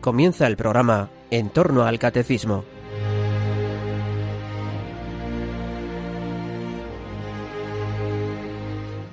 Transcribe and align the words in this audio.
Comienza 0.00 0.46
el 0.46 0.56
programa 0.56 1.10
En 1.30 1.50
torno 1.50 1.82
al 1.82 1.98
Catecismo. 1.98 2.64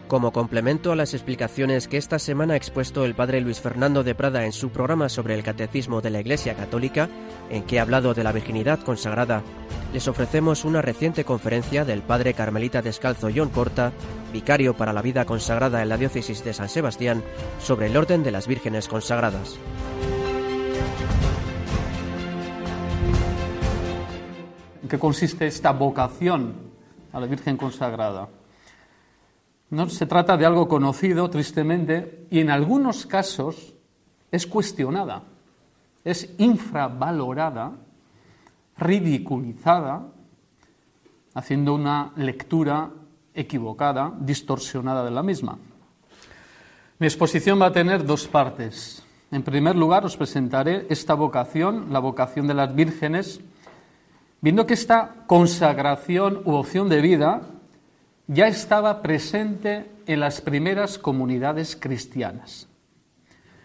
Como 0.07 0.31
complemento 0.31 0.91
a 0.91 0.95
las 0.95 1.15
explicaciones 1.15 1.87
que 1.87 1.97
esta 1.97 2.19
semana 2.19 2.53
ha 2.53 2.57
expuesto 2.57 3.03
el 3.03 3.15
padre 3.15 3.41
Luis 3.41 3.59
Fernando 3.59 4.03
de 4.03 4.13
Prada 4.13 4.45
en 4.45 4.53
su 4.53 4.69
programa 4.69 5.09
sobre 5.09 5.33
el 5.33 5.41
Catecismo 5.41 6.01
de 6.01 6.11
la 6.11 6.19
Iglesia 6.19 6.53
Católica, 6.53 7.09
en 7.49 7.63
que 7.63 7.79
ha 7.79 7.81
hablado 7.81 8.13
de 8.13 8.23
la 8.23 8.31
virginidad 8.31 8.79
consagrada, 8.81 9.41
les 9.91 10.07
ofrecemos 10.07 10.65
una 10.65 10.83
reciente 10.83 11.25
conferencia 11.25 11.83
del 11.83 12.03
padre 12.03 12.35
Carmelita 12.35 12.83
Descalzo 12.83 13.29
John 13.35 13.49
Porta, 13.49 13.91
vicario 14.31 14.75
para 14.75 14.93
la 14.93 15.01
vida 15.01 15.25
consagrada 15.25 15.81
en 15.81 15.89
la 15.89 15.97
diócesis 15.97 16.43
de 16.43 16.53
San 16.53 16.69
Sebastián, 16.69 17.23
sobre 17.59 17.87
el 17.87 17.97
orden 17.97 18.21
de 18.21 18.31
las 18.31 18.47
vírgenes 18.47 18.87
consagradas. 18.87 19.57
¿En 24.85 24.89
qué 24.89 24.99
consiste 24.99 25.47
esta 25.47 25.71
vocación 25.71 26.53
a 27.11 27.19
la 27.19 27.25
Virgen 27.25 27.57
consagrada? 27.57 28.29
No 29.71 29.89
se 29.89 30.05
trata 30.05 30.37
de 30.37 30.45
algo 30.45 30.67
conocido, 30.67 31.27
tristemente, 31.27 32.27
y 32.29 32.39
en 32.39 32.51
algunos 32.51 33.07
casos 33.07 33.73
es 34.29 34.45
cuestionada, 34.45 35.23
es 36.03 36.35
infravalorada, 36.37 37.71
ridiculizada, 38.77 40.05
haciendo 41.33 41.73
una 41.73 42.11
lectura 42.17 42.91
equivocada, 43.33 44.13
distorsionada 44.19 45.03
de 45.03 45.09
la 45.09 45.23
misma. 45.23 45.57
Mi 46.99 47.07
exposición 47.07 47.59
va 47.59 47.65
a 47.65 47.73
tener 47.73 48.05
dos 48.05 48.27
partes. 48.27 49.01
En 49.31 49.41
primer 49.41 49.75
lugar, 49.75 50.05
os 50.05 50.15
presentaré 50.15 50.85
esta 50.91 51.15
vocación, 51.15 51.91
la 51.91 51.97
vocación 51.97 52.45
de 52.45 52.53
las 52.53 52.75
vírgenes, 52.75 53.41
viendo 54.45 54.67
que 54.67 54.75
esta 54.75 55.25
consagración 55.25 56.43
u 56.45 56.53
opción 56.53 56.87
de 56.87 57.01
vida 57.01 57.41
ya 58.27 58.45
estaba 58.45 59.01
presente 59.01 59.89
en 60.05 60.19
las 60.19 60.39
primeras 60.39 60.99
comunidades 60.99 61.75
cristianas. 61.75 62.67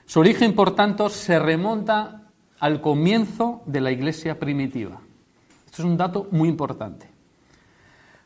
Su 0.07 0.21
origen, 0.21 0.55
por 0.55 0.75
tanto, 0.75 1.11
se 1.11 1.39
remonta 1.39 2.23
al 2.59 2.81
comienzo 2.81 3.61
de 3.67 3.83
la 3.83 3.91
iglesia 3.91 4.39
primitiva. 4.39 5.03
Esto 5.67 5.83
es 5.83 5.85
un 5.87 5.99
dato 5.99 6.29
muy 6.31 6.49
importante. 6.49 7.11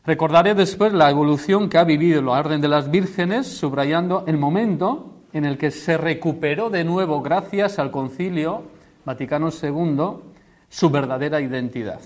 Recordaré 0.05 0.55
después 0.55 0.93
la 0.93 1.09
evolución 1.09 1.67
que 1.67 1.77
ha 1.77 1.83
vivido 1.83 2.21
la 2.21 2.39
Orden 2.39 2.61
de 2.61 2.69
las 2.69 2.89
Vírgenes, 2.89 3.47
subrayando 3.47 4.23
el 4.27 4.37
momento 4.37 5.11
en 5.33 5.43
el 5.43 5.57
que 5.57 5.71
se 5.71 5.97
recuperó 5.97 6.69
de 6.69 6.85
nuevo, 6.85 7.21
gracias 7.21 7.79
al 7.79 7.91
Concilio 7.91 8.63
Vaticano 9.03 9.49
II, 9.49 10.21
su 10.69 10.89
verdadera 10.89 11.41
identidad. 11.41 11.99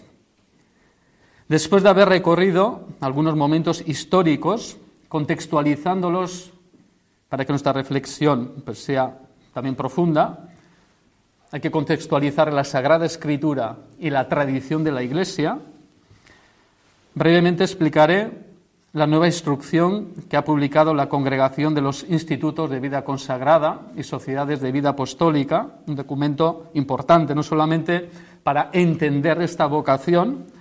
Después 1.50 1.81
de 1.81 1.89
haber 1.89 2.08
recorrido 2.09 2.86
algunos 3.02 3.36
momentos 3.36 3.83
históricos, 3.88 4.78
contextualizándolos 5.08 6.52
para 7.28 7.44
que 7.44 7.52
nuestra 7.52 7.73
reflexión 7.73 8.61
pues, 8.64 8.83
sea 8.83 9.17
también 9.52 9.73
profunda, 9.73 10.47
hay 11.52 11.59
que 11.59 11.72
contextualizar 11.72 12.53
la 12.53 12.64
Sagrada 12.64 13.08
Escritura 13.08 13.77
y 14.00 14.11
la 14.11 14.30
tradición 14.30 14.83
de 14.83 14.92
la 14.92 15.02
Iglesia. 15.02 15.58
Brevemente 17.16 17.64
explicaré 17.64 18.30
la 18.94 19.08
nueva 19.08 19.25
instrucción 19.25 20.09
que 20.30 20.38
ha 20.38 20.45
publicado 20.45 20.93
la 20.93 21.09
Congregación 21.09 21.73
de 21.73 21.82
los 21.82 22.05
Institutos 22.08 22.70
de 22.70 22.80
Vida 22.80 23.04
Consagrada 23.04 23.88
y 23.98 24.04
Sociedades 24.04 24.61
de 24.61 24.71
Vida 24.71 24.89
Apostólica, 24.89 25.65
un 25.88 25.95
documento 25.95 26.67
importante 26.76 27.33
no 27.33 27.42
solamente 27.42 28.08
para 28.43 28.70
entender 28.71 29.42
esta 29.42 29.65
vocación, 29.65 30.58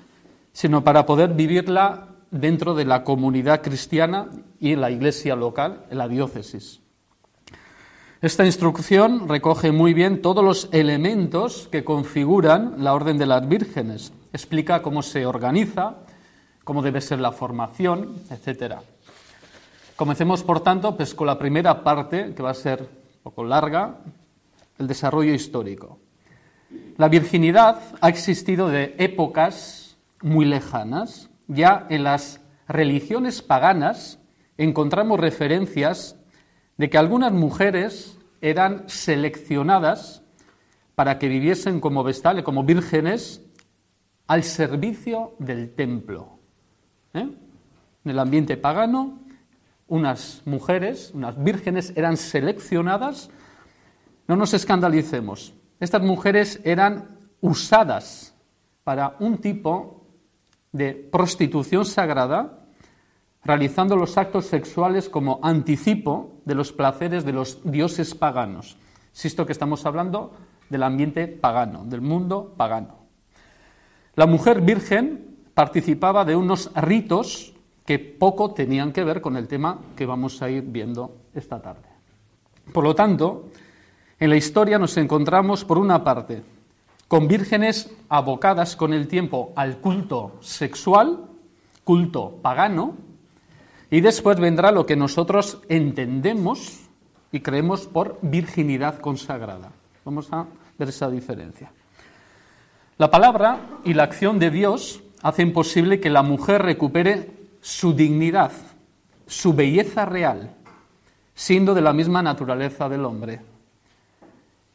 sino 0.58 0.82
para 0.82 1.06
poder 1.06 1.34
vivirla 1.34 2.08
dentro 2.32 2.74
de 2.74 2.84
la 2.84 3.04
comunidad 3.04 3.62
cristiana 3.62 4.26
y 4.58 4.72
en 4.72 4.80
la 4.80 4.90
iglesia 4.90 5.36
local, 5.36 5.84
en 5.88 5.98
la 5.98 6.08
diócesis. 6.08 6.80
Esta 8.20 8.44
instrucción 8.44 9.28
recoge 9.28 9.70
muy 9.70 9.94
bien 9.94 10.20
todos 10.20 10.44
los 10.44 10.68
elementos 10.72 11.68
que 11.70 11.84
configuran 11.84 12.82
la 12.82 12.92
Orden 12.92 13.18
de 13.18 13.26
las 13.26 13.48
Vírgenes, 13.48 14.12
explica 14.32 14.82
cómo 14.82 15.02
se 15.02 15.26
organiza, 15.26 15.98
cómo 16.64 16.82
debe 16.82 17.02
ser 17.02 17.20
la 17.20 17.30
formación, 17.30 18.16
etc. 18.28 18.78
Comencemos, 19.94 20.42
por 20.42 20.58
tanto, 20.58 20.96
pues, 20.96 21.14
con 21.14 21.28
la 21.28 21.38
primera 21.38 21.84
parte, 21.84 22.34
que 22.34 22.42
va 22.42 22.50
a 22.50 22.54
ser 22.54 22.80
un 22.80 23.22
poco 23.22 23.44
larga, 23.44 23.98
el 24.76 24.88
desarrollo 24.88 25.32
histórico. 25.32 26.00
La 26.96 27.06
virginidad 27.06 27.80
ha 28.00 28.08
existido 28.08 28.66
de 28.66 28.96
épocas 28.98 29.87
muy 30.22 30.44
lejanas, 30.44 31.30
ya 31.46 31.86
en 31.90 32.04
las 32.04 32.40
religiones 32.66 33.42
paganas 33.42 34.18
encontramos 34.56 35.18
referencias 35.18 36.16
de 36.76 36.90
que 36.90 36.98
algunas 36.98 37.32
mujeres 37.32 38.18
eran 38.40 38.88
seleccionadas 38.88 40.22
para 40.94 41.18
que 41.18 41.28
viviesen 41.28 41.80
como 41.80 42.02
vestales, 42.02 42.44
como 42.44 42.64
vírgenes, 42.64 43.42
al 44.26 44.44
servicio 44.44 45.34
del 45.38 45.74
templo. 45.74 46.38
¿eh? 47.14 47.28
En 48.04 48.10
el 48.10 48.18
ambiente 48.18 48.56
pagano, 48.56 49.20
unas 49.86 50.42
mujeres, 50.44 51.12
unas 51.14 51.42
vírgenes, 51.42 51.92
eran 51.96 52.16
seleccionadas. 52.16 53.30
No 54.26 54.36
nos 54.36 54.54
escandalicemos. 54.54 55.54
Estas 55.80 56.02
mujeres 56.02 56.60
eran 56.64 57.16
usadas 57.40 58.34
para 58.84 59.16
un 59.20 59.38
tipo 59.38 59.97
de 60.72 60.94
prostitución 60.94 61.84
sagrada, 61.84 62.58
realizando 63.44 63.96
los 63.96 64.18
actos 64.18 64.46
sexuales 64.46 65.08
como 65.08 65.40
anticipo 65.42 66.40
de 66.44 66.54
los 66.54 66.72
placeres 66.72 67.24
de 67.24 67.32
los 67.32 67.60
dioses 67.64 68.14
paganos. 68.14 68.76
Insisto 69.12 69.46
que 69.46 69.52
estamos 69.52 69.86
hablando 69.86 70.32
del 70.68 70.82
ambiente 70.82 71.26
pagano, 71.28 71.84
del 71.84 72.00
mundo 72.00 72.54
pagano. 72.56 72.98
La 74.14 74.26
mujer 74.26 74.60
virgen 74.60 75.36
participaba 75.54 76.24
de 76.24 76.36
unos 76.36 76.70
ritos 76.74 77.54
que 77.84 77.98
poco 77.98 78.52
tenían 78.52 78.92
que 78.92 79.04
ver 79.04 79.20
con 79.20 79.36
el 79.36 79.48
tema 79.48 79.78
que 79.96 80.06
vamos 80.06 80.42
a 80.42 80.50
ir 80.50 80.62
viendo 80.62 81.16
esta 81.34 81.62
tarde. 81.62 81.88
Por 82.72 82.84
lo 82.84 82.94
tanto, 82.94 83.48
en 84.20 84.30
la 84.30 84.36
historia 84.36 84.78
nos 84.78 84.96
encontramos, 84.98 85.64
por 85.64 85.78
una 85.78 86.04
parte, 86.04 86.42
con 87.08 87.26
vírgenes 87.26 87.90
abocadas 88.10 88.76
con 88.76 88.92
el 88.92 89.08
tiempo 89.08 89.52
al 89.56 89.78
culto 89.78 90.36
sexual, 90.40 91.24
culto 91.82 92.38
pagano, 92.42 92.96
y 93.90 94.02
después 94.02 94.38
vendrá 94.38 94.70
lo 94.70 94.84
que 94.84 94.96
nosotros 94.96 95.60
entendemos 95.70 96.80
y 97.32 97.40
creemos 97.40 97.86
por 97.86 98.18
virginidad 98.20 99.00
consagrada. 99.00 99.72
Vamos 100.04 100.30
a 100.32 100.46
ver 100.78 100.90
esa 100.90 101.10
diferencia. 101.10 101.72
La 102.98 103.10
palabra 103.10 103.60
y 103.84 103.94
la 103.94 104.02
acción 104.02 104.38
de 104.38 104.50
Dios 104.50 105.02
hacen 105.22 105.54
posible 105.54 106.00
que 106.00 106.10
la 106.10 106.22
mujer 106.22 106.62
recupere 106.62 107.30
su 107.62 107.94
dignidad, 107.94 108.52
su 109.26 109.54
belleza 109.54 110.04
real, 110.04 110.54
siendo 111.34 111.74
de 111.74 111.80
la 111.80 111.92
misma 111.92 112.22
naturaleza 112.22 112.88
del 112.88 113.04
hombre. 113.04 113.40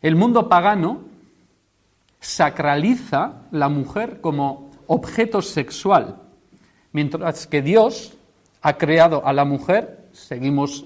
El 0.01 0.15
mundo 0.15 0.49
pagano 0.49 1.12
sacraliza 2.23 3.41
la 3.51 3.67
mujer 3.67 4.21
como 4.21 4.71
objeto 4.87 5.41
sexual, 5.41 6.21
mientras 6.93 7.47
que 7.47 7.61
Dios 7.61 8.13
ha 8.61 8.77
creado 8.77 9.25
a 9.25 9.33
la 9.33 9.43
mujer, 9.43 10.07
seguimos 10.13 10.85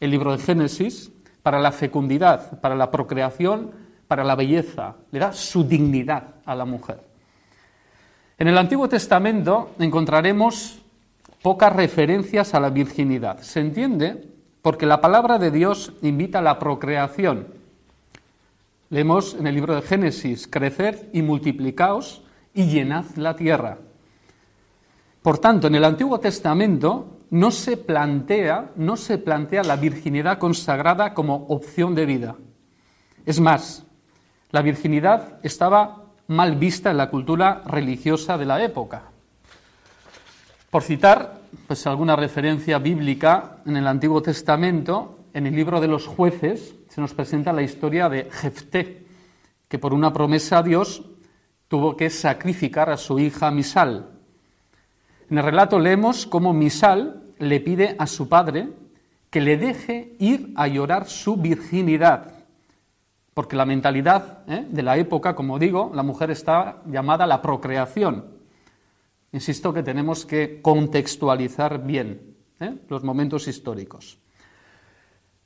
el 0.00 0.10
libro 0.10 0.36
de 0.36 0.42
Génesis, 0.42 1.12
para 1.42 1.60
la 1.60 1.70
fecundidad, 1.70 2.60
para 2.60 2.74
la 2.74 2.90
procreación, 2.90 3.70
para 4.08 4.24
la 4.24 4.34
belleza, 4.34 4.96
le 5.12 5.20
da 5.20 5.32
su 5.32 5.62
dignidad 5.62 6.24
a 6.44 6.54
la 6.56 6.64
mujer. 6.64 7.00
En 8.36 8.48
el 8.48 8.58
Antiguo 8.58 8.88
Testamento 8.88 9.70
encontraremos 9.78 10.82
pocas 11.40 11.72
referencias 11.72 12.52
a 12.54 12.60
la 12.60 12.70
virginidad. 12.70 13.40
Se 13.42 13.60
entiende 13.60 14.28
porque 14.60 14.86
la 14.86 15.00
palabra 15.00 15.38
de 15.38 15.52
Dios 15.52 15.92
invita 16.02 16.40
a 16.40 16.42
la 16.42 16.58
procreación, 16.58 17.57
Leemos 18.90 19.34
en 19.34 19.46
el 19.46 19.54
libro 19.54 19.74
de 19.74 19.82
Génesis, 19.82 20.48
creced 20.48 21.08
y 21.12 21.20
multiplicaos 21.20 22.22
y 22.54 22.66
llenad 22.66 23.04
la 23.16 23.36
tierra. 23.36 23.78
Por 25.20 25.38
tanto, 25.38 25.66
en 25.66 25.74
el 25.74 25.84
Antiguo 25.84 26.18
Testamento 26.20 27.18
no 27.30 27.50
se 27.50 27.76
plantea, 27.76 28.70
no 28.76 28.96
se 28.96 29.18
plantea 29.18 29.62
la 29.62 29.76
virginidad 29.76 30.38
consagrada 30.38 31.12
como 31.12 31.46
opción 31.48 31.94
de 31.94 32.06
vida. 32.06 32.36
Es 33.26 33.40
más, 33.40 33.84
la 34.50 34.62
virginidad 34.62 35.38
estaba 35.42 36.04
mal 36.28 36.56
vista 36.56 36.90
en 36.90 36.96
la 36.96 37.10
cultura 37.10 37.62
religiosa 37.66 38.38
de 38.38 38.46
la 38.46 38.62
época. 38.64 39.02
Por 40.70 40.82
citar 40.82 41.40
pues, 41.66 41.86
alguna 41.86 42.16
referencia 42.16 42.78
bíblica 42.78 43.58
en 43.66 43.76
el 43.76 43.86
Antiguo 43.86 44.22
Testamento, 44.22 45.18
en 45.34 45.46
el 45.46 45.54
libro 45.54 45.78
de 45.80 45.88
los 45.88 46.06
jueces, 46.06 46.74
se 46.98 47.02
nos 47.02 47.14
presenta 47.14 47.52
la 47.52 47.62
historia 47.62 48.08
de 48.08 48.24
Jefté, 48.24 49.06
que 49.68 49.78
por 49.78 49.94
una 49.94 50.12
promesa 50.12 50.58
a 50.58 50.62
Dios 50.64 51.04
tuvo 51.68 51.96
que 51.96 52.10
sacrificar 52.10 52.90
a 52.90 52.96
su 52.96 53.20
hija 53.20 53.52
Misal. 53.52 54.10
En 55.30 55.38
el 55.38 55.44
relato 55.44 55.78
leemos 55.78 56.26
cómo 56.26 56.52
Misal 56.52 57.22
le 57.38 57.60
pide 57.60 57.94
a 58.00 58.08
su 58.08 58.28
padre 58.28 58.70
que 59.30 59.40
le 59.40 59.56
deje 59.56 60.16
ir 60.18 60.52
a 60.56 60.66
llorar 60.66 61.06
su 61.06 61.36
virginidad, 61.36 62.34
porque 63.32 63.54
la 63.54 63.64
mentalidad 63.64 64.42
¿eh? 64.48 64.66
de 64.68 64.82
la 64.82 64.96
época, 64.96 65.36
como 65.36 65.60
digo, 65.60 65.92
la 65.94 66.02
mujer 66.02 66.32
está 66.32 66.82
llamada 66.84 67.22
a 67.22 67.28
la 67.28 67.40
procreación. 67.40 68.24
Insisto 69.30 69.72
que 69.72 69.84
tenemos 69.84 70.26
que 70.26 70.60
contextualizar 70.60 71.80
bien 71.80 72.34
¿eh? 72.58 72.74
los 72.88 73.04
momentos 73.04 73.46
históricos. 73.46 74.18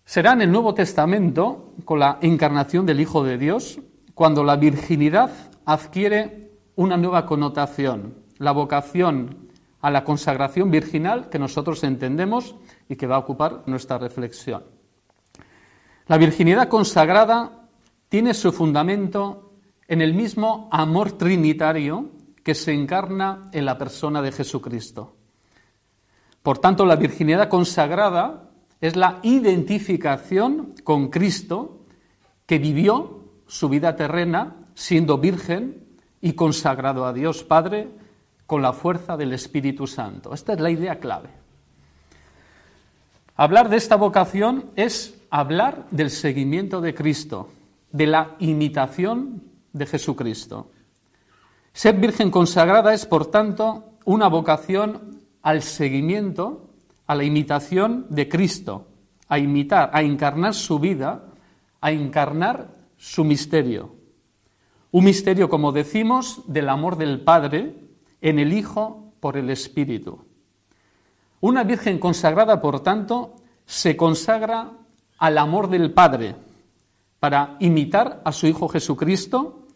Será 0.04 0.32
en 0.32 0.42
el 0.42 0.52
Nuevo 0.52 0.74
Testamento, 0.74 1.74
con 1.84 2.00
la 2.00 2.18
encarnación 2.20 2.84
del 2.84 3.00
Hijo 3.00 3.24
de 3.24 3.38
Dios, 3.38 3.78
cuando 4.14 4.44
la 4.44 4.56
virginidad 4.56 5.30
adquiere 5.64 6.50
una 6.76 6.96
nueva 6.96 7.24
connotación, 7.24 8.14
la 8.38 8.52
vocación 8.52 9.48
a 9.80 9.90
la 9.90 10.04
consagración 10.04 10.70
virginal 10.70 11.28
que 11.28 11.38
nosotros 11.38 11.82
entendemos 11.84 12.56
y 12.88 12.96
que 12.96 13.06
va 13.06 13.16
a 13.16 13.20
ocupar 13.20 13.62
nuestra 13.66 13.98
reflexión. 13.98 14.64
La 16.06 16.18
virginidad 16.18 16.68
consagrada 16.68 17.68
tiene 18.08 18.34
su 18.34 18.52
fundamento 18.52 19.52
en 19.88 20.02
el 20.02 20.14
mismo 20.14 20.68
amor 20.72 21.12
trinitario 21.12 22.10
que 22.42 22.54
se 22.54 22.72
encarna 22.72 23.48
en 23.52 23.64
la 23.64 23.78
persona 23.78 24.20
de 24.20 24.32
Jesucristo. 24.32 25.16
Por 26.42 26.58
tanto, 26.58 26.84
la 26.84 26.96
virginidad 26.96 27.48
consagrada 27.48 28.51
es 28.82 28.96
la 28.96 29.20
identificación 29.22 30.74
con 30.82 31.08
Cristo 31.08 31.78
que 32.46 32.58
vivió 32.58 33.20
su 33.46 33.68
vida 33.68 33.94
terrena 33.94 34.56
siendo 34.74 35.18
virgen 35.18 35.84
y 36.20 36.32
consagrado 36.32 37.06
a 37.06 37.12
Dios 37.12 37.44
Padre 37.44 37.88
con 38.44 38.60
la 38.60 38.72
fuerza 38.72 39.16
del 39.16 39.32
Espíritu 39.32 39.86
Santo. 39.86 40.34
Esta 40.34 40.52
es 40.54 40.60
la 40.60 40.70
idea 40.70 40.98
clave. 40.98 41.28
Hablar 43.36 43.68
de 43.68 43.76
esta 43.76 43.94
vocación 43.94 44.64
es 44.74 45.14
hablar 45.30 45.86
del 45.92 46.10
seguimiento 46.10 46.80
de 46.80 46.92
Cristo, 46.92 47.48
de 47.92 48.08
la 48.08 48.34
imitación 48.40 49.44
de 49.72 49.86
Jesucristo. 49.86 50.70
Ser 51.72 51.94
virgen 51.96 52.32
consagrada 52.32 52.92
es, 52.92 53.06
por 53.06 53.26
tanto, 53.26 53.84
una 54.04 54.28
vocación 54.28 55.20
al 55.40 55.62
seguimiento, 55.62 56.68
a 57.06 57.14
la 57.14 57.24
imitación 57.24 58.06
de 58.08 58.28
Cristo, 58.28 58.86
a 59.28 59.38
imitar, 59.38 59.90
a 59.92 60.02
encarnar 60.02 60.54
su 60.54 60.78
vida, 60.78 61.24
a 61.80 61.92
encarnar 61.92 62.74
su 62.96 63.24
misterio. 63.24 63.94
Un 64.90 65.04
misterio, 65.04 65.48
como 65.48 65.72
decimos, 65.72 66.42
del 66.46 66.68
amor 66.68 66.96
del 66.96 67.20
Padre 67.20 67.74
en 68.20 68.38
el 68.38 68.52
Hijo 68.52 69.12
por 69.20 69.36
el 69.36 69.50
Espíritu. 69.50 70.24
Una 71.40 71.64
virgen 71.64 71.98
consagrada, 71.98 72.60
por 72.60 72.80
tanto, 72.80 73.36
se 73.66 73.96
consagra 73.96 74.72
al 75.18 75.38
amor 75.38 75.68
del 75.68 75.92
Padre 75.92 76.36
para 77.18 77.56
imitar 77.60 78.20
a 78.24 78.32
su 78.32 78.46
Hijo 78.46 78.68
Jesucristo 78.68 79.66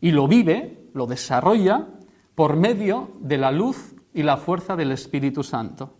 y 0.00 0.10
lo 0.10 0.28
vive, 0.28 0.88
lo 0.92 1.06
desarrolla 1.06 1.86
por 2.34 2.56
medio 2.56 3.12
de 3.20 3.38
la 3.38 3.50
luz 3.50 3.94
y 4.12 4.22
la 4.22 4.36
fuerza 4.36 4.76
del 4.76 4.92
Espíritu 4.92 5.42
Santo. 5.42 5.99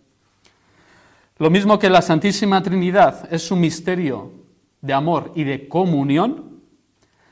Lo 1.40 1.48
mismo 1.48 1.78
que 1.78 1.88
la 1.88 2.02
Santísima 2.02 2.62
Trinidad 2.62 3.32
es 3.32 3.50
un 3.50 3.60
misterio 3.60 4.30
de 4.82 4.92
amor 4.92 5.32
y 5.34 5.44
de 5.44 5.68
comunión, 5.68 6.60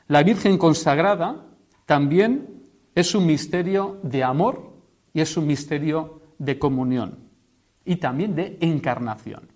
la 0.07 0.23
Virgen 0.23 0.57
consagrada 0.57 1.45
también 1.85 2.63
es 2.95 3.13
un 3.13 3.27
misterio 3.27 3.99
de 4.01 4.23
amor 4.23 4.73
y 5.13 5.21
es 5.21 5.37
un 5.37 5.45
misterio 5.45 6.23
de 6.39 6.57
comunión 6.57 7.19
y 7.85 7.97
también 7.97 8.33
de 8.33 8.57
encarnación. 8.61 9.47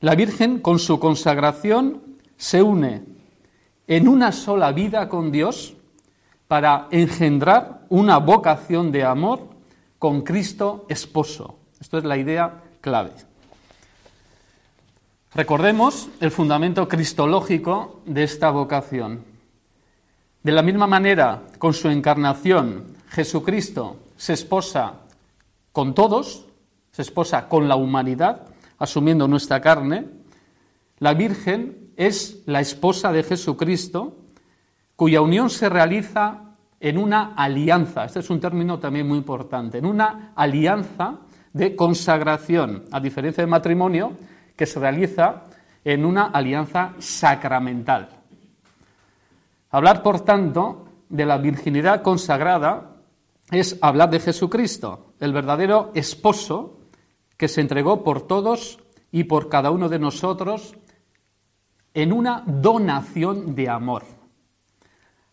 La 0.00 0.16
Virgen 0.16 0.58
con 0.58 0.80
su 0.80 0.98
consagración 0.98 2.18
se 2.36 2.60
une 2.60 3.04
en 3.86 4.08
una 4.08 4.32
sola 4.32 4.72
vida 4.72 5.08
con 5.08 5.30
Dios 5.30 5.76
para 6.48 6.88
engendrar 6.90 7.86
una 7.88 8.18
vocación 8.18 8.90
de 8.90 9.04
amor 9.04 9.48
con 10.00 10.22
Cristo 10.22 10.86
esposo. 10.88 11.60
Esto 11.78 11.98
es 11.98 12.04
la 12.04 12.16
idea 12.16 12.64
Recordemos 15.34 16.08
el 16.20 16.30
fundamento 16.30 16.88
cristológico 16.88 18.00
de 18.06 18.22
esta 18.22 18.50
vocación. 18.50 19.24
De 20.42 20.52
la 20.52 20.62
misma 20.62 20.86
manera, 20.86 21.42
con 21.58 21.74
su 21.74 21.88
encarnación, 21.88 22.96
Jesucristo 23.08 23.96
se 24.16 24.34
esposa 24.34 25.00
con 25.72 25.94
todos, 25.94 26.46
se 26.92 27.02
esposa 27.02 27.48
con 27.48 27.68
la 27.68 27.76
humanidad, 27.76 28.46
asumiendo 28.78 29.26
nuestra 29.26 29.60
carne, 29.60 30.06
la 30.98 31.12
Virgen 31.12 31.90
es 31.96 32.42
la 32.46 32.60
esposa 32.60 33.12
de 33.12 33.24
Jesucristo, 33.24 34.16
cuya 34.94 35.20
unión 35.20 35.50
se 35.50 35.68
realiza 35.68 36.54
en 36.78 36.98
una 36.98 37.34
alianza, 37.34 38.04
este 38.04 38.20
es 38.20 38.30
un 38.30 38.40
término 38.40 38.78
también 38.78 39.08
muy 39.08 39.18
importante, 39.18 39.78
en 39.78 39.86
una 39.86 40.32
alianza 40.36 41.18
de 41.56 41.74
consagración, 41.74 42.84
a 42.92 43.00
diferencia 43.00 43.42
del 43.42 43.50
matrimonio, 43.50 44.12
que 44.54 44.66
se 44.66 44.78
realiza 44.78 45.44
en 45.84 46.04
una 46.04 46.26
alianza 46.26 46.94
sacramental. 46.98 48.08
Hablar, 49.70 50.02
por 50.02 50.20
tanto, 50.20 50.88
de 51.08 51.24
la 51.24 51.38
virginidad 51.38 52.02
consagrada 52.02 52.96
es 53.50 53.78
hablar 53.80 54.10
de 54.10 54.20
Jesucristo, 54.20 55.14
el 55.18 55.32
verdadero 55.32 55.92
esposo 55.94 56.78
que 57.36 57.48
se 57.48 57.60
entregó 57.60 58.04
por 58.04 58.26
todos 58.26 58.78
y 59.10 59.24
por 59.24 59.48
cada 59.48 59.70
uno 59.70 59.88
de 59.88 59.98
nosotros 59.98 60.74
en 61.94 62.12
una 62.12 62.42
donación 62.46 63.54
de 63.54 63.70
amor. 63.70 64.04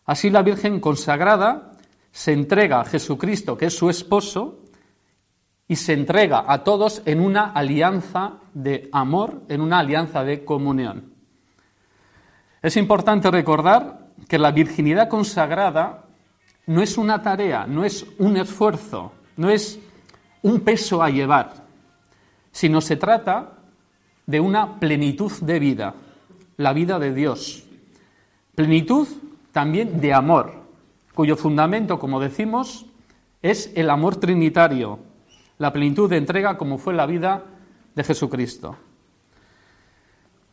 Así 0.06 0.30
la 0.30 0.42
Virgen 0.42 0.80
consagrada 0.80 1.72
se 2.12 2.32
entrega 2.32 2.80
a 2.80 2.86
Jesucristo, 2.86 3.58
que 3.58 3.66
es 3.66 3.76
su 3.76 3.90
esposo, 3.90 4.63
y 5.68 5.76
se 5.76 5.94
entrega 5.94 6.46
a 6.48 6.64
todos 6.64 7.02
en 7.06 7.20
una 7.20 7.52
alianza 7.52 8.34
de 8.54 8.90
amor, 8.92 9.44
en 9.48 9.62
una 9.62 9.80
alianza 9.80 10.24
de 10.24 10.44
comunión. 10.44 11.14
Es 12.62 12.78
importante 12.78 13.32
recordar 13.32 14.08
que 14.28 14.38
la 14.38 14.52
virginidad 14.52 15.10
consagrada 15.10 16.06
no 16.68 16.82
es 16.82 16.98
una 16.98 17.22
tarea, 17.22 17.66
no 17.68 17.84
es 17.84 18.06
un 18.20 18.38
esfuerzo, 18.38 19.12
no 19.38 19.50
es 19.50 19.80
un 20.42 20.62
peso 20.62 21.02
a 21.02 21.10
llevar 21.10 21.64
sino 22.54 22.80
se 22.80 22.96
trata 22.96 23.50
de 24.26 24.40
una 24.40 24.80
plenitud 24.80 25.32
de 25.42 25.60
vida, 25.60 25.96
la 26.56 26.72
vida 26.72 27.00
de 27.00 27.14
Dios. 27.14 27.66
Plenitud 28.56 29.08
también 29.52 30.00
de 30.00 30.14
amor, 30.14 30.54
cuyo 31.14 31.36
fundamento, 31.36 32.00
como 32.00 32.22
decimos, 32.22 32.86
es 33.42 33.74
el 33.76 33.90
amor 33.90 34.16
trinitario, 34.16 35.00
la 35.64 35.72
plenitud 35.72 36.10
de 36.10 36.18
entrega 36.18 36.58
como 36.58 36.78
fue 36.78 36.94
la 36.94 37.06
vida 37.06 37.42
de 37.96 38.04
Jesucristo. 38.04 38.76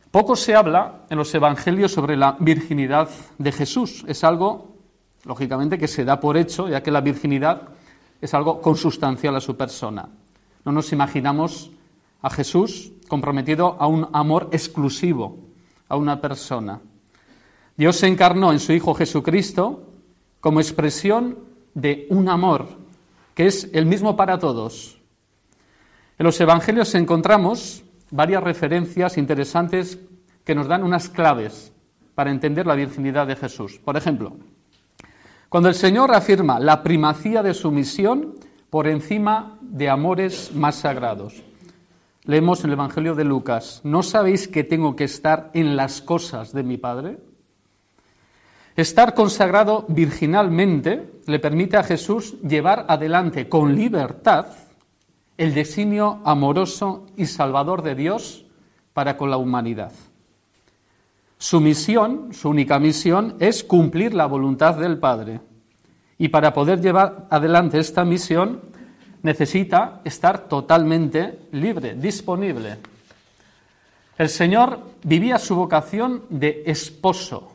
Poco 0.09 0.37
se 0.37 0.55
habla 0.55 1.01
en 1.09 1.17
los 1.17 1.35
evangelios 1.35 1.91
sobre 1.91 2.15
la 2.15 2.37
virginidad 2.39 3.09
de 3.37 3.51
Jesús. 3.51 4.05
Es 4.07 4.23
algo, 4.23 4.77
lógicamente, 5.25 5.77
que 5.77 5.89
se 5.89 6.05
da 6.05 6.21
por 6.21 6.37
hecho, 6.37 6.69
ya 6.69 6.81
que 6.81 6.91
la 6.91 7.01
virginidad 7.01 7.63
es 8.21 8.33
algo 8.33 8.61
consustancial 8.61 9.35
a 9.35 9.41
su 9.41 9.57
persona. 9.57 10.07
No 10.63 10.71
nos 10.71 10.93
imaginamos 10.93 11.71
a 12.21 12.29
Jesús 12.29 12.93
comprometido 13.09 13.75
a 13.79 13.87
un 13.87 14.07
amor 14.13 14.47
exclusivo 14.53 15.39
a 15.89 15.97
una 15.97 16.21
persona. 16.21 16.79
Dios 17.75 17.97
se 17.97 18.07
encarnó 18.07 18.53
en 18.53 18.61
su 18.61 18.71
Hijo 18.71 18.93
Jesucristo 18.93 19.89
como 20.39 20.61
expresión 20.61 21.37
de 21.73 22.07
un 22.09 22.29
amor 22.29 22.67
que 23.35 23.47
es 23.47 23.69
el 23.73 23.85
mismo 23.85 24.15
para 24.15 24.39
todos. 24.39 25.00
En 26.21 26.25
los 26.25 26.39
Evangelios 26.39 26.93
encontramos 26.93 27.83
varias 28.11 28.43
referencias 28.43 29.17
interesantes 29.17 29.97
que 30.43 30.53
nos 30.53 30.67
dan 30.67 30.83
unas 30.83 31.09
claves 31.09 31.73
para 32.13 32.29
entender 32.29 32.67
la 32.67 32.75
virginidad 32.75 33.25
de 33.25 33.35
Jesús. 33.35 33.79
Por 33.83 33.97
ejemplo, 33.97 34.37
cuando 35.49 35.67
el 35.67 35.73
Señor 35.73 36.13
afirma 36.13 36.59
la 36.59 36.83
primacía 36.83 37.41
de 37.41 37.55
su 37.55 37.71
misión 37.71 38.35
por 38.69 38.87
encima 38.87 39.57
de 39.61 39.89
amores 39.89 40.53
más 40.53 40.75
sagrados. 40.75 41.41
Leemos 42.25 42.59
en 42.59 42.67
el 42.67 42.73
Evangelio 42.73 43.15
de 43.15 43.23
Lucas, 43.23 43.81
¿no 43.83 44.03
sabéis 44.03 44.47
que 44.47 44.63
tengo 44.63 44.95
que 44.95 45.05
estar 45.05 45.49
en 45.55 45.75
las 45.75 46.03
cosas 46.03 46.53
de 46.53 46.61
mi 46.61 46.77
Padre? 46.77 47.17
Estar 48.75 49.15
consagrado 49.15 49.85
virginalmente 49.87 51.13
le 51.25 51.39
permite 51.39 51.77
a 51.77 51.83
Jesús 51.83 52.39
llevar 52.43 52.85
adelante 52.87 53.49
con 53.49 53.75
libertad 53.75 54.45
el 55.41 55.55
designio 55.55 56.19
amoroso 56.23 57.07
y 57.17 57.25
salvador 57.25 57.81
de 57.81 57.95
Dios 57.95 58.45
para 58.93 59.17
con 59.17 59.31
la 59.31 59.37
humanidad. 59.37 59.91
Su 61.39 61.59
misión, 61.59 62.31
su 62.31 62.47
única 62.47 62.77
misión, 62.77 63.37
es 63.39 63.63
cumplir 63.63 64.13
la 64.13 64.27
voluntad 64.27 64.75
del 64.75 64.99
Padre. 64.99 65.39
Y 66.19 66.27
para 66.27 66.53
poder 66.53 66.79
llevar 66.79 67.25
adelante 67.31 67.79
esta 67.79 68.05
misión, 68.05 68.61
necesita 69.23 70.01
estar 70.03 70.47
totalmente 70.47 71.39
libre, 71.53 71.95
disponible. 71.95 72.77
El 74.19 74.29
Señor 74.29 74.79
vivía 75.01 75.39
su 75.39 75.55
vocación 75.55 76.21
de 76.29 76.61
esposo. 76.67 77.51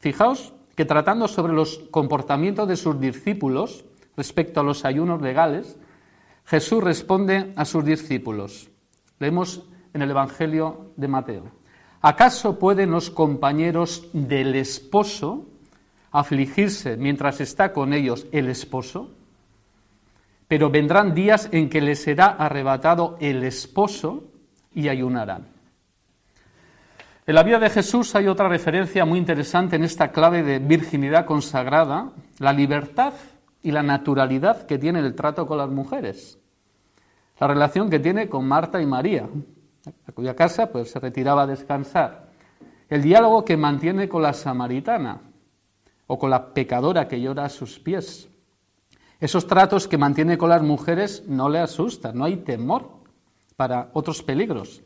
Fijaos 0.00 0.52
que 0.74 0.84
tratando 0.84 1.26
sobre 1.28 1.54
los 1.54 1.78
comportamientos 1.90 2.68
de 2.68 2.76
sus 2.76 3.00
discípulos 3.00 3.86
respecto 4.18 4.60
a 4.60 4.64
los 4.64 4.84
ayunos 4.84 5.22
legales, 5.22 5.78
Jesús 6.44 6.82
responde 6.82 7.52
a 7.56 7.64
sus 7.64 7.84
discípulos. 7.84 8.70
Leemos 9.18 9.62
en 9.94 10.02
el 10.02 10.10
Evangelio 10.10 10.92
de 10.96 11.08
Mateo. 11.08 11.44
¿Acaso 12.00 12.58
pueden 12.58 12.90
los 12.90 13.10
compañeros 13.10 14.08
del 14.12 14.56
esposo 14.56 15.46
afligirse 16.10 16.96
mientras 16.96 17.40
está 17.40 17.72
con 17.72 17.92
ellos 17.92 18.26
el 18.32 18.48
esposo? 18.48 19.10
Pero 20.48 20.68
vendrán 20.68 21.14
días 21.14 21.48
en 21.52 21.70
que 21.70 21.80
les 21.80 22.02
será 22.02 22.26
arrebatado 22.26 23.16
el 23.20 23.44
esposo 23.44 24.24
y 24.74 24.88
ayunarán. 24.88 25.46
En 27.24 27.36
la 27.36 27.44
vida 27.44 27.60
de 27.60 27.70
Jesús 27.70 28.16
hay 28.16 28.26
otra 28.26 28.48
referencia 28.48 29.04
muy 29.04 29.18
interesante 29.18 29.76
en 29.76 29.84
esta 29.84 30.10
clave 30.10 30.42
de 30.42 30.58
virginidad 30.58 31.24
consagrada, 31.24 32.10
la 32.38 32.52
libertad 32.52 33.12
y 33.62 33.70
la 33.70 33.82
naturalidad 33.82 34.66
que 34.66 34.78
tiene 34.78 35.00
el 35.00 35.14
trato 35.14 35.46
con 35.46 35.58
las 35.58 35.70
mujeres, 35.70 36.38
la 37.38 37.46
relación 37.46 37.90
que 37.90 37.98
tiene 37.98 38.28
con 38.28 38.46
Marta 38.46 38.80
y 38.80 38.86
María, 38.86 39.28
a 40.06 40.12
cuya 40.12 40.36
casa 40.36 40.70
pues, 40.70 40.90
se 40.90 41.00
retiraba 41.00 41.42
a 41.42 41.46
descansar. 41.46 42.30
El 42.88 43.02
diálogo 43.02 43.44
que 43.44 43.56
mantiene 43.56 44.08
con 44.08 44.22
la 44.22 44.32
samaritana 44.32 45.20
o 46.06 46.18
con 46.18 46.30
la 46.30 46.52
pecadora 46.52 47.08
que 47.08 47.20
llora 47.20 47.44
a 47.44 47.48
sus 47.48 47.78
pies. 47.78 48.28
Esos 49.18 49.46
tratos 49.46 49.88
que 49.88 49.98
mantiene 49.98 50.36
con 50.36 50.50
las 50.50 50.62
mujeres 50.62 51.24
no 51.26 51.48
le 51.48 51.58
asustan, 51.58 52.18
no 52.18 52.24
hay 52.24 52.36
temor 52.38 52.90
para 53.56 53.90
otros 53.92 54.22
peligros, 54.22 54.82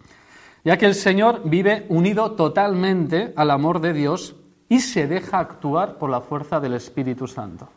ya 0.65 0.77
que 0.77 0.87
el 0.87 0.95
Señor 0.95 1.43
vive 1.45 1.87
unido 1.89 2.33
totalmente 2.33 3.33
al 3.37 3.51
amor 3.51 3.81
de 3.81 3.93
Dios 3.93 4.37
y 4.69 4.81
se 4.81 5.07
deja 5.07 5.39
actuar 5.39 5.97
por 5.97 6.11
la 6.11 6.21
fuerza 6.21 6.61
del 6.61 6.75
Espíritu 6.75 7.27
Santo. 7.27 7.69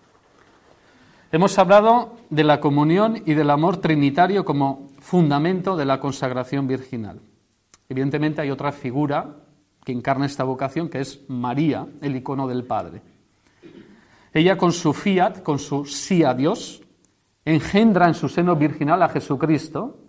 Hemos 1.32 1.60
hablado 1.60 2.16
de 2.32 2.44
la 2.44 2.60
comunión 2.60 3.22
y 3.24 3.36
del 3.36 3.52
amor 3.52 3.78
trinitario 3.78 4.44
como 4.44 4.90
fundamento 4.98 5.78
de 5.78 5.86
la 5.86 6.00
consagración 6.00 6.66
virginal. 6.66 7.20
Evidentemente 7.88 8.42
hay 8.42 8.50
otra 8.50 8.72
figura 8.72 9.36
que 9.86 9.92
encarna 9.92 10.26
esta 10.26 10.44
vocación, 10.44 10.90
que 10.90 11.02
es 11.02 11.22
María, 11.28 11.88
el 12.02 12.16
icono 12.16 12.48
del 12.48 12.64
Padre. 12.64 13.04
Ella 14.34 14.58
con 14.58 14.72
su 14.72 14.92
fiat, 14.92 15.44
con 15.44 15.60
su 15.60 15.86
sí 15.86 16.24
a 16.24 16.34
Dios, 16.34 16.82
engendra 17.46 18.08
en 18.08 18.16
su 18.16 18.28
seno 18.28 18.56
virginal 18.56 19.04
a 19.04 19.10
Jesucristo, 19.10 20.00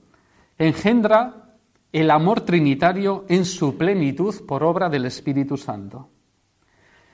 engendra 0.57 1.55
el 1.93 2.11
amor 2.11 2.41
trinitario 2.43 3.27
en 3.29 3.45
su 3.45 3.77
plenitud 3.77 4.47
por 4.47 4.63
obra 4.63 4.89
del 4.89 5.05
Espíritu 5.05 5.59
Santo. 5.59 6.09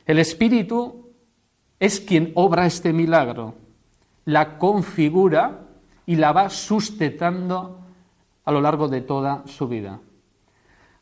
El 0.05 0.21
Espíritu 0.21 1.11
es 1.81 1.99
quien 1.99 2.31
obra 2.37 2.67
este 2.67 2.93
milagro, 2.93 3.66
la 4.27 4.59
configura 4.59 5.61
y 6.05 6.17
la 6.17 6.33
va 6.33 6.51
sustentando 6.51 7.81
a 8.45 8.53
lo 8.53 8.61
largo 8.61 8.87
de 8.89 9.01
toda 9.01 9.43
su 9.47 9.67
vida. 9.67 10.01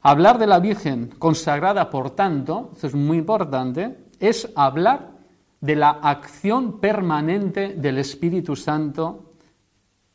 Hablar 0.03 0.39
de 0.39 0.47
la 0.47 0.61
Virgen 0.61 1.09
consagrada, 1.19 1.91
por 1.91 2.11
tanto, 2.11 2.71
esto 2.75 2.87
es 2.87 2.95
muy 2.95 3.19
importante, 3.19 3.99
es 4.21 4.51
hablar 4.55 5.13
de 5.61 5.77
la 5.77 5.91
acción 5.91 6.79
permanente 6.79 7.75
del 7.75 7.99
Espíritu 7.99 8.55
Santo 8.55 9.33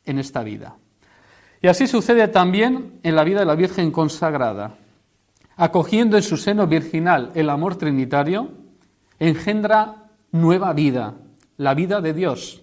en 0.04 0.18
esta 0.18 0.42
vida. 0.44 0.76
Y 1.60 1.66
así 1.66 1.86
sucede 1.88 2.28
también 2.28 3.00
en 3.02 3.16
la 3.16 3.24
vida 3.24 3.40
de 3.40 3.46
la 3.46 3.56
Virgen 3.56 3.90
consagrada. 3.90 4.76
Acogiendo 5.56 6.16
en 6.16 6.22
su 6.22 6.36
seno 6.36 6.66
virginal 6.66 7.32
el 7.34 7.50
amor 7.50 7.76
trinitario, 7.76 8.52
engendra 9.18 10.08
nueva 10.30 10.72
vida, 10.72 11.14
la 11.56 11.74
vida 11.74 12.00
de 12.00 12.14
Dios, 12.14 12.59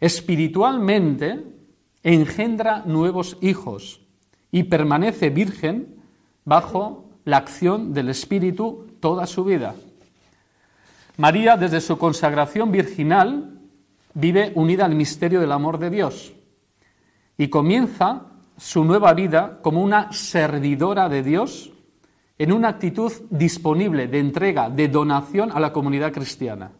espiritualmente 0.00 1.44
engendra 2.02 2.82
nuevos 2.86 3.36
hijos 3.40 4.00
y 4.50 4.64
permanece 4.64 5.30
virgen 5.30 5.96
bajo 6.44 7.10
la 7.24 7.38
acción 7.38 7.92
del 7.92 8.08
Espíritu 8.08 8.86
toda 9.00 9.26
su 9.26 9.44
vida. 9.44 9.74
María, 11.16 11.56
desde 11.56 11.80
su 11.80 11.98
consagración 11.98 12.70
virginal, 12.70 13.58
vive 14.14 14.52
unida 14.54 14.84
al 14.84 14.94
misterio 14.94 15.40
del 15.40 15.52
amor 15.52 15.78
de 15.78 15.90
Dios 15.90 16.32
y 17.36 17.48
comienza 17.48 18.26
su 18.56 18.84
nueva 18.84 19.12
vida 19.12 19.58
como 19.62 19.82
una 19.82 20.12
servidora 20.12 21.08
de 21.08 21.22
Dios 21.22 21.72
en 22.38 22.52
una 22.52 22.68
actitud 22.68 23.12
disponible 23.30 24.08
de 24.08 24.18
entrega, 24.18 24.70
de 24.70 24.88
donación 24.88 25.50
a 25.52 25.60
la 25.60 25.72
comunidad 25.72 26.12
cristiana. 26.12 26.70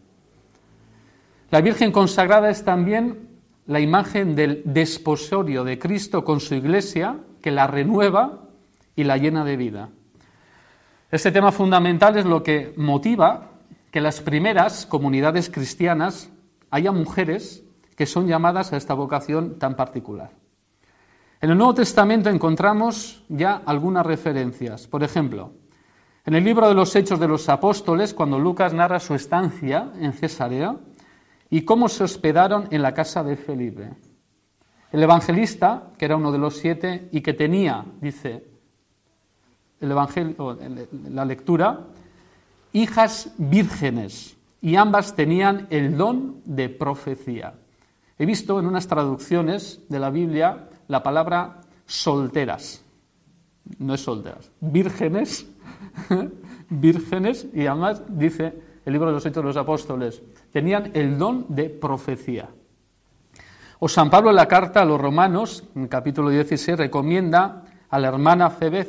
La 1.51 1.61
Virgen 1.61 1.93
consagrada 1.93 2.51
es 2.51 2.65
también 2.65 3.29
la 3.67 3.79
imagen 3.79 4.35
del 4.35 4.63
desposorio 4.65 5.63
de 5.63 5.79
Cristo 5.79 6.25
con 6.25 6.41
su 6.41 6.55
iglesia, 6.55 7.19
que 7.41 7.53
la 7.53 7.69
renueva 7.69 8.43
y 8.97 9.05
la 9.05 9.17
llena 9.17 9.45
de 9.45 9.57
vida. 9.57 9.91
Este 11.11 11.31
tema 11.31 11.53
fundamental 11.53 12.17
es 12.17 12.25
lo 12.25 12.43
que 12.43 12.75
motiva 12.77 13.53
que 13.93 14.01
las 14.01 14.21
primeras 14.21 14.87
comunidades 14.87 15.49
cristianas 15.49 16.31
haya 16.71 16.91
mujeres 16.91 17.63
que 17.97 18.07
son 18.07 18.27
llamadas 18.27 18.73
a 18.73 18.77
esta 18.77 18.95
vocación 18.95 19.59
tan 19.59 19.77
particular. 19.77 20.31
En 21.41 21.51
el 21.51 21.59
Nuevo 21.59 21.75
Testamento 21.75 22.29
encontramos 22.29 23.23
ya 23.29 23.63
algunas 23.65 24.05
referencias. 24.05 24.89
Por 24.89 25.05
ejemplo, 25.05 25.53
en 26.25 26.35
el 26.35 26.43
libro 26.43 26.67
de 26.67 26.75
los 26.75 26.95
Hechos 26.97 27.21
de 27.21 27.29
los 27.29 27.49
Apóstoles, 27.49 28.15
cuando 28.15 28.39
Lucas 28.39 28.75
narra 28.75 28.99
su 28.99 29.15
estancia 29.15 29.93
en 30.01 30.13
Cesarea, 30.13 30.77
y 31.51 31.63
cómo 31.63 31.89
se 31.89 32.05
hospedaron 32.05 32.69
en 32.71 32.83
la 32.83 32.95
casa 32.95 33.23
de 33.23 33.37
Felipe. 33.37 33.91
El 34.93 35.03
evangelista, 35.03 35.91
que 35.99 36.05
era 36.05 36.17
uno 36.17 36.33
de 36.33 36.39
los 36.39 36.57
siete 36.57 37.09
y 37.13 37.21
que 37.21 37.35
tenía, 37.35 37.85
dice 38.01 38.45
el 39.81 39.91
evangelio, 39.91 40.59
la 41.11 41.25
lectura, 41.25 41.87
hijas 42.73 43.33
vírgenes, 43.37 44.37
y 44.61 44.77
ambas 44.77 45.15
tenían 45.15 45.67
el 45.71 45.97
don 45.97 46.41
de 46.45 46.69
profecía. 46.69 47.55
He 48.19 48.25
visto 48.25 48.59
en 48.59 48.67
unas 48.67 48.89
traducciones 48.89 49.81
de 49.89 49.99
la 49.99 50.11
Biblia 50.11 50.69
la 50.89 51.03
palabra 51.03 51.61
solteras. 51.85 52.83
No 53.79 53.95
es 53.95 54.01
solteras, 54.01 54.51
vírgenes, 54.61 55.47
vírgenes, 56.71 57.47
y 57.53 57.67
además 57.67 58.03
dice 58.09 58.55
el 58.85 58.93
libro 58.93 59.09
de 59.09 59.15
los 59.15 59.27
Hechos 59.27 59.43
de 59.43 59.49
los 59.49 59.57
Apóstoles, 59.57 60.23
tenían 60.57 60.91
el 60.95 61.19
don 61.19 61.45
de 61.51 61.69
profecía. 61.69 62.49
O 63.79 63.91
San 63.91 64.09
Pablo 64.09 64.31
en 64.31 64.37
la 64.37 64.49
carta 64.49 64.81
a 64.81 64.87
los 64.87 64.99
romanos, 64.99 65.65
en 65.75 65.83
el 65.83 65.89
capítulo 65.91 66.31
16, 66.31 66.79
recomienda 66.79 67.65
a 67.91 67.99
la 67.99 68.09
hermana 68.09 68.49
Febe, 68.49 68.89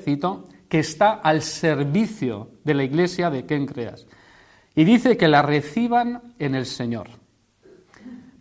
que 0.70 0.80
está 0.80 1.16
al 1.16 1.42
servicio 1.42 2.52
de 2.64 2.74
la 2.74 2.86
iglesia 2.86 3.30
de 3.30 3.46
quien 3.46 3.66
creas. 3.66 4.08
Y 4.76 4.86
dice 4.86 5.18
que 5.18 5.28
la 5.28 5.42
reciban 5.42 6.34
en 6.40 6.56
el 6.56 6.66
Señor. 6.66 7.10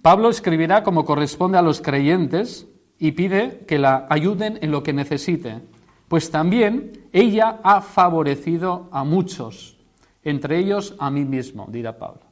Pablo 0.02 0.28
escribirá 0.28 0.84
como 0.84 1.04
corresponde 1.04 1.58
a 1.58 1.62
los 1.62 1.80
creyentes 1.80 2.68
y 2.96 3.10
pide 3.10 3.64
que 3.66 3.80
la 3.80 4.06
ayuden 4.08 4.60
en 4.62 4.70
lo 4.70 4.84
que 4.84 4.92
necesite, 4.92 5.62
pues 6.06 6.30
también 6.30 7.08
ella 7.12 7.58
ha 7.64 7.80
favorecido 7.80 8.88
a 8.92 9.02
muchos 9.02 9.76
entre 10.22 10.60
ellos 10.60 10.94
a 11.00 11.10
mí 11.10 11.24
mismo, 11.24 11.66
dirá 11.68 11.98
Pablo. 11.98 12.25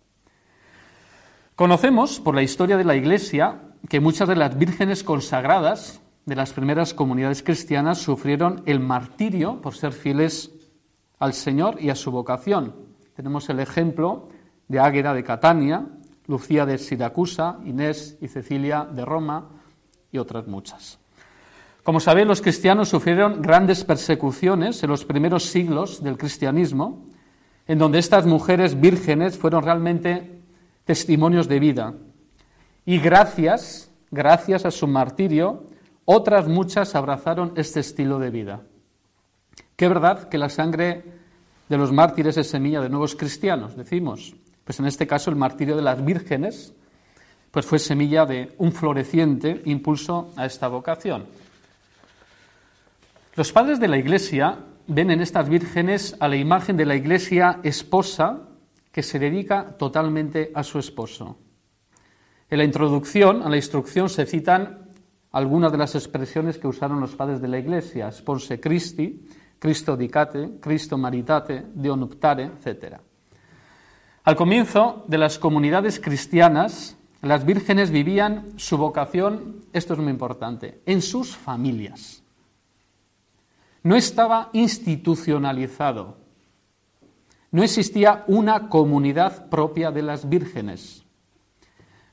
Conocemos 1.57 2.19
por 2.19 2.35
la 2.35 2.43
historia 2.43 2.77
de 2.77 2.83
la 2.83 2.97
Iglesia 2.97 3.61
que 3.89 4.01
muchas 4.01 4.27
de 4.27 4.35
las 4.35 4.59
vírgenes 4.59 5.05
consagradas 5.05 6.01
de 6.27 6.35
las 6.35 6.53
primeras 6.53 6.95
comunidades 6.95 7.45
cristianas 7.45 7.99
sufrieron 7.99 8.63
el 8.67 8.81
martirio 8.81 9.61
por 9.63 9.77
ser 9.77 9.93
fieles 9.93 10.51
al 11.21 11.33
Señor 11.33 11.81
y 11.81 11.91
a 11.91 11.95
su 11.95 12.11
vocación. 12.11 12.75
Tenemos 13.15 13.49
el 13.51 13.61
ejemplo 13.61 14.31
de 14.67 14.81
Águeda 14.81 15.15
de 15.15 15.23
Catania, 15.23 15.87
Lucía 16.27 16.67
de 16.67 16.77
Siracusa, 16.77 17.61
Inés 17.65 18.19
y 18.21 18.27
Cecilia 18.27 18.85
de 18.91 19.05
Roma 19.05 19.49
y 20.11 20.19
otras 20.19 20.49
muchas. 20.49 20.99
Como 21.85 22.01
sabéis, 22.01 22.27
los 22.27 22.43
cristianos 22.43 22.89
sufrieron 22.89 23.43
grandes 23.43 23.85
persecuciones 23.85 24.83
en 24.83 24.91
los 24.91 25.05
primeros 25.05 25.45
siglos 25.45 26.03
del 26.03 26.19
cristianismo 26.19 27.05
en 27.69 27.79
donde 27.79 28.01
estas 28.01 28.27
mujeres 28.27 28.81
vírgenes 28.81 29.39
fueron 29.39 29.63
realmente 29.63 30.35
testimonios 30.85 31.49
de 31.49 31.61
vida. 31.61 31.95
Y 32.85 32.99
gracias, 32.99 33.91
gracias 34.11 34.65
a 34.65 34.71
su 34.71 34.87
martirio, 34.87 35.65
otras 36.05 36.49
muchas 36.49 36.95
abrazaron 36.95 37.53
este 37.57 37.81
estilo 37.81 38.19
de 38.19 38.31
vida. 38.31 38.63
Qué 39.77 39.89
verdad 39.89 40.29
que 40.29 40.39
la 40.39 40.49
sangre 40.49 41.05
de 41.69 41.79
los 41.79 41.93
mártires 41.93 42.37
es 42.37 42.49
semilla 42.49 42.81
de 42.81 42.89
nuevos 42.89 43.17
cristianos, 43.17 43.77
decimos. 43.77 44.35
Pues 44.65 44.79
en 44.81 44.87
este 44.87 45.07
caso 45.07 45.31
el 45.31 45.37
martirio 45.37 45.77
de 45.77 45.83
las 45.83 46.05
vírgenes 46.05 46.75
pues 47.51 47.67
fue 47.67 47.79
semilla 47.79 48.27
de 48.27 48.53
un 48.59 48.73
floreciente 48.73 49.63
impulso 49.67 50.33
a 50.37 50.45
esta 50.45 50.67
vocación. 50.67 51.27
Los 53.37 53.53
padres 53.53 53.79
de 53.79 53.87
la 53.87 53.97
Iglesia 53.97 54.59
ven 54.89 55.13
en 55.13 55.21
estas 55.21 55.49
vírgenes 55.49 56.17
a 56.19 56.27
la 56.27 56.37
imagen 56.37 56.77
de 56.77 56.85
la 56.85 56.97
Iglesia 56.97 57.61
esposa 57.63 58.41
que 58.95 59.03
se 59.03 59.19
dedica 59.19 59.77
totalmente 59.77 60.53
a 60.55 60.63
su 60.63 60.79
esposo. 60.79 61.37
En 62.49 62.59
la 62.59 62.65
introducción, 62.65 63.43
a 63.43 63.49
la 63.49 63.57
instrucción, 63.57 64.09
se 64.09 64.25
citan 64.25 64.93
algunas 65.33 65.73
de 65.73 65.79
las 65.79 65.97
expresiones 65.97 66.59
que 66.59 66.69
usaron 66.69 67.01
los 67.01 67.17
padres 67.17 67.41
de 67.41 67.49
la 67.49 67.59
Iglesia, 67.59 68.13
sponse 68.13 68.61
Christi, 68.61 69.27
Cristo 69.59 69.97
dicate, 69.97 70.61
Cristo 70.61 70.97
maritate, 70.97 71.67
Deo 71.75 71.97
nuptare, 71.97 72.53
etc. 72.65 73.01
Al 74.23 74.37
comienzo 74.37 75.05
de 75.09 75.19
las 75.19 75.41
comunidades 75.41 75.99
cristianas, 75.99 76.97
las 77.21 77.45
vírgenes 77.45 77.91
vivían 77.91 78.53
su 78.55 78.79
vocación, 78.79 79.63
esto 79.73 79.95
es 79.95 79.99
muy 79.99 80.13
importante, 80.13 80.83
en 80.87 81.03
sus 81.03 81.37
familias. 81.37 82.23
No 83.83 83.97
estaba 83.97 84.51
institucionalizado. 84.53 86.24
No 87.55 87.63
existía 87.63 88.25
una 88.27 88.69
comunidad 88.69 89.49
propia 89.49 89.93
de 89.93 90.03
las 90.03 90.29
vírgenes. 90.29 91.05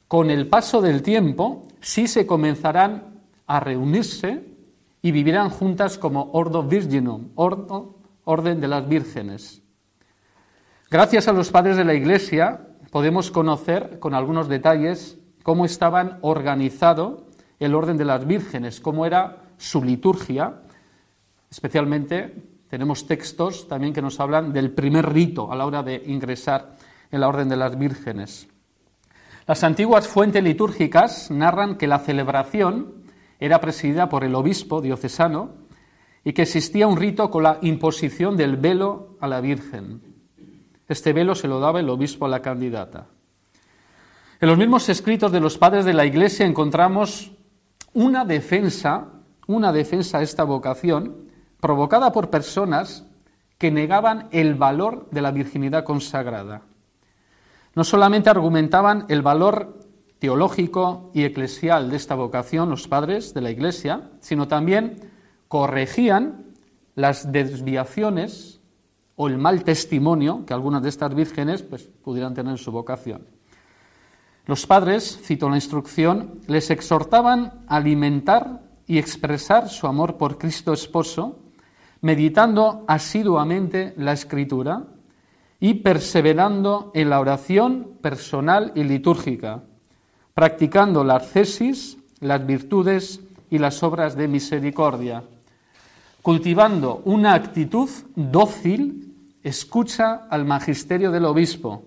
Con 0.08 0.30
el 0.30 0.48
paso 0.48 0.82
del 0.82 1.02
tiempo, 1.02 1.68
sí 1.80 2.08
se 2.08 2.28
comenzarán 2.28 3.24
a 3.48 3.60
reunirse 3.60 4.46
y 5.02 5.12
vivirán 5.12 5.50
juntas 5.50 5.98
como 5.98 6.30
Ordo 6.34 6.62
Virginum, 6.62 7.30
orden 7.34 8.62
de 8.62 8.68
las 8.68 8.88
vírgenes. 8.88 9.64
Gracias 10.92 11.28
a 11.28 11.34
los 11.34 11.50
padres 11.50 11.76
de 11.76 11.86
la 11.86 11.96
Iglesia 11.96 12.68
podemos 12.92 13.32
conocer 13.32 13.98
con 13.98 14.14
algunos 14.14 14.48
detalles 14.48 15.18
cómo 15.42 15.66
estaban 15.66 16.20
organizado 16.22 17.26
el 17.58 17.74
orden 17.74 17.98
de 17.98 18.06
las 18.06 18.28
vírgenes, 18.28 18.80
cómo 18.80 19.08
era 19.08 19.38
su 19.58 19.84
liturgia. 19.84 20.62
Especialmente 21.50 22.51
tenemos 22.72 23.06
textos 23.06 23.68
también 23.68 23.92
que 23.92 24.02
nos 24.02 24.22
hablan 24.22 24.54
del 24.54 24.72
primer 24.72 25.12
rito 25.12 25.52
a 25.52 25.58
la 25.58 25.66
hora 25.66 25.84
de 25.84 26.04
ingresar 26.06 26.78
en 27.12 27.20
la 27.20 27.28
orden 27.28 27.50
de 27.50 27.58
las 27.58 27.78
vírgenes. 27.78 28.48
Las 29.46 29.66
antiguas 29.66 30.08
fuentes 30.08 30.42
litúrgicas 30.42 31.30
narran 31.32 31.76
que 31.76 31.86
la 31.86 32.00
celebración 32.00 33.04
era 33.42 33.60
presidida 33.60 34.08
por 34.08 34.24
el 34.24 34.34
obispo 34.36 34.80
diocesano 34.80 35.52
y 36.24 36.32
que 36.32 36.44
existía 36.44 36.88
un 36.88 36.96
rito 36.96 37.30
con 37.30 37.44
la 37.44 37.58
imposición 37.62 38.38
del 38.38 38.56
velo 38.56 39.18
a 39.20 39.28
la 39.28 39.42
Virgen. 39.42 40.02
Este 40.88 41.12
velo 41.12 41.36
se 41.36 41.50
lo 41.50 41.60
daba 41.60 41.82
el 41.82 41.90
obispo 41.90 42.26
a 42.26 42.30
la 42.30 42.42
candidata. 42.42 43.08
En 44.40 44.48
los 44.48 44.58
mismos 44.58 44.88
escritos 44.88 45.34
de 45.34 45.42
los 45.42 45.58
padres 45.58 45.84
de 45.84 45.94
la 45.94 46.06
Iglesia 46.06 46.46
encontramos 46.46 47.34
una 47.92 48.24
defensa, 48.24 49.10
una 49.48 49.74
defensa 49.74 50.20
a 50.20 50.24
esta 50.24 50.46
vocación 50.46 51.21
provocada 51.62 52.12
por 52.12 52.30
personas 52.30 53.06
que 53.58 53.72
negaban 53.72 54.28
el 54.32 54.56
valor 54.56 55.08
de 55.12 55.22
la 55.22 55.32
virginidad 55.32 55.86
consagrada. 55.86 56.64
No 57.76 57.84
solamente 57.84 58.30
argumentaban 58.30 59.06
el 59.08 59.22
valor 59.22 59.78
teológico 60.20 61.12
y 61.14 61.24
eclesial 61.24 61.90
de 61.90 61.96
esta 61.96 62.16
vocación 62.16 62.70
los 62.70 62.88
padres 62.88 63.34
de 63.34 63.42
la 63.42 63.52
Iglesia, 63.52 64.10
sino 64.20 64.48
también 64.48 65.12
corregían 65.48 66.46
las 66.96 67.32
desviaciones 67.32 68.60
o 69.16 69.28
el 69.28 69.38
mal 69.38 69.64
testimonio 69.64 70.46
que 70.46 70.54
algunas 70.54 70.82
de 70.84 70.90
estas 70.90 71.14
vírgenes 71.14 71.62
pues, 71.64 71.84
pudieran 71.84 72.34
tener 72.34 72.52
en 72.52 72.58
su 72.58 72.72
vocación. 72.72 73.26
Los 74.48 74.66
padres, 74.66 75.20
cito 75.24 75.50
la 75.50 75.56
instrucción, 75.56 76.42
les 76.48 76.72
exhortaban 76.72 77.64
a 77.68 77.78
alimentar 77.78 78.62
y 78.88 78.98
expresar 78.98 79.70
su 79.70 79.88
amor 79.88 80.18
por 80.18 80.38
Cristo 80.38 80.74
esposo, 80.74 81.40
meditando 82.02 82.84
asiduamente 82.88 83.94
la 83.98 84.14
escritura 84.14 84.84
y 85.60 85.76
perseverando 85.76 86.92
en 86.96 87.10
la 87.10 87.20
oración 87.20 87.98
personal 88.02 88.72
y 88.76 88.84
litúrgica, 88.84 89.64
practicando 90.34 91.04
la 91.04 91.16
arcesis, 91.16 91.98
las 92.20 92.46
virtudes 92.46 93.22
y 93.50 93.60
las 93.60 93.84
obras 93.84 94.16
de 94.16 94.28
misericordia, 94.28 95.24
cultivando 96.22 97.02
una 97.06 97.36
actitud 97.36 97.90
dócil, 98.16 99.16
escucha 99.44 100.28
al 100.30 100.46
magisterio 100.46 101.12
del 101.12 101.26
obispo 101.26 101.84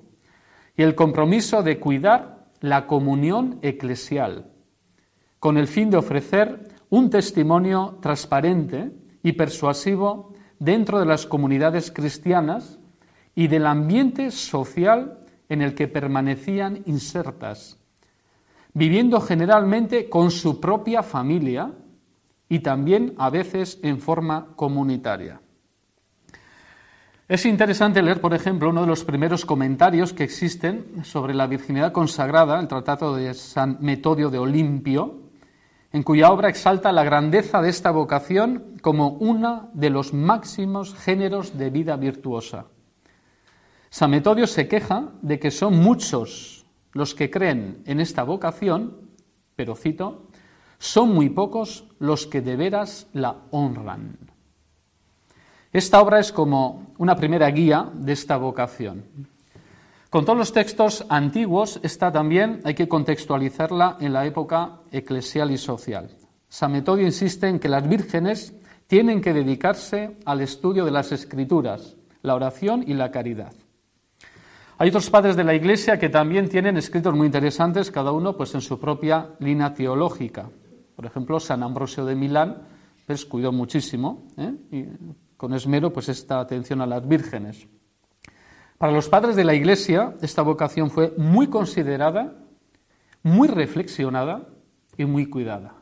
y 0.76 0.82
el 0.82 0.94
compromiso 0.94 1.62
de 1.62 1.78
cuidar 1.78 2.46
la 2.60 2.86
comunión 2.86 3.58
eclesial, 3.62 4.50
con 5.38 5.56
el 5.56 5.68
fin 5.68 5.90
de 5.90 5.96
ofrecer 5.96 6.68
un 6.90 7.10
testimonio 7.10 7.98
transparente 8.00 8.92
y 9.24 9.32
persuasivo 9.32 10.32
dentro 10.60 11.00
de 11.00 11.06
las 11.06 11.26
comunidades 11.26 11.90
cristianas 11.90 12.78
y 13.34 13.48
del 13.48 13.66
ambiente 13.66 14.30
social 14.30 15.18
en 15.48 15.62
el 15.62 15.74
que 15.74 15.88
permanecían 15.88 16.84
insertas 16.86 17.78
viviendo 18.74 19.20
generalmente 19.20 20.10
con 20.10 20.30
su 20.30 20.60
propia 20.60 21.02
familia 21.02 21.72
y 22.48 22.58
también 22.58 23.14
a 23.16 23.30
veces 23.30 23.78
en 23.82 24.00
forma 24.00 24.48
comunitaria. 24.56 25.40
Es 27.26 27.46
interesante 27.46 28.02
leer, 28.02 28.20
por 28.20 28.34
ejemplo, 28.34 28.68
uno 28.68 28.82
de 28.82 28.86
los 28.86 29.04
primeros 29.04 29.46
comentarios 29.46 30.12
que 30.12 30.24
existen 30.24 31.04
sobre 31.04 31.32
la 31.32 31.46
virginidad 31.46 31.92
consagrada, 31.92 32.60
el 32.60 32.68
Tratado 32.68 33.16
de 33.16 33.32
San 33.32 33.78
Metodio 33.80 34.28
de 34.28 34.38
Olimpio, 34.38 35.22
en 35.94 36.02
cuya 36.02 36.32
obra 36.32 36.48
exalta 36.48 36.90
la 36.90 37.04
grandeza 37.04 37.62
de 37.62 37.70
esta 37.70 37.92
vocación 37.92 38.74
como 38.82 39.10
uno 39.10 39.70
de 39.74 39.90
los 39.90 40.12
máximos 40.12 40.92
géneros 40.92 41.56
de 41.56 41.70
vida 41.70 41.94
virtuosa. 41.94 42.66
San 43.90 44.10
Metodio 44.10 44.48
se 44.48 44.66
queja 44.66 45.10
de 45.22 45.38
que 45.38 45.52
son 45.52 45.78
muchos 45.78 46.66
los 46.94 47.14
que 47.14 47.30
creen 47.30 47.80
en 47.86 48.00
esta 48.00 48.24
vocación, 48.24 49.12
pero 49.54 49.76
cito, 49.76 50.26
son 50.78 51.14
muy 51.14 51.30
pocos 51.30 51.86
los 52.00 52.26
que 52.26 52.40
de 52.40 52.56
veras 52.56 53.06
la 53.12 53.36
honran. 53.52 54.18
Esta 55.72 56.02
obra 56.02 56.18
es 56.18 56.32
como 56.32 56.92
una 56.98 57.14
primera 57.14 57.48
guía 57.52 57.88
de 57.94 58.14
esta 58.14 58.36
vocación. 58.36 59.28
Con 60.14 60.24
todos 60.24 60.38
los 60.38 60.52
textos 60.52 61.04
antiguos, 61.08 61.80
esta 61.82 62.12
también 62.12 62.60
hay 62.62 62.74
que 62.74 62.86
contextualizarla 62.86 63.96
en 63.98 64.12
la 64.12 64.24
época 64.24 64.78
eclesial 64.92 65.50
y 65.50 65.58
social. 65.58 66.08
San 66.48 66.70
Metodio 66.70 67.04
insiste 67.04 67.48
en 67.48 67.58
que 67.58 67.68
las 67.68 67.88
vírgenes 67.88 68.54
tienen 68.86 69.20
que 69.20 69.32
dedicarse 69.32 70.16
al 70.24 70.40
estudio 70.40 70.84
de 70.84 70.92
las 70.92 71.10
escrituras, 71.10 71.96
la 72.22 72.36
oración 72.36 72.84
y 72.86 72.94
la 72.94 73.10
caridad. 73.10 73.52
Hay 74.78 74.90
otros 74.90 75.10
padres 75.10 75.34
de 75.34 75.42
la 75.42 75.52
Iglesia 75.52 75.98
que 75.98 76.10
también 76.10 76.48
tienen 76.48 76.76
escritos 76.76 77.12
muy 77.12 77.26
interesantes, 77.26 77.90
cada 77.90 78.12
uno 78.12 78.36
pues 78.36 78.54
en 78.54 78.60
su 78.60 78.78
propia 78.78 79.30
línea 79.40 79.74
teológica. 79.74 80.48
Por 80.94 81.06
ejemplo, 81.06 81.40
San 81.40 81.64
Ambrosio 81.64 82.04
de 82.04 82.14
Milán 82.14 82.62
pues, 83.04 83.24
cuidó 83.24 83.50
muchísimo 83.50 84.28
¿eh? 84.36 84.54
y 84.70 84.84
con 85.36 85.54
esmero 85.54 85.92
pues 85.92 86.08
esta 86.08 86.38
atención 86.38 86.80
a 86.82 86.86
las 86.86 87.04
vírgenes. 87.04 87.66
Para 88.78 88.92
los 88.92 89.08
padres 89.08 89.36
de 89.36 89.44
la 89.44 89.54
Iglesia 89.54 90.14
esta 90.20 90.42
vocación 90.42 90.90
fue 90.90 91.14
muy 91.16 91.46
considerada, 91.46 92.34
muy 93.22 93.48
reflexionada 93.48 94.48
y 94.96 95.04
muy 95.04 95.26
cuidada. 95.26 95.74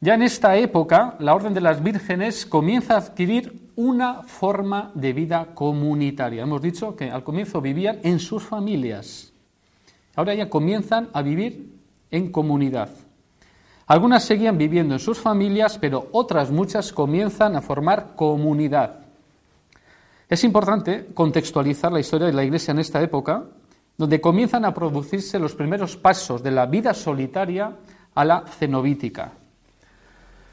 Ya 0.00 0.14
en 0.14 0.22
esta 0.22 0.56
época, 0.56 1.16
la 1.20 1.34
Orden 1.34 1.54
de 1.54 1.60
las 1.60 1.82
Vírgenes 1.82 2.44
comienza 2.44 2.94
a 2.94 2.98
adquirir 2.98 3.70
una 3.76 4.22
forma 4.22 4.90
de 4.94 5.12
vida 5.12 5.54
comunitaria. 5.54 6.42
Hemos 6.42 6.60
dicho 6.60 6.96
que 6.96 7.10
al 7.10 7.22
comienzo 7.22 7.60
vivían 7.60 8.00
en 8.02 8.18
sus 8.18 8.42
familias. 8.42 9.32
Ahora 10.16 10.34
ya 10.34 10.50
comienzan 10.50 11.08
a 11.12 11.22
vivir 11.22 11.78
en 12.10 12.32
comunidad. 12.32 12.90
Algunas 13.86 14.24
seguían 14.24 14.58
viviendo 14.58 14.94
en 14.94 15.00
sus 15.00 15.18
familias, 15.18 15.78
pero 15.78 16.08
otras 16.12 16.50
muchas 16.50 16.92
comienzan 16.92 17.56
a 17.56 17.62
formar 17.62 18.14
comunidad. 18.16 19.01
Es 20.32 20.44
importante 20.44 21.08
contextualizar 21.12 21.92
la 21.92 22.00
historia 22.00 22.26
de 22.26 22.32
la 22.32 22.42
Iglesia 22.42 22.72
en 22.72 22.78
esta 22.78 23.02
época, 23.02 23.44
donde 23.98 24.18
comienzan 24.18 24.64
a 24.64 24.72
producirse 24.72 25.38
los 25.38 25.54
primeros 25.54 25.98
pasos 25.98 26.42
de 26.42 26.50
la 26.50 26.64
vida 26.64 26.94
solitaria 26.94 27.76
a 28.14 28.24
la 28.24 28.46
cenobítica. 28.46 29.32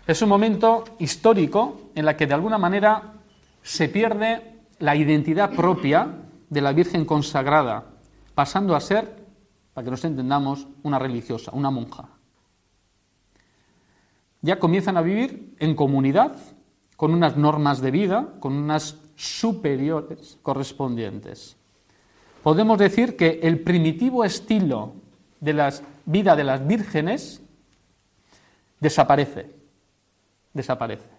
Es 0.05 0.21
un 0.21 0.27
momento 0.27 0.83
histórico 0.99 1.91
en 1.95 2.03
la 2.03 2.17
que 2.17 2.27
de 2.27 2.33
alguna 2.33 2.57
manera 2.57 3.13
se 3.61 3.87
pierde 3.87 4.63
la 4.79 4.97
identidad 4.97 5.51
propia 5.51 6.09
de 6.49 6.59
la 6.59 6.73
Virgen 6.73 7.05
consagrada, 7.05 7.85
pasando 8.35 8.75
a 8.75 8.81
ser, 8.81 9.27
para 9.73 9.85
que 9.85 9.91
nos 9.91 10.03
entendamos, 10.03 10.67
una 10.83 10.99
religiosa, 10.99 11.51
una 11.53 11.71
monja. 11.71 12.09
Ya 14.41 14.59
comienzan 14.59 14.97
a 14.97 15.01
vivir 15.01 15.55
en 15.57 15.73
comunidad, 15.73 16.35
con 16.97 17.13
unas 17.13 17.37
normas 17.37 17.79
de 17.79 17.91
vida, 17.91 18.27
con 18.41 18.57
unas 18.57 18.97
superiores 19.19 20.38
correspondientes. 20.41 21.58
Podemos 22.41 22.77
decir 22.79 23.17
que 23.17 23.41
el 23.43 23.60
primitivo 23.60 24.23
estilo 24.23 24.93
de 25.41 25.51
la 25.51 25.73
vida 26.05 26.38
de 26.38 26.45
las 26.45 26.65
vírgenes 26.65 27.41
desaparece, 28.79 29.53
desaparece, 30.53 31.10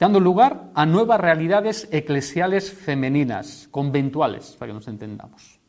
dando 0.00 0.18
lugar 0.18 0.72
a 0.74 0.84
nuevas 0.84 1.20
realidades 1.20 1.88
eclesiales 1.92 2.72
femeninas, 2.72 3.68
conventuales, 3.70 4.56
para 4.58 4.70
que 4.70 4.74
nos 4.74 4.88
entendamos. 4.88 5.60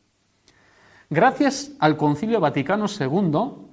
Gracias 1.08 1.70
al 1.78 1.96
Concilio 1.96 2.40
Vaticano 2.40 2.86
II 2.88 3.66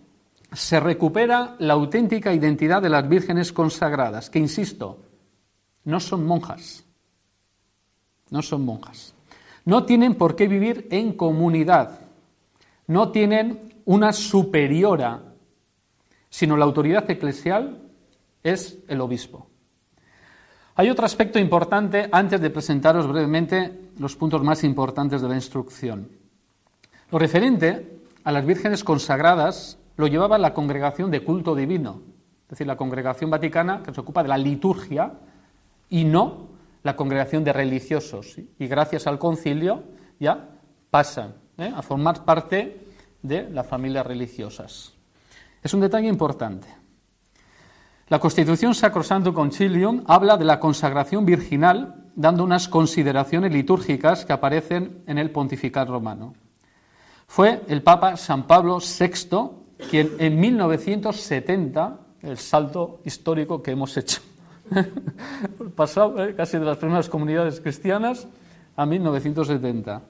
se 0.52 0.80
recupera 0.80 1.56
la 1.58 1.74
auténtica 1.74 2.32
identidad 2.32 2.80
de 2.80 2.90
las 2.90 3.10
vírgenes 3.10 3.52
consagradas, 3.52 4.30
que, 4.30 4.38
insisto, 4.38 5.00
no 5.84 6.00
son 6.00 6.28
monjas, 6.28 6.83
no 8.34 8.42
son 8.42 8.66
monjas. 8.66 9.14
No 9.64 9.86
tienen 9.86 10.16
por 10.16 10.36
qué 10.36 10.48
vivir 10.48 10.88
en 10.90 11.14
comunidad, 11.14 12.00
no 12.88 13.12
tienen 13.12 13.76
una 13.86 14.12
superiora, 14.12 15.22
sino 16.30 16.58
la 16.58 16.66
autoridad 16.66 17.10
eclesial 17.10 17.80
es 18.42 18.80
el 18.88 19.02
obispo. 19.02 19.48
Hay 20.76 20.90
otro 20.90 21.06
aspecto 21.06 21.38
importante 21.38 22.10
antes 22.12 22.42
de 22.42 22.50
presentaros 22.50 23.08
brevemente 23.08 23.92
los 24.00 24.16
puntos 24.16 24.44
más 24.44 24.64
importantes 24.64 25.22
de 25.22 25.30
la 25.30 25.36
instrucción. 25.36 26.10
Lo 27.12 27.20
referente 27.20 28.00
a 28.24 28.32
las 28.32 28.44
vírgenes 28.44 28.84
consagradas 28.84 29.78
lo 29.96 30.08
llevaba 30.08 30.40
la 30.40 30.56
congregación 30.56 31.12
de 31.12 31.24
culto 31.24 31.54
divino, 31.54 32.02
es 32.46 32.50
decir, 32.50 32.66
la 32.66 32.78
congregación 32.78 33.30
vaticana 33.30 33.84
que 33.84 33.94
se 33.94 34.02
ocupa 34.02 34.24
de 34.24 34.30
la 34.30 34.40
liturgia 34.40 35.14
y 35.88 36.04
no 36.04 36.53
la 36.84 36.96
congregación 36.96 37.44
de 37.44 37.54
religiosos. 37.54 38.38
Y 38.60 38.68
gracias 38.68 39.08
al 39.08 39.20
concilio 39.20 39.84
ya 40.20 40.50
pasan 40.92 41.36
¿eh? 41.58 41.72
a 41.76 41.82
formar 41.82 42.26
parte 42.26 42.88
de 43.22 43.50
las 43.50 43.66
familias 43.66 44.06
religiosas. 44.06 44.94
Es 45.62 45.74
un 45.74 45.80
detalle 45.80 46.08
importante. 46.08 46.68
La 48.10 48.20
Constitución 48.20 48.76
Sacrosanto 48.76 49.34
Concilium 49.34 50.04
habla 50.08 50.38
de 50.38 50.46
la 50.46 50.60
consagración 50.60 51.26
virginal, 51.26 52.12
dando 52.16 52.44
unas 52.44 52.68
consideraciones 52.68 53.52
litúrgicas 53.52 54.26
que 54.26 54.34
aparecen 54.34 55.04
en 55.08 55.18
el 55.18 55.32
pontifical 55.32 55.88
romano. 55.88 56.34
Fue 57.26 57.62
el 57.68 57.82
Papa 57.82 58.18
San 58.18 58.46
Pablo 58.46 58.78
VI 58.80 59.64
quien 59.90 60.12
en 60.20 60.40
1970, 60.40 62.00
el 62.22 62.38
salto 62.38 63.02
histórico 63.06 63.62
que 63.62 63.72
hemos 63.72 63.96
hecho, 63.98 64.22
pasado 65.76 66.24
¿eh? 66.24 66.36
casi 66.36 66.58
de 66.58 66.66
las 66.66 66.78
primeras 66.78 67.10
comunidades 67.10 67.60
cristianas 67.60 68.28
a 68.76 68.86
1970, 68.86 70.02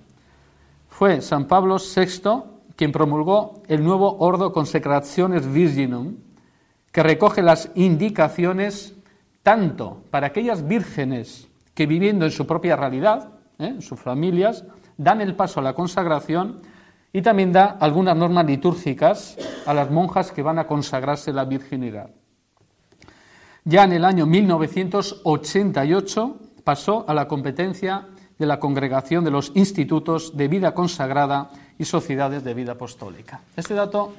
fue 0.90 1.22
San 1.22 1.46
Pablo 1.48 1.78
VI 1.78 2.54
quien 2.76 2.92
promulgó 2.92 3.62
el 3.68 3.84
nuevo 3.84 4.18
Ordo 4.20 4.52
Consecrationes 4.52 5.52
Virginum, 5.52 6.16
que 6.92 7.04
recoge 7.04 7.42
las 7.42 7.72
indicaciones 7.76 8.96
tanto 9.42 10.04
para 10.10 10.28
aquellas 10.28 10.68
vírgenes 10.68 11.48
que 11.74 11.86
viviendo 11.86 12.26
en 12.26 12.32
su 12.32 12.48
propia 12.48 12.76
realidad, 12.76 13.30
¿eh? 13.60 13.68
en 13.68 13.82
sus 13.82 14.00
familias, 14.00 14.66
dan 14.98 15.22
el 15.22 15.36
paso 15.36 15.60
a 15.60 15.64
la 15.64 15.74
consagración 15.74 16.62
y 17.12 17.22
también 17.22 17.52
da 17.52 17.66
algunas 17.80 18.16
normas 18.16 18.46
litúrgicas 18.46 19.38
a 19.66 19.74
las 19.74 19.92
monjas 19.92 20.32
que 20.32 20.42
van 20.42 20.60
a 20.60 20.68
consagrarse 20.68 21.34
la 21.34 21.46
virginidad. 21.46 22.10
Ya 23.66 23.86
en 23.86 23.94
el 23.94 24.04
año 24.04 24.26
1988 24.26 26.38
pasó 26.66 27.06
a 27.08 27.14
la 27.14 27.30
competencia 27.30 28.10
de 28.38 28.46
la 28.46 28.60
Congregación 28.60 29.24
de 29.24 29.32
los 29.32 29.54
Institutos 29.56 30.36
de 30.36 30.50
Vida 30.50 30.74
Consagrada 30.74 31.50
y 31.80 31.86
Sociedades 31.86 32.44
de 32.44 32.54
Vida 32.54 32.74
Apostólica. 32.74 33.40
Este 33.56 33.74
dato 33.74 34.16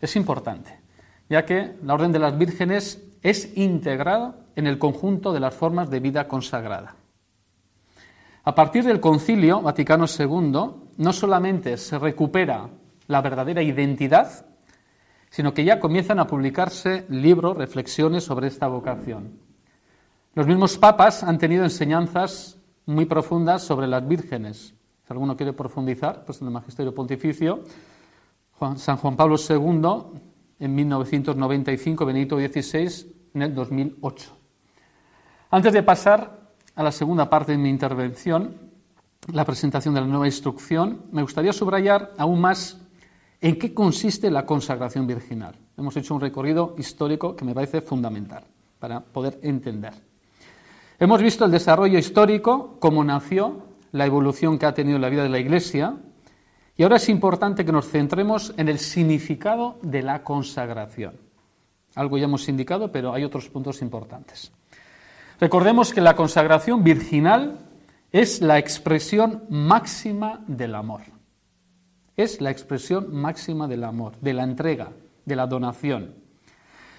es 0.00 0.16
importante, 0.16 0.80
ya 1.28 1.46
que 1.46 1.76
la 1.84 1.94
Orden 1.94 2.10
de 2.10 2.18
las 2.18 2.36
Vírgenes 2.36 3.00
es 3.22 3.56
integrada 3.56 4.34
en 4.56 4.66
el 4.66 4.80
conjunto 4.80 5.32
de 5.32 5.38
las 5.38 5.54
formas 5.54 5.90
de 5.90 6.00
vida 6.00 6.26
consagrada. 6.26 6.96
A 8.42 8.54
partir 8.54 8.82
del 8.82 8.98
Concilio 8.98 9.60
Vaticano 9.60 10.06
II, 10.06 10.70
no 10.96 11.12
solamente 11.12 11.76
se 11.76 12.00
recupera 12.00 12.68
la 13.06 13.20
verdadera 13.20 13.62
identidad, 13.62 14.44
sino 15.30 15.54
que 15.54 15.64
ya 15.64 15.80
comienzan 15.80 16.18
a 16.18 16.26
publicarse 16.26 17.06
libros, 17.08 17.56
reflexiones 17.56 18.24
sobre 18.24 18.48
esta 18.48 18.68
vocación. 18.68 19.38
Los 20.34 20.46
mismos 20.46 20.78
papas 20.78 21.22
han 21.22 21.38
tenido 21.38 21.64
enseñanzas 21.64 22.58
muy 22.86 23.04
profundas 23.04 23.62
sobre 23.62 23.86
las 23.86 24.06
vírgenes. 24.06 24.74
Si 25.06 25.12
alguno 25.12 25.36
quiere 25.36 25.52
profundizar, 25.52 26.24
pues 26.24 26.40
en 26.40 26.48
el 26.48 26.52
Magisterio 26.52 26.94
Pontificio, 26.94 27.64
San 28.76 28.96
Juan 28.96 29.16
Pablo 29.16 29.36
II 29.36 30.20
en 30.58 30.74
1995, 30.74 32.04
Benito 32.04 32.36
XVI 32.36 33.14
en 33.34 33.42
el 33.42 33.54
2008. 33.54 34.36
Antes 35.50 35.72
de 35.72 35.82
pasar 35.82 36.52
a 36.74 36.82
la 36.82 36.92
segunda 36.92 37.30
parte 37.30 37.52
de 37.52 37.58
mi 37.58 37.70
intervención, 37.70 38.54
la 39.32 39.44
presentación 39.44 39.94
de 39.94 40.00
la 40.00 40.06
nueva 40.06 40.26
instrucción, 40.26 41.06
me 41.12 41.22
gustaría 41.22 41.52
subrayar 41.52 42.12
aún 42.18 42.40
más 42.40 42.80
en 43.40 43.58
qué 43.58 43.72
consiste 43.72 44.30
la 44.30 44.44
consagración 44.44 45.06
virginal. 45.06 45.54
Hemos 45.76 45.96
hecho 45.96 46.14
un 46.14 46.20
recorrido 46.20 46.74
histórico 46.78 47.36
que 47.36 47.44
me 47.44 47.54
parece 47.54 47.80
fundamental 47.80 48.44
para 48.78 49.00
poder 49.00 49.38
entender. 49.42 49.92
Hemos 50.98 51.22
visto 51.22 51.44
el 51.44 51.50
desarrollo 51.50 51.98
histórico, 51.98 52.76
cómo 52.80 53.04
nació, 53.04 53.62
la 53.92 54.06
evolución 54.06 54.58
que 54.58 54.66
ha 54.66 54.74
tenido 54.74 54.98
la 54.98 55.08
vida 55.08 55.22
de 55.22 55.28
la 55.28 55.38
Iglesia, 55.38 55.94
y 56.76 56.82
ahora 56.82 56.96
es 56.96 57.08
importante 57.08 57.64
que 57.64 57.72
nos 57.72 57.88
centremos 57.88 58.54
en 58.56 58.68
el 58.68 58.78
significado 58.78 59.78
de 59.82 60.02
la 60.02 60.22
consagración. 60.22 61.14
Algo 61.94 62.18
ya 62.18 62.24
hemos 62.24 62.48
indicado, 62.48 62.92
pero 62.92 63.12
hay 63.12 63.24
otros 63.24 63.48
puntos 63.48 63.82
importantes. 63.82 64.52
Recordemos 65.40 65.92
que 65.92 66.00
la 66.00 66.14
consagración 66.14 66.82
virginal 66.82 67.58
es 68.12 68.40
la 68.40 68.58
expresión 68.58 69.44
máxima 69.48 70.44
del 70.46 70.74
amor. 70.74 71.17
Es 72.18 72.40
la 72.40 72.50
expresión 72.50 73.14
máxima 73.14 73.68
del 73.68 73.84
amor, 73.84 74.14
de 74.20 74.34
la 74.34 74.42
entrega, 74.42 74.88
de 75.24 75.36
la 75.36 75.46
donación. 75.46 76.16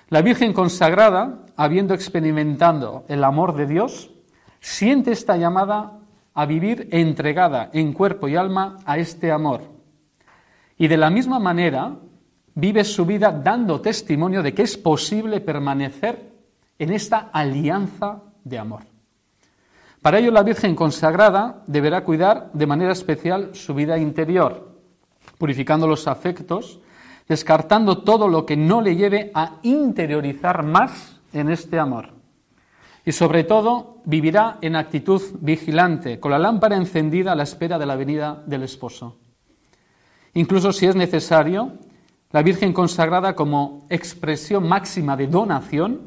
La 0.08 0.22
Virgen 0.22 0.54
consagrada, 0.54 1.46
habiendo 1.58 1.94
experimentado 1.94 3.04
el 3.10 3.26
amor 3.26 3.54
de 3.54 3.68
Dios, 3.68 4.12
siente 4.62 5.12
esta 5.12 5.36
llamada 5.36 6.00
a 6.34 6.46
vivir 6.46 6.88
entregada 6.92 7.70
en 7.74 7.92
cuerpo 7.92 8.30
y 8.30 8.38
alma 8.38 8.78
a 8.86 8.98
este 8.98 9.30
amor. 9.30 9.64
Y 10.78 10.88
de 10.88 10.96
la 10.96 11.10
misma 11.10 11.38
manera 11.38 11.98
vive 12.56 12.86
su 12.86 13.06
vida 13.06 13.34
dando 13.34 13.82
testimonio 13.82 14.42
de 14.42 14.54
que 14.54 14.62
es 14.62 14.78
posible 14.78 15.42
permanecer 15.42 16.32
en 16.80 16.94
esta 16.94 17.30
alianza 17.34 18.22
de 18.46 18.58
amor. 18.58 18.84
Para 20.02 20.20
ello 20.20 20.32
la 20.32 20.44
Virgen 20.44 20.76
consagrada 20.76 21.62
deberá 21.68 22.06
cuidar 22.06 22.52
de 22.54 22.66
manera 22.66 22.94
especial 22.94 23.50
su 23.54 23.74
vida 23.74 23.98
interior, 23.98 24.69
purificando 25.40 25.88
los 25.88 26.08
afectos 26.08 26.80
descartando 27.30 28.00
todo 28.00 28.28
lo 28.28 28.46
que 28.46 28.58
no 28.58 28.82
le 28.82 28.96
lleve 28.96 29.32
a 29.36 29.60
interiorizar 29.62 30.64
más 30.64 31.22
en 31.32 31.50
este 31.52 31.80
amor. 31.80 32.10
Y 33.06 33.12
sobre 33.12 33.44
todo, 33.44 34.02
vivirá 34.04 34.58
en 34.62 34.76
actitud 34.76 35.22
vigilante, 35.40 36.20
con 36.20 36.32
la 36.32 36.40
lámpara 36.40 36.76
encendida 36.76 37.32
a 37.32 37.36
la 37.36 37.44
espera 37.44 37.78
de 37.78 37.86
la 37.86 37.96
venida 37.96 38.44
del 38.46 38.64
esposo. 38.64 39.18
Incluso 40.34 40.74
si 40.74 40.88
es 40.88 40.96
necesario, 40.96 41.74
la 42.32 42.42
Virgen 42.42 42.74
consagrada 42.74 43.36
como 43.36 43.86
expresión 43.90 44.68
máxima 44.68 45.16
de 45.16 45.28
donación 45.28 46.02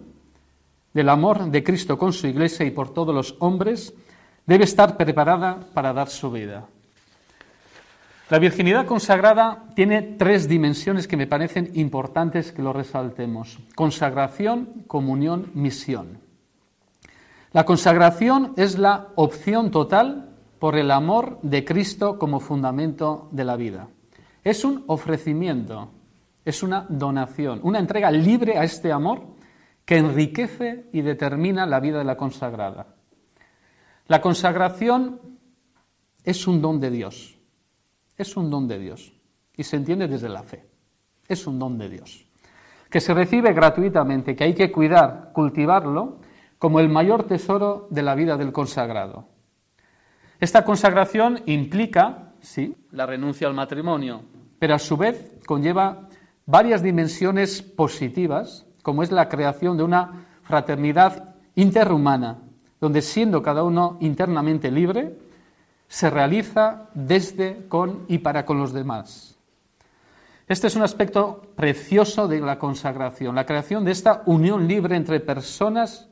del 0.92 1.08
amor 1.08 1.50
de 1.50 1.62
Cristo 1.62 1.96
con 1.96 2.12
su 2.12 2.26
Iglesia 2.26 2.66
y 2.66 2.70
por 2.72 2.92
todos 2.92 3.14
los 3.14 3.36
hombres, 3.38 3.94
debe 4.44 4.64
estar 4.64 4.96
preparada 4.96 5.60
para 5.72 5.92
dar 5.92 6.08
su 6.08 6.30
vida. 6.30 6.66
La 8.32 8.38
virginidad 8.38 8.86
consagrada 8.86 9.64
tiene 9.76 10.00
tres 10.00 10.48
dimensiones 10.48 11.06
que 11.06 11.18
me 11.18 11.26
parecen 11.26 11.70
importantes 11.74 12.50
que 12.50 12.62
lo 12.62 12.72
resaltemos. 12.72 13.58
Consagración, 13.74 14.84
comunión, 14.86 15.50
misión. 15.52 16.18
La 17.52 17.66
consagración 17.66 18.54
es 18.56 18.78
la 18.78 19.08
opción 19.16 19.70
total 19.70 20.30
por 20.58 20.78
el 20.78 20.92
amor 20.92 21.40
de 21.42 21.62
Cristo 21.66 22.18
como 22.18 22.40
fundamento 22.40 23.28
de 23.32 23.44
la 23.44 23.56
vida. 23.56 23.88
Es 24.42 24.64
un 24.64 24.84
ofrecimiento, 24.86 25.90
es 26.42 26.62
una 26.62 26.86
donación, 26.88 27.60
una 27.62 27.80
entrega 27.80 28.10
libre 28.10 28.56
a 28.56 28.64
este 28.64 28.92
amor 28.92 29.26
que 29.84 29.98
enriquece 29.98 30.86
y 30.90 31.02
determina 31.02 31.66
la 31.66 31.80
vida 31.80 31.98
de 31.98 32.04
la 32.04 32.16
consagrada. 32.16 32.94
La 34.06 34.22
consagración 34.22 35.20
es 36.24 36.46
un 36.46 36.62
don 36.62 36.80
de 36.80 36.90
Dios. 36.90 37.31
Es 38.22 38.36
un 38.36 38.50
don 38.50 38.68
de 38.68 38.78
Dios 38.78 39.12
y 39.56 39.64
se 39.64 39.76
entiende 39.76 40.08
desde 40.08 40.28
la 40.28 40.42
fe. 40.42 40.66
Es 41.26 41.46
un 41.46 41.58
don 41.58 41.76
de 41.76 41.88
Dios 41.88 42.26
que 42.92 43.00
se 43.00 43.14
recibe 43.14 43.54
gratuitamente, 43.54 44.36
que 44.36 44.44
hay 44.44 44.54
que 44.54 44.70
cuidar, 44.70 45.30
cultivarlo 45.32 46.18
como 46.58 46.78
el 46.78 46.90
mayor 46.90 47.24
tesoro 47.24 47.88
de 47.90 48.02
la 48.02 48.14
vida 48.14 48.36
del 48.36 48.52
consagrado. 48.52 49.24
Esta 50.38 50.62
consagración 50.64 51.40
implica, 51.46 52.34
sí, 52.40 52.76
la 52.90 53.06
renuncia 53.06 53.48
al 53.48 53.54
matrimonio, 53.54 54.22
pero 54.58 54.74
a 54.74 54.78
su 54.78 54.98
vez 54.98 55.38
conlleva 55.46 56.10
varias 56.44 56.82
dimensiones 56.82 57.62
positivas, 57.62 58.66
como 58.82 59.02
es 59.02 59.10
la 59.10 59.28
creación 59.28 59.78
de 59.78 59.84
una 59.84 60.26
fraternidad 60.42 61.34
interhumana, 61.54 62.42
donde 62.78 63.00
siendo 63.00 63.42
cada 63.42 63.62
uno 63.62 63.96
internamente 64.00 64.70
libre, 64.70 65.16
se 65.92 66.08
realiza 66.08 66.88
desde, 66.94 67.66
con 67.68 68.06
y 68.08 68.16
para 68.16 68.46
con 68.46 68.56
los 68.56 68.72
demás. 68.72 69.36
Este 70.48 70.68
es 70.68 70.74
un 70.74 70.80
aspecto 70.80 71.52
precioso 71.54 72.26
de 72.28 72.40
la 72.40 72.58
consagración, 72.58 73.34
la 73.34 73.44
creación 73.44 73.84
de 73.84 73.90
esta 73.90 74.22
unión 74.24 74.66
libre 74.66 74.96
entre 74.96 75.20
personas 75.20 76.08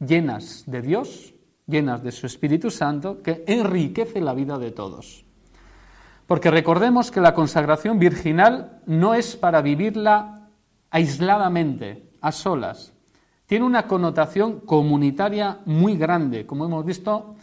llenas 0.00 0.64
de 0.66 0.82
Dios 0.82 1.32
llenas 1.64 2.02
de 2.02 2.10
su 2.10 2.26
Espíritu 2.26 2.72
Santo, 2.72 3.22
que 3.22 3.44
enriquece 3.46 4.20
la 4.20 4.34
vida 4.34 4.58
de 4.58 4.72
todos. 4.72 5.24
Porque 6.26 6.50
recordemos 6.50 7.12
que 7.12 7.20
la 7.20 7.32
consagración 7.32 8.00
virginal 8.00 8.80
no 8.86 9.14
es 9.14 9.36
para 9.36 9.62
vivirla 9.62 10.48
aisladamente, 10.90 12.10
a 12.20 12.32
solas. 12.32 12.92
Tiene 13.46 13.64
una 13.64 13.86
connotación 13.86 14.58
comunitaria 14.58 15.60
muy 15.66 15.96
grande, 15.96 16.46
como 16.46 16.64
hemos 16.64 16.84
visto 16.84 17.36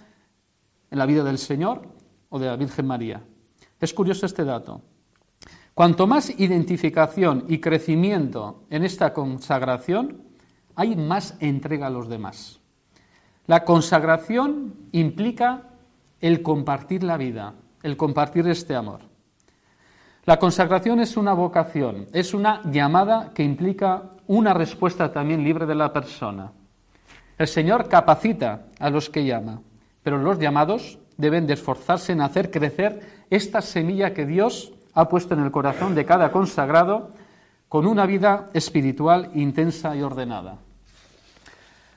en 0.91 0.97
la 0.97 1.05
vida 1.05 1.23
del 1.23 1.37
Señor 1.37 1.87
o 2.29 2.39
de 2.39 2.47
la 2.47 2.55
Virgen 2.55 2.87
María. 2.87 3.23
Es 3.79 3.93
curioso 3.93 4.25
este 4.25 4.43
dato. 4.43 4.81
Cuanto 5.73 6.07
más 6.07 6.31
identificación 6.39 7.45
y 7.47 7.59
crecimiento 7.59 8.63
en 8.69 8.83
esta 8.83 9.13
consagración, 9.13 10.23
hay 10.75 10.95
más 10.95 11.35
entrega 11.39 11.87
a 11.87 11.91
los 11.91 12.09
demás. 12.09 12.59
La 13.45 13.63
consagración 13.63 14.73
implica 14.91 15.63
el 16.19 16.41
compartir 16.41 17.03
la 17.03 17.17
vida, 17.17 17.53
el 17.83 17.95
compartir 17.95 18.47
este 18.47 18.75
amor. 18.75 19.01
La 20.25 20.39
consagración 20.39 20.99
es 20.99 21.15
una 21.15 21.33
vocación, 21.33 22.07
es 22.11 22.33
una 22.33 22.61
llamada 22.69 23.31
que 23.33 23.43
implica 23.43 24.11
una 24.27 24.53
respuesta 24.53 25.11
también 25.13 25.43
libre 25.43 25.65
de 25.65 25.75
la 25.75 25.93
persona. 25.93 26.51
El 27.37 27.47
Señor 27.47 27.87
capacita 27.87 28.65
a 28.79 28.89
los 28.89 29.09
que 29.09 29.23
llama, 29.23 29.61
pero 30.07 30.19
los 30.19 30.39
llamados 30.39 30.99
deben 31.17 31.47
de 31.47 31.55
esforzarse 31.55 32.13
en 32.13 32.21
hacer 32.21 32.49
crecer 32.49 33.25
esta 33.29 33.61
semilla 33.61 34.13
que 34.13 34.25
Dios 34.25 34.71
ha 34.93 35.09
puesto 35.09 35.33
en 35.33 35.41
el 35.41 35.51
corazón 35.51 35.95
de 35.95 36.05
cada 36.05 36.31
consagrado 36.31 37.11
con 37.67 37.85
una 37.85 38.05
vida 38.05 38.49
espiritual 38.53 39.31
intensa 39.33 39.97
y 39.97 40.01
ordenada. 40.01 40.59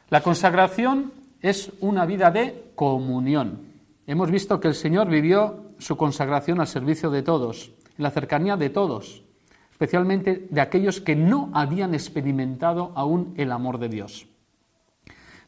La 0.08 0.22
consagración 0.22 1.12
es 1.40 1.70
una 1.78 2.04
vida 2.04 2.32
de 2.32 2.72
comunión. 2.74 3.60
Hemos 4.08 4.28
visto 4.28 4.58
que 4.58 4.66
el 4.66 4.74
Señor 4.74 5.06
vivió 5.06 5.66
su 5.78 5.96
consagración 5.96 6.60
al 6.60 6.66
servicio 6.66 7.10
de 7.10 7.22
todos, 7.22 7.70
en 7.96 8.02
la 8.02 8.10
cercanía 8.10 8.56
de 8.56 8.70
todos, 8.70 9.22
especialmente 9.70 10.48
de 10.50 10.60
aquellos 10.60 11.00
que 11.00 11.14
no 11.14 11.48
habían 11.54 11.94
experimentado 11.94 12.90
aún 12.96 13.34
el 13.36 13.52
amor 13.52 13.78
de 13.78 13.88
Dios. 13.88 14.26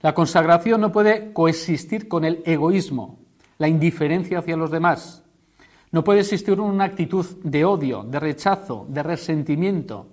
La 0.03 0.15
consagración 0.15 0.81
no 0.81 0.91
puede 0.91 1.33
coexistir 1.33 2.09
con 2.09 2.25
el 2.25 2.43
egoísmo, 2.45 3.21
la 3.59 3.69
indiferencia 3.69 4.41
hacia 4.41 4.57
los 4.57 4.71
demás. 4.71 5.23
No 5.93 6.03
puede 6.03 6.21
existir 6.21 6.59
una 6.61 6.85
actitud 6.85 7.25
de 7.45 7.65
odio, 7.65 8.03
de 8.03 8.19
rechazo, 8.19 8.85
de 8.89 9.03
resentimiento. 9.03 10.09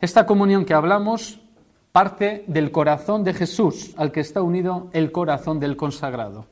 Esta 0.00 0.26
comunión 0.26 0.64
que 0.64 0.74
hablamos 0.74 1.40
parte 1.92 2.44
del 2.48 2.72
corazón 2.72 3.22
de 3.22 3.34
Jesús 3.34 3.94
al 3.96 4.10
que 4.10 4.20
está 4.20 4.42
unido 4.42 4.90
el 4.92 5.12
corazón 5.12 5.60
del 5.60 5.76
consagrado. 5.76 6.46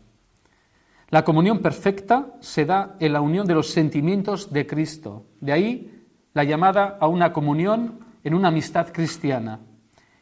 La 1.09 1.25
comunión 1.25 1.59
perfecta 1.59 2.37
se 2.39 2.65
da 2.65 2.95
en 3.01 3.13
la 3.13 3.21
unión 3.21 3.47
de 3.47 3.55
los 3.55 3.71
sentimientos 3.71 4.53
de 4.53 4.69
Cristo. 4.69 5.25
De 5.41 5.51
ahí 5.51 6.05
la 6.33 6.45
llamada 6.45 6.97
a 7.01 7.09
una 7.09 7.33
comunión 7.33 7.99
en 8.23 8.35
una 8.35 8.49
amistad 8.49 8.93
cristiana, 8.93 9.59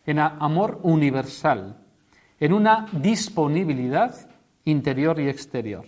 en 0.06 0.20
amor 0.20 0.80
universal, 0.82 1.76
en 2.40 2.52
una 2.52 2.86
disponibilidad 2.92 4.14
interior 4.64 5.18
y 5.20 5.28
exterior. 5.28 5.86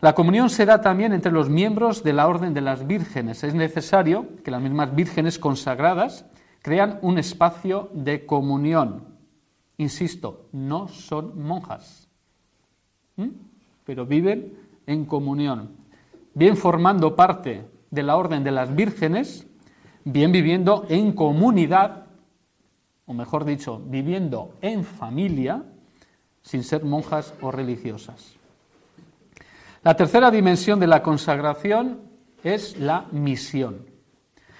La 0.00 0.14
comunión 0.14 0.50
se 0.50 0.66
da 0.66 0.80
también 0.80 1.12
entre 1.12 1.32
los 1.32 1.48
miembros 1.48 2.02
de 2.02 2.12
la 2.12 2.28
Orden 2.28 2.52
de 2.52 2.60
las 2.60 2.86
Vírgenes. 2.86 3.42
Es 3.44 3.54
necesario 3.54 4.26
que 4.44 4.50
las 4.50 4.60
mismas 4.60 4.94
vírgenes 4.94 5.38
consagradas 5.38 6.26
crean 6.60 6.98
un 7.02 7.18
espacio 7.18 7.90
de 7.94 8.26
comunión. 8.26 9.16
Insisto, 9.78 10.48
no 10.52 10.88
son 10.88 11.40
monjas, 11.42 12.08
pero 13.84 14.04
viven 14.04 14.54
en 14.86 15.04
comunión, 15.04 15.76
bien 16.34 16.56
formando 16.56 17.14
parte 17.14 17.66
de 17.90 18.02
la 18.02 18.16
orden 18.16 18.42
de 18.42 18.50
las 18.50 18.74
vírgenes, 18.74 19.46
bien 20.04 20.32
viviendo 20.32 20.86
en 20.88 21.12
comunidad, 21.12 22.05
o 23.06 23.14
mejor 23.14 23.44
dicho, 23.44 23.80
viviendo 23.84 24.54
en 24.60 24.84
familia, 24.84 25.62
sin 26.42 26.62
ser 26.62 26.84
monjas 26.84 27.34
o 27.40 27.50
religiosas. 27.50 28.36
La 29.82 29.94
tercera 29.96 30.30
dimensión 30.30 30.80
de 30.80 30.88
la 30.88 31.02
consagración 31.02 32.00
es 32.42 32.78
la 32.78 33.06
misión. 33.12 33.86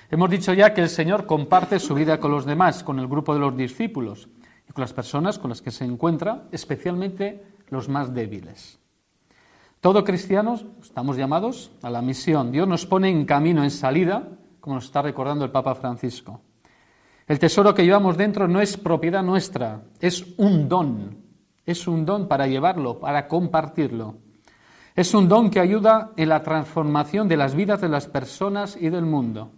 Hemos 0.08 0.30
dicho 0.30 0.52
ya 0.52 0.72
que 0.72 0.82
el 0.82 0.88
Señor 0.88 1.26
comparte 1.26 1.80
su 1.80 1.94
vida 1.94 2.20
con 2.20 2.30
los 2.30 2.44
demás, 2.46 2.84
con 2.84 3.00
el 3.00 3.08
grupo 3.08 3.34
de 3.34 3.40
los 3.40 3.56
discípulos 3.56 4.28
y 4.68 4.72
con 4.72 4.82
las 4.82 4.92
personas 4.92 5.38
con 5.38 5.50
las 5.50 5.62
que 5.62 5.72
se 5.72 5.84
encuentra, 5.84 6.44
especialmente 6.52 7.44
los 7.70 7.88
más 7.88 8.14
débiles. 8.14 8.78
Todo 9.80 10.04
cristianos 10.04 10.64
estamos 10.80 11.16
llamados 11.16 11.72
a 11.82 11.90
la 11.90 12.02
misión. 12.02 12.50
Dios 12.52 12.66
nos 12.68 12.86
pone 12.86 13.08
en 13.10 13.24
camino, 13.24 13.64
en 13.64 13.70
salida, 13.70 14.28
como 14.60 14.76
nos 14.76 14.84
está 14.84 15.02
recordando 15.02 15.44
el 15.44 15.50
Papa 15.50 15.74
Francisco. 15.74 16.40
El 17.26 17.40
tesoro 17.40 17.74
que 17.74 17.84
llevamos 17.84 18.16
dentro 18.16 18.46
no 18.46 18.60
es 18.60 18.76
propiedad 18.76 19.22
nuestra, 19.22 19.82
es 20.00 20.24
un 20.36 20.68
don. 20.68 21.24
Es 21.64 21.88
un 21.88 22.06
don 22.06 22.28
para 22.28 22.46
llevarlo, 22.46 23.00
para 23.00 23.26
compartirlo. 23.26 24.18
Es 24.94 25.12
un 25.12 25.28
don 25.28 25.50
que 25.50 25.58
ayuda 25.58 26.12
en 26.16 26.28
la 26.28 26.44
transformación 26.44 27.26
de 27.26 27.36
las 27.36 27.56
vidas 27.56 27.80
de 27.80 27.88
las 27.88 28.06
personas 28.06 28.78
y 28.80 28.90
del 28.90 29.04
mundo. 29.04 29.50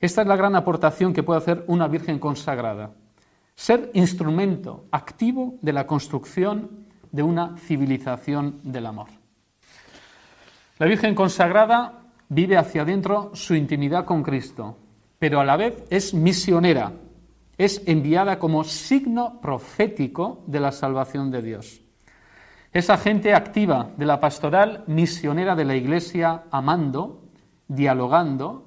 Esta 0.00 0.22
es 0.22 0.26
la 0.26 0.36
gran 0.36 0.56
aportación 0.56 1.12
que 1.12 1.22
puede 1.22 1.38
hacer 1.38 1.64
una 1.66 1.88
Virgen 1.88 2.18
consagrada. 2.18 2.92
Ser 3.54 3.90
instrumento 3.92 4.86
activo 4.90 5.58
de 5.60 5.72
la 5.74 5.86
construcción 5.86 6.86
de 7.12 7.22
una 7.22 7.56
civilización 7.58 8.60
del 8.62 8.86
amor. 8.86 9.08
La 10.78 10.86
Virgen 10.86 11.14
consagrada 11.14 12.02
vive 12.28 12.56
hacia 12.56 12.82
adentro 12.82 13.30
su 13.34 13.54
intimidad 13.54 14.06
con 14.06 14.22
Cristo, 14.22 14.76
pero 15.18 15.40
a 15.40 15.44
la 15.44 15.56
vez 15.56 15.84
es 15.90 16.14
misionera, 16.14 16.92
es 17.58 17.82
enviada 17.86 18.38
como 18.38 18.64
signo 18.64 19.40
profético 19.40 20.44
de 20.46 20.60
la 20.60 20.72
salvación 20.72 21.30
de 21.30 21.42
Dios. 21.42 21.80
Es 22.72 22.90
agente 22.90 23.34
activa 23.34 23.90
de 23.96 24.04
la 24.04 24.20
pastoral 24.20 24.84
misionera 24.86 25.54
de 25.54 25.64
la 25.64 25.74
Iglesia, 25.74 26.44
amando, 26.50 27.22
dialogando, 27.68 28.66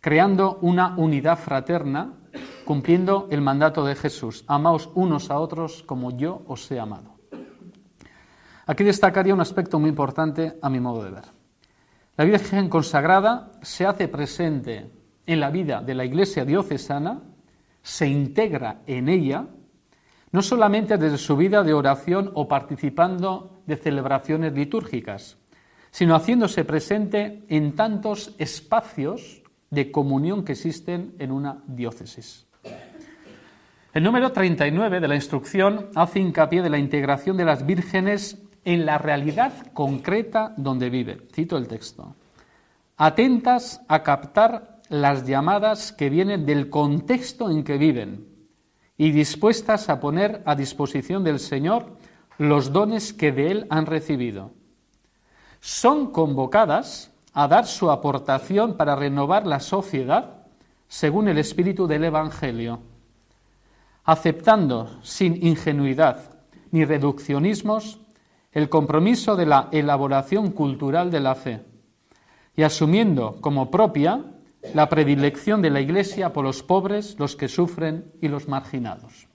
creando 0.00 0.58
una 0.60 0.94
unidad 0.96 1.38
fraterna, 1.38 2.12
cumpliendo 2.66 3.26
el 3.30 3.40
mandato 3.40 3.84
de 3.86 3.94
Jesús. 3.94 4.44
Amaos 4.46 4.90
unos 4.94 5.30
a 5.30 5.38
otros 5.38 5.82
como 5.84 6.10
yo 6.10 6.42
os 6.46 6.70
he 6.70 6.78
amado. 6.78 7.16
Aquí 8.66 8.84
destacaría 8.84 9.32
un 9.32 9.40
aspecto 9.40 9.78
muy 9.78 9.88
importante 9.88 10.58
a 10.60 10.68
mi 10.68 10.78
modo 10.78 11.02
de 11.02 11.10
ver. 11.10 11.24
La 12.18 12.24
Virgen 12.24 12.68
consagrada 12.68 13.52
se 13.62 13.86
hace 13.86 14.08
presente 14.08 14.90
en 15.28 15.40
la 15.40 15.50
vida 15.50 15.82
de 15.82 15.94
la 15.94 16.06
Iglesia 16.06 16.46
diocesana, 16.46 17.20
se 17.82 18.08
integra 18.08 18.80
en 18.86 19.10
ella, 19.10 19.46
no 20.32 20.40
solamente 20.40 20.96
desde 20.96 21.18
su 21.18 21.36
vida 21.36 21.62
de 21.62 21.74
oración 21.74 22.30
o 22.34 22.48
participando 22.48 23.60
de 23.66 23.76
celebraciones 23.76 24.54
litúrgicas, 24.54 25.36
sino 25.90 26.16
haciéndose 26.16 26.64
presente 26.64 27.44
en 27.48 27.76
tantos 27.76 28.34
espacios 28.38 29.42
de 29.70 29.90
comunión 29.92 30.44
que 30.44 30.52
existen 30.52 31.14
en 31.18 31.30
una 31.30 31.62
diócesis. 31.66 32.46
El 33.92 34.02
número 34.02 34.32
39 34.32 34.98
de 34.98 35.08
la 35.08 35.14
instrucción 35.14 35.90
hace 35.94 36.20
hincapié 36.20 36.62
de 36.62 36.70
la 36.70 36.78
integración 36.78 37.36
de 37.36 37.44
las 37.44 37.66
vírgenes 37.66 38.38
en 38.64 38.86
la 38.86 38.96
realidad 38.96 39.52
concreta 39.74 40.54
donde 40.56 40.88
viven. 40.88 41.24
Cito 41.34 41.58
el 41.58 41.68
texto. 41.68 42.14
Atentas 42.96 43.82
a 43.88 44.02
captar 44.02 44.77
las 44.88 45.26
llamadas 45.26 45.92
que 45.92 46.10
vienen 46.10 46.46
del 46.46 46.70
contexto 46.70 47.50
en 47.50 47.64
que 47.64 47.78
viven 47.78 48.26
y 48.96 49.12
dispuestas 49.12 49.88
a 49.88 50.00
poner 50.00 50.42
a 50.44 50.54
disposición 50.54 51.24
del 51.24 51.38
Señor 51.38 51.96
los 52.38 52.72
dones 52.72 53.12
que 53.12 53.32
de 53.32 53.50
Él 53.50 53.66
han 53.70 53.86
recibido. 53.86 54.52
Son 55.60 56.10
convocadas 56.10 57.12
a 57.32 57.48
dar 57.48 57.66
su 57.66 57.90
aportación 57.90 58.76
para 58.76 58.96
renovar 58.96 59.46
la 59.46 59.60
sociedad 59.60 60.46
según 60.88 61.28
el 61.28 61.38
espíritu 61.38 61.86
del 61.86 62.04
Evangelio, 62.04 62.80
aceptando 64.04 64.98
sin 65.02 65.44
ingenuidad 65.46 66.38
ni 66.70 66.84
reduccionismos 66.84 68.00
el 68.52 68.68
compromiso 68.68 69.36
de 69.36 69.46
la 69.46 69.68
elaboración 69.70 70.50
cultural 70.50 71.10
de 71.10 71.20
la 71.20 71.34
fe 71.34 71.64
y 72.56 72.62
asumiendo 72.62 73.36
como 73.40 73.70
propia 73.70 74.24
la 74.74 74.88
predilección 74.88 75.62
de 75.62 75.70
la 75.70 75.80
Iglesia 75.80 76.32
por 76.32 76.44
los 76.44 76.62
pobres, 76.62 77.16
los 77.18 77.36
que 77.36 77.48
sufren 77.48 78.12
y 78.20 78.28
los 78.28 78.48
marginados. 78.48 79.28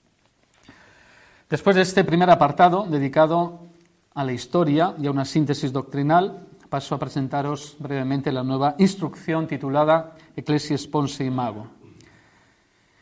Después 1.49 1.75
de 1.75 1.83
este 1.83 2.03
primer 2.03 2.29
apartado 2.29 2.85
dedicado 2.89 3.67
a 4.13 4.23
la 4.23 4.33
historia 4.33 4.95
y 4.99 5.07
a 5.07 5.11
una 5.11 5.25
síntesis 5.25 5.71
doctrinal, 5.71 6.47
paso 6.69 6.95
a 6.95 6.99
presentaros 6.99 7.75
brevemente 7.79 8.31
la 8.31 8.43
nueva 8.43 8.75
instrucción 8.79 9.47
titulada 9.47 10.15
Ecclesias 10.35 10.87
Ponse 10.87 11.23
y 11.23 11.29
Mago. 11.29 11.67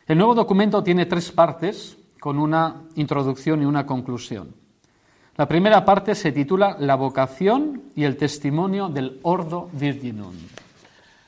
El 0.06 0.18
nuevo 0.18 0.34
documento 0.34 0.82
tiene 0.82 1.06
tres 1.06 1.32
partes 1.32 1.96
con 2.20 2.38
una 2.38 2.82
introducción 2.96 3.62
y 3.62 3.64
una 3.64 3.86
conclusión. 3.86 4.54
La 5.36 5.48
primera 5.48 5.84
parte 5.84 6.14
se 6.14 6.32
titula 6.32 6.76
La 6.78 6.96
vocación 6.96 7.84
y 7.96 8.04
el 8.04 8.18
testimonio 8.18 8.90
del 8.90 9.18
Ordo 9.22 9.70
Virginum. 9.72 10.34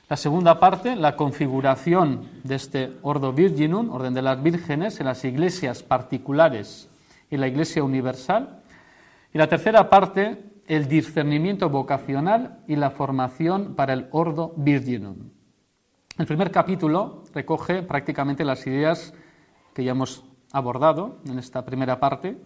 La 0.07 0.19
segunda 0.19 0.61
parte, 0.61 0.97
la 0.97 1.17
configuración 1.17 2.29
de 2.43 2.57
este 2.57 2.93
Ordo 3.01 3.33
Virginum, 3.33 3.91
orden 3.91 4.13
de 4.13 4.21
las 4.21 4.43
vírgenes, 4.43 5.01
en 5.01 5.07
las 5.07 5.25
iglesias 5.25 5.83
particulares 5.83 6.91
y 7.31 7.39
la 7.39 7.49
iglesia 7.49 7.83
universal. 7.83 8.63
Y 9.33 9.39
la 9.39 9.49
tercera 9.49 9.89
parte, 9.89 10.45
el 10.67 10.89
discernimiento 10.89 11.71
vocacional 11.71 12.63
y 12.69 12.77
la 12.77 12.91
formación 12.91 13.75
para 13.75 13.95
el 13.95 14.09
Ordo 14.11 14.53
Virginum. 14.59 15.31
El 16.19 16.27
primer 16.27 16.51
capítulo 16.51 17.25
recoge 17.33 17.83
prácticamente 17.83 18.45
las 18.45 18.67
ideas 18.67 19.15
que 19.73 19.85
ya 19.85 19.93
hemos 19.93 20.25
abordado 20.53 21.19
en 21.27 21.39
esta 21.39 21.65
primera 21.65 21.99
parte, 21.99 22.37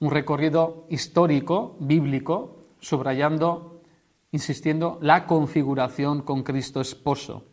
un 0.00 0.10
recorrido 0.10 0.86
histórico, 0.88 1.76
bíblico, 1.78 2.64
subrayando, 2.80 3.71
insistiendo, 4.32 4.98
la 5.00 5.26
configuración 5.26 6.22
con 6.22 6.42
Cristo 6.42 6.80
esposo. 6.80 7.44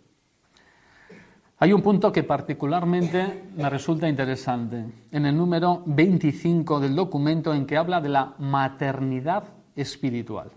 Hay 1.61 1.73
un 1.73 1.81
punto 1.81 2.11
que 2.11 2.23
particularmente 2.23 3.49
me 3.57 3.69
resulta 3.69 4.07
interesante, 4.07 4.85
en 5.11 5.25
el 5.25 5.35
número 5.35 5.83
25 5.85 6.79
del 6.79 6.95
documento 6.95 7.53
en 7.53 7.65
que 7.65 7.75
habla 7.75 7.99
de 7.99 8.07
la 8.07 8.33
maternidad 8.39 9.43
espiritual. 9.75 10.51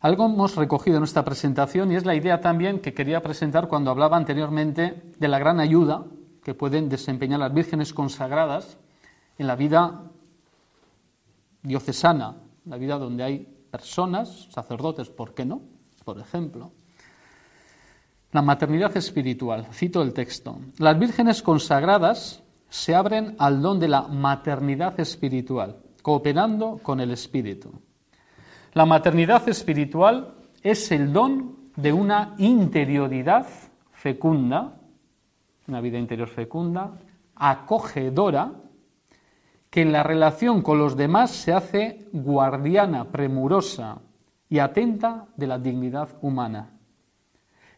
Algo 0.00 0.24
hemos 0.24 0.56
recogido 0.56 0.96
en 0.96 1.04
esta 1.04 1.22
presentación 1.22 1.92
y 1.92 1.96
es 1.96 2.06
la 2.06 2.14
idea 2.14 2.40
también 2.40 2.80
que 2.80 2.94
quería 2.94 3.22
presentar 3.22 3.68
cuando 3.68 3.90
hablaba 3.90 4.16
anteriormente 4.16 5.02
de 5.18 5.28
la 5.28 5.38
gran 5.38 5.60
ayuda 5.60 6.06
que 6.42 6.54
pueden 6.54 6.88
desempeñar 6.88 7.38
las 7.38 7.54
vírgenes 7.54 7.92
consagradas 7.92 8.78
en 9.38 9.46
la 9.46 9.54
vida 9.54 10.02
diocesana, 11.62 12.36
la 12.64 12.78
vida 12.78 12.98
donde 12.98 13.22
hay 13.22 13.51
personas, 13.72 14.48
sacerdotes, 14.50 15.08
¿por 15.08 15.32
qué 15.34 15.46
no? 15.46 15.62
Por 16.04 16.20
ejemplo. 16.20 16.72
La 18.30 18.42
maternidad 18.42 18.94
espiritual, 18.96 19.66
cito 19.72 20.02
el 20.02 20.12
texto. 20.12 20.60
Las 20.78 20.98
vírgenes 20.98 21.42
consagradas 21.42 22.42
se 22.68 22.94
abren 22.94 23.34
al 23.38 23.62
don 23.62 23.80
de 23.80 23.88
la 23.88 24.02
maternidad 24.02 25.00
espiritual, 25.00 25.78
cooperando 26.02 26.80
con 26.82 27.00
el 27.00 27.10
Espíritu. 27.10 27.72
La 28.74 28.84
maternidad 28.86 29.48
espiritual 29.48 30.34
es 30.62 30.92
el 30.92 31.12
don 31.12 31.70
de 31.74 31.92
una 31.92 32.34
interioridad 32.38 33.46
fecunda, 33.92 34.80
una 35.66 35.80
vida 35.80 35.98
interior 35.98 36.28
fecunda, 36.28 36.92
acogedora, 37.36 38.52
que 39.72 39.80
en 39.80 39.90
la 39.90 40.02
relación 40.02 40.60
con 40.60 40.76
los 40.76 40.98
demás 40.98 41.30
se 41.30 41.50
hace 41.50 42.06
guardiana, 42.12 43.06
premurosa 43.06 44.02
y 44.50 44.58
atenta 44.58 45.28
de 45.34 45.46
la 45.46 45.58
dignidad 45.58 46.10
humana. 46.20 46.72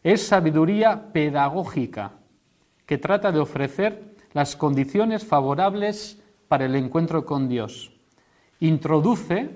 Es 0.03 0.27
sabiduría 0.27 1.13
pedagógica 1.13 2.11
que 2.85 2.97
trata 2.97 3.31
de 3.31 3.39
ofrecer 3.39 4.17
las 4.33 4.57
condiciones 4.57 5.25
favorables 5.25 6.21
para 6.49 6.65
el 6.65 6.75
encuentro 6.75 7.25
con 7.25 7.47
Dios. 7.47 7.93
Introduce 8.59 9.51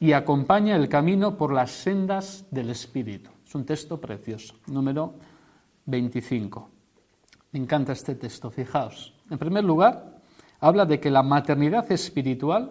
y 0.00 0.12
acompaña 0.12 0.76
el 0.76 0.88
camino 0.88 1.36
por 1.36 1.52
las 1.52 1.72
sendas 1.72 2.46
del 2.50 2.70
Espíritu. 2.70 3.28
Es 3.46 3.54
un 3.54 3.66
texto 3.66 4.00
precioso, 4.00 4.54
número 4.68 5.12
25. 5.84 6.70
Me 7.52 7.58
encanta 7.58 7.92
este 7.92 8.14
texto, 8.14 8.50
fijaos. 8.50 9.12
En 9.28 9.36
primer 9.36 9.62
lugar, 9.62 10.15
habla 10.60 10.86
de 10.86 11.00
que 11.00 11.10
la 11.10 11.22
maternidad 11.22 11.90
espiritual 11.92 12.70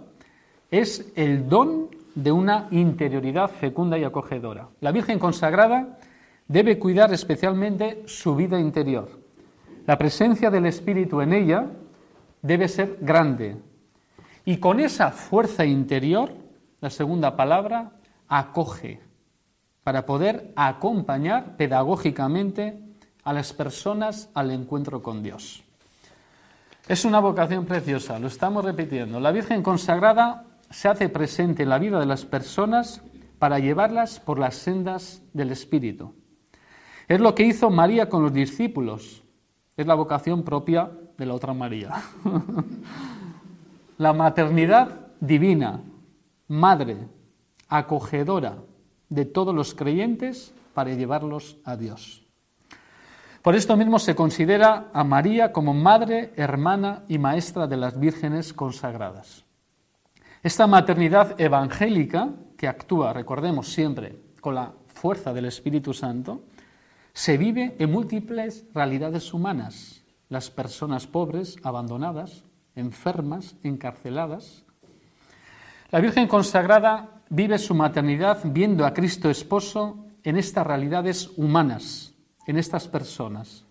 es 0.72 1.12
el 1.16 1.48
don 1.48 1.90
de 2.16 2.32
una 2.32 2.68
interioridad 2.72 3.50
fecunda 3.50 3.98
y 3.98 4.04
acogedora. 4.04 4.70
La 4.82 4.92
Virgen 4.92 5.20
consagrada 5.20 6.00
debe 6.48 6.80
cuidar 6.80 7.14
especialmente 7.14 8.04
su 8.06 8.36
vida 8.36 8.60
interior. 8.60 9.10
La 9.86 9.98
presencia 9.98 10.50
del 10.50 10.66
Espíritu 10.66 11.22
en 11.22 11.34
ella 11.34 11.68
debe 12.42 12.68
ser 12.68 12.98
grande. 13.02 13.58
Y 14.46 14.58
con 14.58 14.80
esa 14.80 15.12
fuerza 15.12 15.66
interior, 15.66 16.32
la 16.82 16.90
segunda 16.90 17.36
palabra, 17.36 17.92
acoge, 18.28 19.02
para 19.84 20.06
poder 20.06 20.54
acompañar 20.56 21.58
pedagógicamente 21.58 22.80
a 23.24 23.34
las 23.34 23.54
personas 23.54 24.30
al 24.34 24.52
encuentro 24.52 25.04
con 25.04 25.22
Dios. 25.22 25.65
Es 26.88 27.04
una 27.04 27.20
vocación 27.20 27.66
preciosa, 27.66 28.20
lo 28.20 28.28
estamos 28.28 28.64
repitiendo. 28.64 29.20
La 29.20 29.32
Virgen 29.32 29.64
consagrada 29.64 30.46
se 30.70 30.88
hace 30.88 31.10
presente 31.10 31.64
en 31.64 31.70
la 31.70 31.80
vida 31.80 32.00
de 32.00 32.06
las 32.06 32.26
personas 32.26 33.02
para 33.40 33.58
llevarlas 33.58 34.20
por 34.20 34.38
las 34.38 34.56
sendas 34.56 35.24
del 35.34 35.52
Espíritu. 35.52 36.14
Es 37.08 37.20
lo 37.20 37.34
que 37.34 37.44
hizo 37.44 37.72
María 37.72 38.08
con 38.08 38.22
los 38.22 38.32
discípulos. 38.32 39.24
Es 39.76 39.88
la 39.88 39.96
vocación 39.96 40.44
propia 40.44 40.92
de 41.18 41.26
la 41.26 41.34
otra 41.34 41.56
María. 41.56 41.92
la 43.98 44.14
maternidad 44.14 45.08
divina, 45.20 45.82
madre, 46.48 46.98
acogedora 47.68 48.58
de 49.10 49.26
todos 49.26 49.56
los 49.56 49.74
creyentes 49.74 50.54
para 50.76 50.94
llevarlos 50.94 51.58
a 51.64 51.78
Dios. 51.78 52.25
Por 53.46 53.56
esto 53.56 53.78
mismo 53.78 54.00
se 54.00 54.16
considera 54.16 54.90
a 54.92 55.04
María 55.04 55.54
como 55.54 55.72
madre, 55.72 56.34
hermana 56.36 57.04
y 57.08 57.20
maestra 57.20 57.68
de 57.68 57.78
las 57.78 58.00
vírgenes 58.00 58.54
consagradas. 58.54 59.46
Esta 60.42 60.66
maternidad 60.66 61.40
evangélica, 61.40 62.30
que 62.58 62.68
actúa, 62.68 63.14
recordemos 63.14 63.72
siempre, 63.72 64.18
con 64.42 64.56
la 64.56 64.74
fuerza 64.88 65.32
del 65.32 65.46
Espíritu 65.46 65.94
Santo, 65.94 66.46
se 67.14 67.38
vive 67.38 67.76
en 67.78 67.92
múltiples 67.92 68.66
realidades 68.74 69.32
humanas. 69.32 70.04
Las 70.28 70.50
personas 70.50 71.06
pobres, 71.06 71.58
abandonadas, 71.62 72.46
enfermas, 72.74 73.58
encarceladas. 73.62 74.66
La 75.92 76.00
Virgen 76.00 76.28
consagrada 76.28 77.22
vive 77.30 77.60
su 77.60 77.76
maternidad 77.76 78.40
viendo 78.46 78.88
a 78.88 78.94
Cristo 78.96 79.30
esposo 79.30 80.04
en 80.24 80.36
estas 80.36 80.66
realidades 80.66 81.30
humanas, 81.38 82.15
en 82.46 82.58
estas 82.58 82.88
personas. 82.88 83.66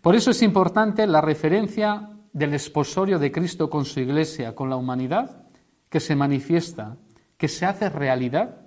Por 0.00 0.16
eso 0.16 0.30
es 0.30 0.42
importante 0.42 1.06
la 1.06 1.20
referencia 1.20 2.10
del 2.32 2.54
esposorio 2.54 3.18
de 3.18 3.32
Cristo 3.32 3.68
con 3.68 3.84
su 3.84 4.00
iglesia, 4.00 4.54
con 4.54 4.70
la 4.70 4.76
humanidad, 4.76 5.46
que 5.88 6.00
se 6.00 6.16
manifiesta, 6.16 6.96
que 7.36 7.48
se 7.48 7.66
hace 7.66 7.88
realidad 7.88 8.60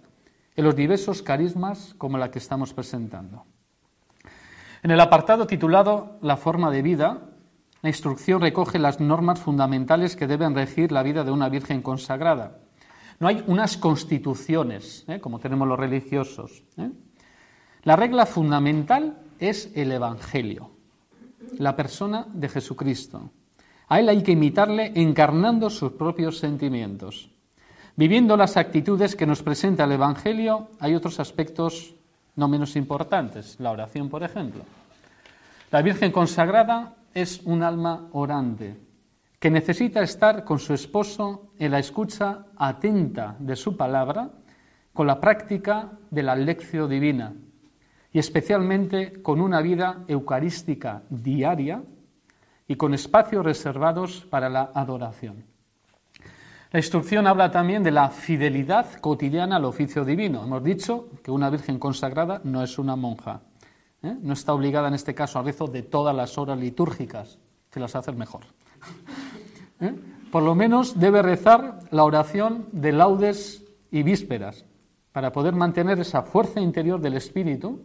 en 0.56 0.66
los 0.66 0.76
diversos 0.76 1.22
carismas 1.22 1.96
como 1.98 2.18
la 2.18 2.30
que 2.30 2.40
estamos 2.40 2.74
presentando. 2.74 3.46
En 4.84 4.92
el 4.92 5.00
apartado 5.00 5.48
titulado 5.48 6.18
La 6.22 6.38
forma 6.38 6.70
de 6.70 6.82
vida, 6.82 7.22
la 7.82 7.90
instrucción 7.90 8.42
recoge 8.42 8.80
las 8.80 9.00
normas 9.00 9.40
fundamentales 9.40 10.16
que 10.16 10.28
deben 10.28 10.54
regir 10.54 10.92
la 10.92 11.04
vida 11.04 11.24
de 11.24 11.32
una 11.32 11.50
Virgen 11.50 11.82
consagrada. 11.82 12.60
No 13.20 13.28
hay 13.28 13.44
unas 13.48 13.78
constituciones, 13.78 15.06
¿eh? 15.08 15.20
como 15.20 15.40
tenemos 15.40 15.68
los 15.68 15.80
religiosos. 15.80 16.64
¿eh? 16.78 16.92
La 17.84 17.96
regla 17.96 18.26
fundamental 18.26 19.23
es 19.50 19.72
el 19.76 19.92
Evangelio, 19.92 20.72
la 21.58 21.76
persona 21.76 22.26
de 22.34 22.50
Jesucristo. 22.50 23.32
A 23.90 24.00
él 24.00 24.10
hay 24.10 24.24
que 24.24 24.32
imitarle 24.32 24.94
encarnando 24.96 25.70
sus 25.70 25.92
propios 25.94 26.40
sentimientos. 26.40 27.30
Viviendo 27.96 28.38
las 28.38 28.58
actitudes 28.58 29.16
que 29.16 29.28
nos 29.28 29.44
presenta 29.44 29.84
el 29.84 29.92
Evangelio, 29.92 30.70
hay 30.80 30.96
otros 30.96 31.20
aspectos 31.20 31.96
no 32.36 32.48
menos 32.48 32.76
importantes, 32.76 33.60
la 33.60 33.72
oración, 33.72 34.10
por 34.10 34.24
ejemplo. 34.24 34.64
La 35.72 35.82
Virgen 35.82 36.12
consagrada 36.12 36.96
es 37.14 37.42
un 37.44 37.62
alma 37.62 38.08
orante, 38.14 38.80
que 39.40 39.52
necesita 39.52 40.02
estar 40.02 40.44
con 40.44 40.58
su 40.58 40.74
esposo 40.74 41.52
en 41.60 41.72
la 41.72 41.80
escucha 41.80 42.46
atenta 42.56 43.36
de 43.40 43.56
su 43.56 43.76
palabra, 43.76 44.32
con 44.94 45.06
la 45.06 45.20
práctica 45.20 45.92
de 46.10 46.24
la 46.24 46.36
lección 46.36 46.90
divina, 46.90 47.34
y 48.14 48.20
especialmente 48.20 49.22
con 49.22 49.42
una 49.42 49.62
vida 49.62 50.06
eucarística 50.08 51.02
diaria 51.10 51.84
y 52.68 52.76
con 52.76 52.94
espacios 52.94 53.44
reservados 53.44 54.26
para 54.30 54.50
la 54.50 54.72
adoración. 54.74 55.44
La 56.72 56.80
instrucción 56.80 57.28
habla 57.28 57.52
también 57.52 57.84
de 57.84 57.92
la 57.92 58.10
fidelidad 58.10 58.94
cotidiana 59.00 59.58
al 59.58 59.66
oficio 59.66 60.06
divino. 60.06 60.44
Hemos 60.44 60.64
dicho 60.64 61.10
que 61.24 61.30
una 61.30 61.50
virgen 61.50 61.78
consagrada 61.78 62.42
no 62.44 62.64
es 62.64 62.80
una 62.80 62.96
monja. 62.96 63.42
¿eh? 64.02 64.16
No 64.22 64.34
está 64.34 64.54
obligada 64.54 64.88
en 64.88 64.96
este 64.96 65.14
caso 65.14 65.38
al 65.38 65.46
rezo 65.46 65.68
de 65.68 65.84
todas 65.84 66.16
las 66.16 66.38
horas 66.38 66.58
litúrgicas, 66.58 67.38
que 67.70 67.80
las 67.80 67.96
hace 67.96 68.12
mejor. 68.12 68.46
¿Eh? 69.82 69.94
Por 70.32 70.42
lo 70.42 70.56
menos 70.56 71.00
debe 71.00 71.22
rezar 71.22 71.80
la 71.92 72.04
oración 72.06 72.68
de 72.72 72.92
laudes 72.92 73.64
y 73.92 74.02
vísperas 74.02 74.66
para 75.12 75.32
poder 75.32 75.54
mantener 75.54 76.00
esa 76.00 76.24
fuerza 76.24 76.60
interior 76.60 77.00
del 77.00 77.14
espíritu. 77.14 77.84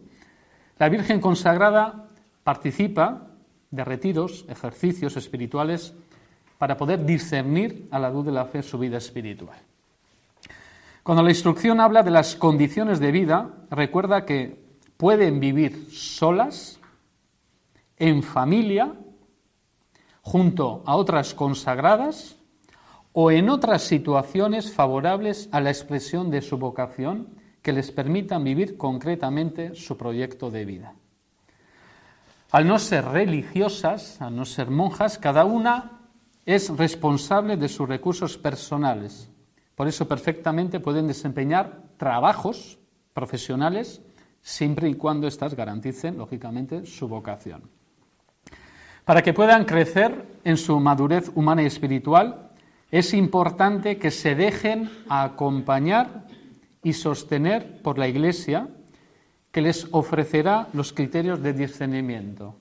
La 0.79 0.87
Virgen 0.87 1.19
consagrada 1.19 2.07
participa 2.43 3.27
de 3.69 3.83
retiros, 3.83 4.45
ejercicios 4.47 5.17
espirituales 5.17 5.93
para 6.57 6.77
poder 6.77 7.05
discernir 7.05 7.89
a 7.91 7.99
la 7.99 8.09
luz 8.09 8.25
de 8.25 8.31
la 8.31 8.45
fe 8.45 8.63
su 8.63 8.79
vida 8.79 8.97
espiritual. 8.97 9.57
Cuando 11.03 11.21
la 11.21 11.31
instrucción 11.31 11.81
habla 11.81 12.01
de 12.01 12.11
las 12.11 12.35
condiciones 12.37 13.01
de 13.01 13.11
vida, 13.11 13.49
recuerda 13.69 14.25
que 14.25 14.63
pueden 14.95 15.41
vivir 15.41 15.87
solas, 15.91 16.79
en 17.97 18.23
familia, 18.23 18.93
junto 20.21 20.81
a 20.85 20.95
otras 20.95 21.33
consagradas 21.33 22.37
o 23.11 23.31
en 23.31 23.49
otras 23.49 23.81
situaciones 23.83 24.71
favorables 24.71 25.49
a 25.51 25.59
la 25.59 25.71
expresión 25.71 26.31
de 26.31 26.41
su 26.41 26.57
vocación 26.57 27.38
que 27.69 27.73
les 27.73 27.91
permitan 27.91 28.43
vivir 28.43 28.77
concretamente 28.77 29.75
su 29.75 29.95
proyecto 29.95 30.49
de 30.49 30.65
vida. 30.65 30.95
Al 32.49 32.67
no 32.67 32.79
ser 32.79 33.05
religiosas, 33.05 34.19
al 34.19 34.35
no 34.35 34.43
ser 34.43 34.71
monjas, 34.71 35.19
cada 35.19 35.45
una 35.45 35.99
es 36.47 36.75
responsable 36.75 37.57
de 37.57 37.69
sus 37.69 37.87
recursos 37.87 38.39
personales. 38.39 39.29
Por 39.75 39.87
eso 39.87 40.07
perfectamente 40.07 40.79
pueden 40.79 41.05
desempeñar 41.05 41.83
trabajos 41.97 42.79
profesionales 43.13 44.01
siempre 44.41 44.89
y 44.89 44.95
cuando 44.95 45.27
éstas 45.27 45.53
garanticen, 45.53 46.17
lógicamente, 46.17 46.87
su 46.87 47.07
vocación. 47.07 47.69
Para 49.05 49.21
que 49.21 49.33
puedan 49.33 49.65
crecer 49.65 50.25
en 50.43 50.57
su 50.57 50.79
madurez 50.79 51.31
humana 51.35 51.61
y 51.61 51.67
espiritual, 51.67 52.49
es 52.89 53.13
importante 53.13 53.99
que 53.99 54.09
se 54.09 54.33
dejen 54.33 54.89
acompañar 55.07 56.25
y 56.83 56.93
sostener 56.93 57.81
por 57.81 57.97
la 57.97 58.07
Iglesia, 58.07 58.69
que 59.51 59.61
les 59.61 59.87
ofrecerá 59.91 60.69
los 60.73 60.93
criterios 60.93 61.41
de 61.41 61.53
discernimiento. 61.53 62.55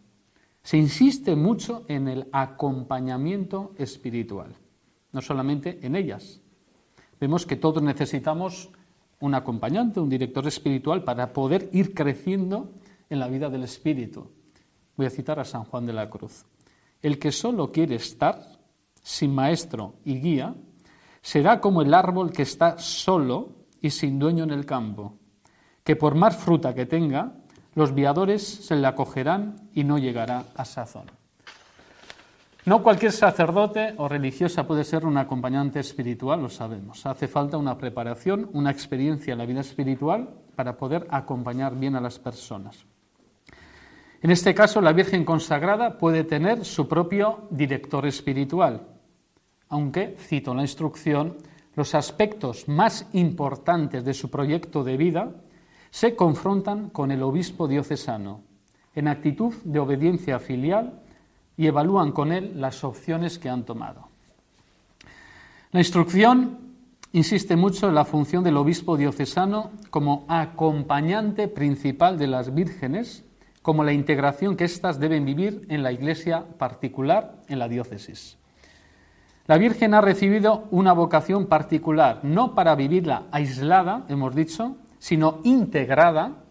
Se 0.62 0.76
insiste 0.76 1.36
mucho 1.36 1.84
en 1.88 2.08
el 2.08 2.28
acompañamiento 2.32 3.74
espiritual, 3.78 4.54
no 5.12 5.20
solamente 5.20 5.78
en 5.82 5.96
ellas. 5.96 6.40
Vemos 7.20 7.46
que 7.46 7.56
todos 7.56 7.82
necesitamos 7.82 8.70
un 9.20 9.34
acompañante, 9.34 10.00
un 10.00 10.08
director 10.08 10.46
espiritual 10.46 11.04
para 11.04 11.32
poder 11.32 11.68
ir 11.72 11.94
creciendo 11.94 12.72
en 13.10 13.18
la 13.18 13.28
vida 13.28 13.48
del 13.48 13.64
espíritu. 13.64 14.30
Voy 14.96 15.06
a 15.06 15.10
citar 15.10 15.38
a 15.40 15.44
San 15.44 15.64
Juan 15.64 15.86
de 15.86 15.92
la 15.92 16.08
Cruz. 16.08 16.44
El 17.02 17.18
que 17.18 17.32
solo 17.32 17.70
quiere 17.72 17.96
estar, 17.96 18.58
sin 19.02 19.34
maestro 19.34 19.94
y 20.04 20.20
guía, 20.20 20.54
será 21.22 21.60
como 21.60 21.82
el 21.82 21.94
árbol 21.94 22.32
que 22.32 22.42
está 22.42 22.78
solo 22.78 23.57
y 23.80 23.90
sin 23.90 24.18
dueño 24.18 24.44
en 24.44 24.50
el 24.50 24.66
campo, 24.66 25.14
que 25.84 25.96
por 25.96 26.14
más 26.14 26.36
fruta 26.36 26.74
que 26.74 26.86
tenga, 26.86 27.32
los 27.74 27.94
viadores 27.94 28.42
se 28.42 28.76
le 28.76 28.86
acogerán 28.86 29.68
y 29.72 29.84
no 29.84 29.98
llegará 29.98 30.44
a 30.54 30.64
sazón. 30.64 31.06
No 32.64 32.82
cualquier 32.82 33.12
sacerdote 33.12 33.94
o 33.96 34.08
religiosa 34.08 34.66
puede 34.66 34.84
ser 34.84 35.06
un 35.06 35.16
acompañante 35.16 35.80
espiritual, 35.80 36.42
lo 36.42 36.50
sabemos. 36.50 37.06
Hace 37.06 37.26
falta 37.26 37.56
una 37.56 37.78
preparación, 37.78 38.50
una 38.52 38.70
experiencia 38.70 39.32
en 39.32 39.38
la 39.38 39.46
vida 39.46 39.60
espiritual 39.60 40.28
para 40.54 40.76
poder 40.76 41.06
acompañar 41.08 41.74
bien 41.76 41.96
a 41.96 42.00
las 42.00 42.18
personas. 42.18 42.84
En 44.20 44.30
este 44.30 44.54
caso, 44.54 44.80
la 44.80 44.92
Virgen 44.92 45.24
consagrada 45.24 45.96
puede 45.96 46.24
tener 46.24 46.64
su 46.64 46.86
propio 46.88 47.46
director 47.50 48.04
espiritual, 48.04 48.82
aunque, 49.70 50.16
cito 50.18 50.52
la 50.52 50.62
instrucción, 50.62 51.38
los 51.78 51.94
aspectos 51.94 52.66
más 52.66 53.06
importantes 53.12 54.04
de 54.04 54.12
su 54.12 54.30
proyecto 54.30 54.82
de 54.82 54.96
vida 54.96 55.30
se 55.90 56.16
confrontan 56.16 56.90
con 56.90 57.12
el 57.12 57.22
obispo 57.22 57.68
diocesano 57.68 58.40
en 58.96 59.06
actitud 59.06 59.54
de 59.62 59.78
obediencia 59.78 60.40
filial 60.40 61.00
y 61.56 61.68
evalúan 61.68 62.10
con 62.10 62.32
él 62.32 62.60
las 62.60 62.82
opciones 62.82 63.38
que 63.38 63.48
han 63.48 63.62
tomado. 63.62 64.08
La 65.70 65.78
instrucción 65.78 66.58
insiste 67.12 67.54
mucho 67.54 67.88
en 67.88 67.94
la 67.94 68.04
función 68.04 68.42
del 68.42 68.56
obispo 68.56 68.96
diocesano 68.96 69.70
como 69.90 70.24
acompañante 70.26 71.46
principal 71.46 72.18
de 72.18 72.26
las 72.26 72.52
vírgenes, 72.52 73.24
como 73.62 73.84
la 73.84 73.92
integración 73.92 74.56
que 74.56 74.64
éstas 74.64 74.98
deben 74.98 75.24
vivir 75.24 75.64
en 75.68 75.84
la 75.84 75.92
iglesia 75.92 76.44
particular, 76.58 77.36
en 77.46 77.60
la 77.60 77.68
diócesis. 77.68 78.36
La 79.48 79.56
Virgen 79.56 79.94
ha 79.94 80.02
recibido 80.02 80.68
una 80.70 80.92
vocación 80.92 81.46
particular, 81.46 82.20
no 82.22 82.54
para 82.54 82.74
vivirla 82.74 83.28
aislada, 83.30 84.04
hemos 84.10 84.34
dicho, 84.34 84.76
sino 84.98 85.40
integrada 85.42 86.44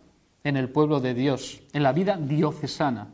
en 0.44 0.58
el 0.58 0.70
pueblo 0.70 1.00
de 1.00 1.14
Dios, 1.14 1.62
en 1.74 1.84
la 1.84 1.92
vida 1.94 2.18
diocesana. 2.18 3.10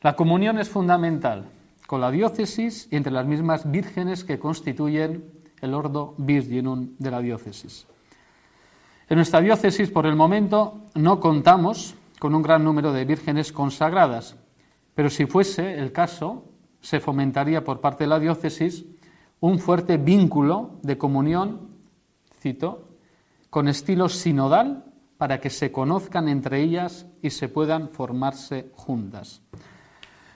La 0.00 0.16
comunión 0.16 0.58
es 0.58 0.68
fundamental 0.68 1.44
con 1.86 2.00
la 2.00 2.10
diócesis 2.10 2.88
y 2.90 2.96
entre 2.96 3.12
las 3.12 3.24
mismas 3.24 3.70
vírgenes 3.70 4.24
que 4.24 4.40
constituyen 4.40 5.30
el 5.60 5.72
ordo 5.72 6.14
virginum 6.18 6.96
de 6.98 7.10
la 7.12 7.20
diócesis. 7.20 7.86
En 9.08 9.14
nuestra 9.14 9.40
diócesis, 9.40 9.90
por 9.90 10.06
el 10.06 10.16
momento, 10.16 10.86
no 10.96 11.20
contamos 11.20 11.94
con 12.18 12.34
un 12.34 12.42
gran 12.42 12.64
número 12.64 12.92
de 12.92 13.04
vírgenes 13.04 13.52
consagradas, 13.52 14.34
pero 14.96 15.08
si 15.08 15.26
fuese 15.26 15.78
el 15.78 15.92
caso, 15.92 16.49
se 16.80 17.00
fomentaría 17.00 17.64
por 17.64 17.80
parte 17.80 18.04
de 18.04 18.08
la 18.08 18.18
diócesis 18.18 18.84
un 19.40 19.58
fuerte 19.58 19.96
vínculo 19.96 20.78
de 20.82 20.98
comunión, 20.98 21.68
cito, 22.40 22.88
con 23.48 23.68
estilo 23.68 24.08
sinodal 24.08 24.84
para 25.18 25.40
que 25.40 25.50
se 25.50 25.72
conozcan 25.72 26.28
entre 26.28 26.62
ellas 26.62 27.06
y 27.20 27.30
se 27.30 27.48
puedan 27.48 27.90
formarse 27.90 28.70
juntas. 28.74 29.42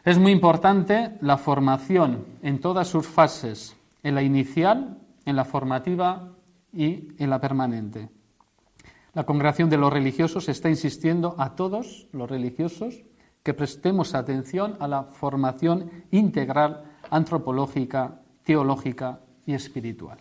Es 0.05 0.19
muy 0.19 0.33
importante 0.33 1.17
la 1.23 1.39
formación 1.39 2.27
en 2.43 2.61
todas 2.61 2.89
sus 2.89 3.07
fases, 3.07 3.77
en 4.03 4.15
la 4.15 4.23
inicial, 4.23 4.99
en 5.25 5.37
la 5.37 5.47
formativa 5.47 6.33
y 6.73 7.09
en 7.19 7.31
la 7.31 7.41
permanente. 7.41 8.11
La 9.15 9.25
congregación 9.25 9.71
de 9.71 9.79
los 9.79 9.93
religiosos 9.93 10.49
está 10.49 10.69
insistiendo 10.69 11.35
a 11.39 11.55
todos 11.55 12.09
los 12.13 12.29
religiosos 12.29 13.03
que 13.45 13.55
prestemos 13.55 14.15
atención 14.15 14.77
a 14.81 14.89
la 14.89 15.05
formación 15.05 15.91
integral 16.11 16.83
antropológica, 17.11 18.23
teológica 18.43 19.21
y 19.47 19.53
espiritual. 19.53 20.19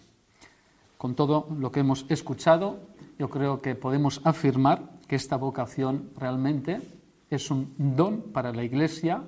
Con 0.97 1.15
todo 1.15 1.47
lo 1.57 1.71
que 1.71 1.79
hemos 1.79 2.05
escuchado, 2.09 2.79
yo 3.17 3.29
creo 3.29 3.61
que 3.61 3.75
podemos 3.75 4.21
afirmar 4.25 4.99
que 5.07 5.15
esta 5.15 5.37
vocación 5.37 6.11
realmente 6.17 6.81
es 7.29 7.49
un 7.49 7.73
don 7.77 8.21
para 8.33 8.51
la 8.51 8.63
Iglesia, 8.63 9.23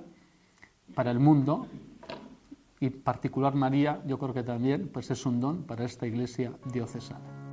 para 0.93 1.11
el 1.11 1.19
mundo, 1.19 1.67
y 2.81 2.89
particular 2.89 3.55
María, 3.55 4.01
yo 4.05 4.19
creo 4.19 4.33
que 4.33 4.43
también 4.43 4.89
pues 4.91 5.09
es 5.09 5.25
un 5.25 5.39
don 5.39 5.63
para 5.63 5.85
esta 5.85 6.05
Iglesia 6.05 6.51
diocesana. 6.65 7.44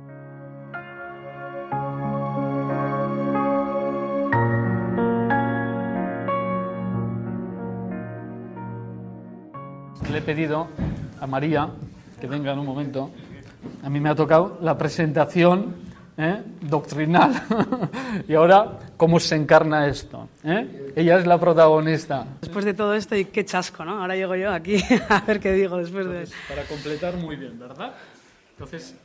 Pedido 10.23 10.67
a 11.19 11.27
María 11.27 11.69
que 12.19 12.27
venga 12.27 12.53
en 12.53 12.59
un 12.59 12.65
momento 12.65 13.11
a 13.83 13.89
mí 13.89 13.99
me 13.99 14.09
ha 14.09 14.15
tocado 14.15 14.57
la 14.61 14.77
presentación 14.77 15.75
¿eh? 16.17 16.41
doctrinal. 16.61 17.43
y 18.27 18.33
ahora, 18.33 18.79
¿cómo 18.97 19.19
se 19.19 19.35
encarna 19.35 19.87
esto? 19.87 20.29
¿Eh? 20.43 20.93
Ella 20.95 21.19
es 21.19 21.27
la 21.27 21.39
protagonista. 21.39 22.25
Después 22.41 22.65
de 22.65 22.73
todo 22.73 22.93
esto, 22.93 23.15
y 23.15 23.25
qué 23.25 23.45
chasco, 23.45 23.83
¿no? 23.83 24.01
Ahora 24.01 24.15
llego 24.15 24.35
yo 24.35 24.51
aquí 24.51 24.77
a 25.09 25.21
ver 25.21 25.39
qué 25.39 25.53
digo 25.53 25.77
después 25.77 26.07
de... 26.07 26.27
para 26.47 26.63
completar 26.63 27.15
muy 27.17 27.35
bien, 27.35 27.59
¿verdad? 27.59 27.93
Entonces... 28.51 28.95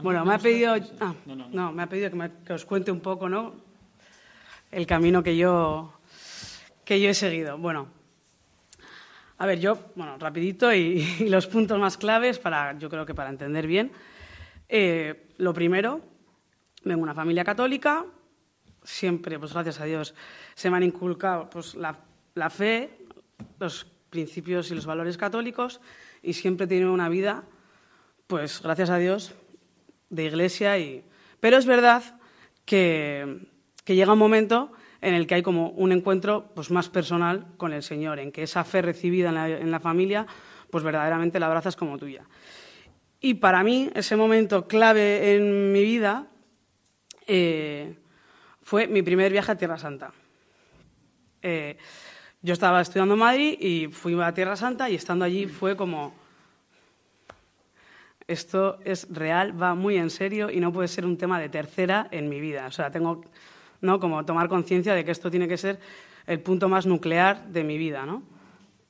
Bueno, 0.00 0.24
me 0.24 0.34
ha 0.34 0.38
pedido... 0.38 0.76
Ah, 1.00 1.12
no, 1.26 1.72
me 1.72 1.82
ha 1.82 1.86
pedido 1.88 2.10
que, 2.44 2.52
os 2.52 2.64
cuente 2.64 2.92
un 2.92 3.00
poco, 3.00 3.28
¿no? 3.28 3.54
El 4.70 4.86
camino 4.86 5.24
que 5.24 5.36
yo, 5.36 5.92
que 6.84 7.00
yo 7.00 7.10
he 7.10 7.14
seguido. 7.14 7.58
Bueno, 7.58 7.88
a 9.38 9.46
ver, 9.46 9.60
yo, 9.60 9.78
bueno, 9.94 10.18
rapidito 10.18 10.72
y, 10.74 11.28
los 11.28 11.46
puntos 11.46 11.78
más 11.78 11.96
claves 11.96 12.38
para, 12.38 12.78
yo 12.78 12.90
creo 12.90 13.06
que 13.06 13.14
para 13.14 13.30
entender 13.30 13.66
bien. 13.66 13.92
Eh, 14.68 15.28
lo 15.38 15.54
primero, 15.54 16.00
vengo 16.84 16.98
de 16.98 17.02
una 17.04 17.14
familia 17.14 17.44
católica, 17.44 18.04
siempre, 18.82 19.38
pues 19.38 19.52
gracias 19.52 19.80
a 19.80 19.84
Dios, 19.84 20.14
se 20.54 20.70
me 20.70 20.76
han 20.76 20.82
inculcado 20.82 21.48
pues, 21.48 21.74
la, 21.74 21.96
la 22.34 22.50
fe, 22.50 22.90
los 23.58 23.86
principios 24.10 24.70
y 24.70 24.74
los 24.74 24.86
valores 24.86 25.16
católicos 25.16 25.80
y 26.22 26.32
siempre 26.32 26.64
he 26.64 26.68
tenido 26.68 26.92
una 26.92 27.08
vida 27.08 27.44
pues 28.28 28.60
gracias 28.62 28.90
a 28.90 28.98
Dios, 28.98 29.34
de 30.10 30.24
iglesia. 30.24 30.78
Y... 30.78 31.02
Pero 31.40 31.56
es 31.56 31.66
verdad 31.66 32.02
que, 32.64 33.48
llega 33.86 34.12
un 34.12 34.18
momento 34.18 34.70
en 35.00 35.14
el 35.14 35.26
que 35.26 35.36
hay 35.36 35.42
como 35.42 35.70
un 35.70 35.92
encuentro 35.92 36.50
pues, 36.54 36.70
más 36.70 36.88
personal 36.88 37.46
con 37.56 37.72
el 37.72 37.82
Señor, 37.82 38.18
en 38.18 38.32
que 38.32 38.42
esa 38.42 38.64
fe 38.64 38.82
recibida 38.82 39.28
en 39.28 39.70
la, 39.70 39.80
familia, 39.80 40.26
pues 40.70 40.82
verdaderamente 40.84 41.38
la 41.38 41.46
abrazas 41.46 41.76
como 41.76 41.98
tuya. 41.98 42.24
Y 43.20 43.34
para 43.34 43.62
mí, 43.62 43.90
ese 43.94 44.16
momento 44.16 44.66
clave 44.66 45.34
en 45.34 45.72
mi 45.72 45.82
vida 45.82 46.26
eh, 47.26 47.96
fue 48.62 48.86
mi 48.86 49.02
primer 49.02 49.32
viaje 49.32 49.52
a 49.52 49.56
Tierra 49.56 49.78
Santa. 49.78 50.12
Eh, 51.42 51.76
yo 52.42 52.52
estaba 52.52 52.80
estudiando 52.80 53.14
en 53.14 53.20
Madrid 53.20 53.58
y 53.60 53.88
fui 53.88 54.20
a 54.20 54.32
Tierra 54.32 54.56
Santa 54.56 54.88
y 54.88 54.94
estando 54.94 55.24
allí 55.24 55.46
fue 55.46 55.76
como, 55.76 56.14
esto 58.28 58.78
es 58.84 59.08
real, 59.10 59.60
va 59.60 59.74
muy 59.74 59.96
en 59.96 60.10
serio 60.10 60.50
y 60.50 60.60
no 60.60 60.72
puede 60.72 60.88
ser 60.88 61.04
un 61.04 61.16
tema 61.16 61.40
de 61.40 61.48
tercera 61.48 62.08
en 62.10 62.28
mi 62.28 62.40
vida. 62.40 62.66
O 62.66 62.70
sea, 62.70 62.90
tengo 62.90 63.22
¿no? 63.80 64.00
como 64.00 64.24
tomar 64.24 64.48
conciencia 64.48 64.94
de 64.94 65.04
que 65.04 65.10
esto 65.10 65.30
tiene 65.30 65.48
que 65.48 65.56
ser 65.56 65.78
el 66.26 66.40
punto 66.40 66.68
más 66.68 66.86
nuclear 66.86 67.46
de 67.48 67.64
mi 67.64 67.78
vida. 67.78 68.04
¿no? 68.04 68.22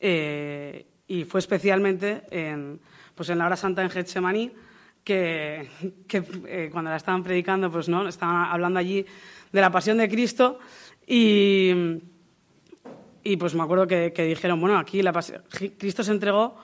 Eh, 0.01 0.87
y 1.07 1.25
fue 1.25 1.41
especialmente 1.41 2.23
en, 2.31 2.81
pues 3.15 3.31
en 3.31 3.39
la 3.39 3.47
hora 3.47 3.57
santa 3.57 3.83
en 3.83 3.91
Getsemaní, 3.91 4.53
que, 5.05 5.69
que 6.07 6.23
eh, 6.47 6.69
cuando 6.71 6.91
la 6.91 6.97
estaban 6.97 7.23
predicando, 7.23 7.71
pues 7.71 7.89
no, 7.89 8.07
estaban 8.07 8.51
hablando 8.51 8.79
allí 8.79 9.07
de 9.53 9.61
la 9.61 9.71
pasión 9.71 9.97
de 9.97 10.09
Cristo 10.09 10.59
y, 11.07 11.73
y 13.23 13.37
pues 13.37 13.55
me 13.55 13.63
acuerdo 13.63 13.87
que, 13.87 14.13
que 14.13 14.25
dijeron, 14.25 14.61
bueno, 14.61 14.79
aquí 14.79 15.03
la 15.03 15.13
Cristo 15.79 16.05
se 16.05 16.13
entregó 16.13 16.57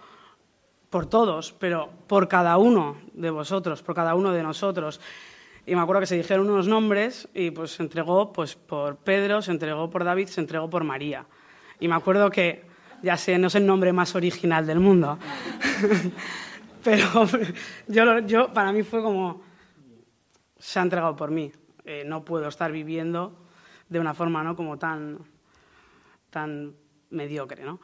por 0.91 1.07
todos, 1.07 1.53
pero 1.59 1.91
por 2.07 2.29
cada 2.29 2.57
uno 2.57 2.99
de 3.15 3.31
vosotros, 3.31 3.83
por 3.83 3.95
cada 3.95 4.15
uno 4.15 4.31
de 4.31 4.43
nosotros. 4.43 5.01
Y 5.67 5.75
me 5.75 5.81
acuerdo 5.81 6.01
que 6.01 6.07
se 6.07 6.17
dijeron 6.17 6.51
unos 6.51 6.69
nombres 6.69 7.29
y 7.33 7.51
pues 7.51 7.73
se 7.73 7.83
entregó 7.83 8.33
pues, 8.33 8.55
por 8.55 8.97
Pedro, 8.97 9.41
se 9.41 9.51
entregó 9.51 9.89
por 9.89 10.05
David, 10.05 10.29
se 10.29 10.41
entregó 10.41 10.69
por 10.69 10.85
María. 10.85 11.27
Y 11.81 11.89
me 11.89 11.95
acuerdo 11.95 12.31
que, 12.31 12.65
ya 13.03 13.17
sé, 13.17 13.39
no 13.39 13.47
es 13.47 13.55
el 13.55 13.67
nombre 13.67 13.93
más 13.93 14.15
original 14.15 14.67
del 14.67 14.81
mundo, 14.81 15.19
pero 16.85 17.27
yo, 17.89 18.19
yo, 18.21 18.53
para 18.53 18.73
mí 18.73 18.83
fue 18.83 19.03
como, 19.03 19.43
se 20.59 20.79
ha 20.79 20.83
entregado 20.83 21.17
por 21.17 21.31
mí. 21.31 21.51
Eh, 21.87 22.05
no 22.07 22.25
puedo 22.25 22.49
estar 22.49 22.71
viviendo 22.71 23.47
de 23.89 24.01
una 24.01 24.15
forma 24.15 24.43
¿no? 24.43 24.57
como 24.57 24.79
tan, 24.79 25.19
tan 26.31 26.75
mediocre. 27.11 27.65
¿no? 27.65 27.81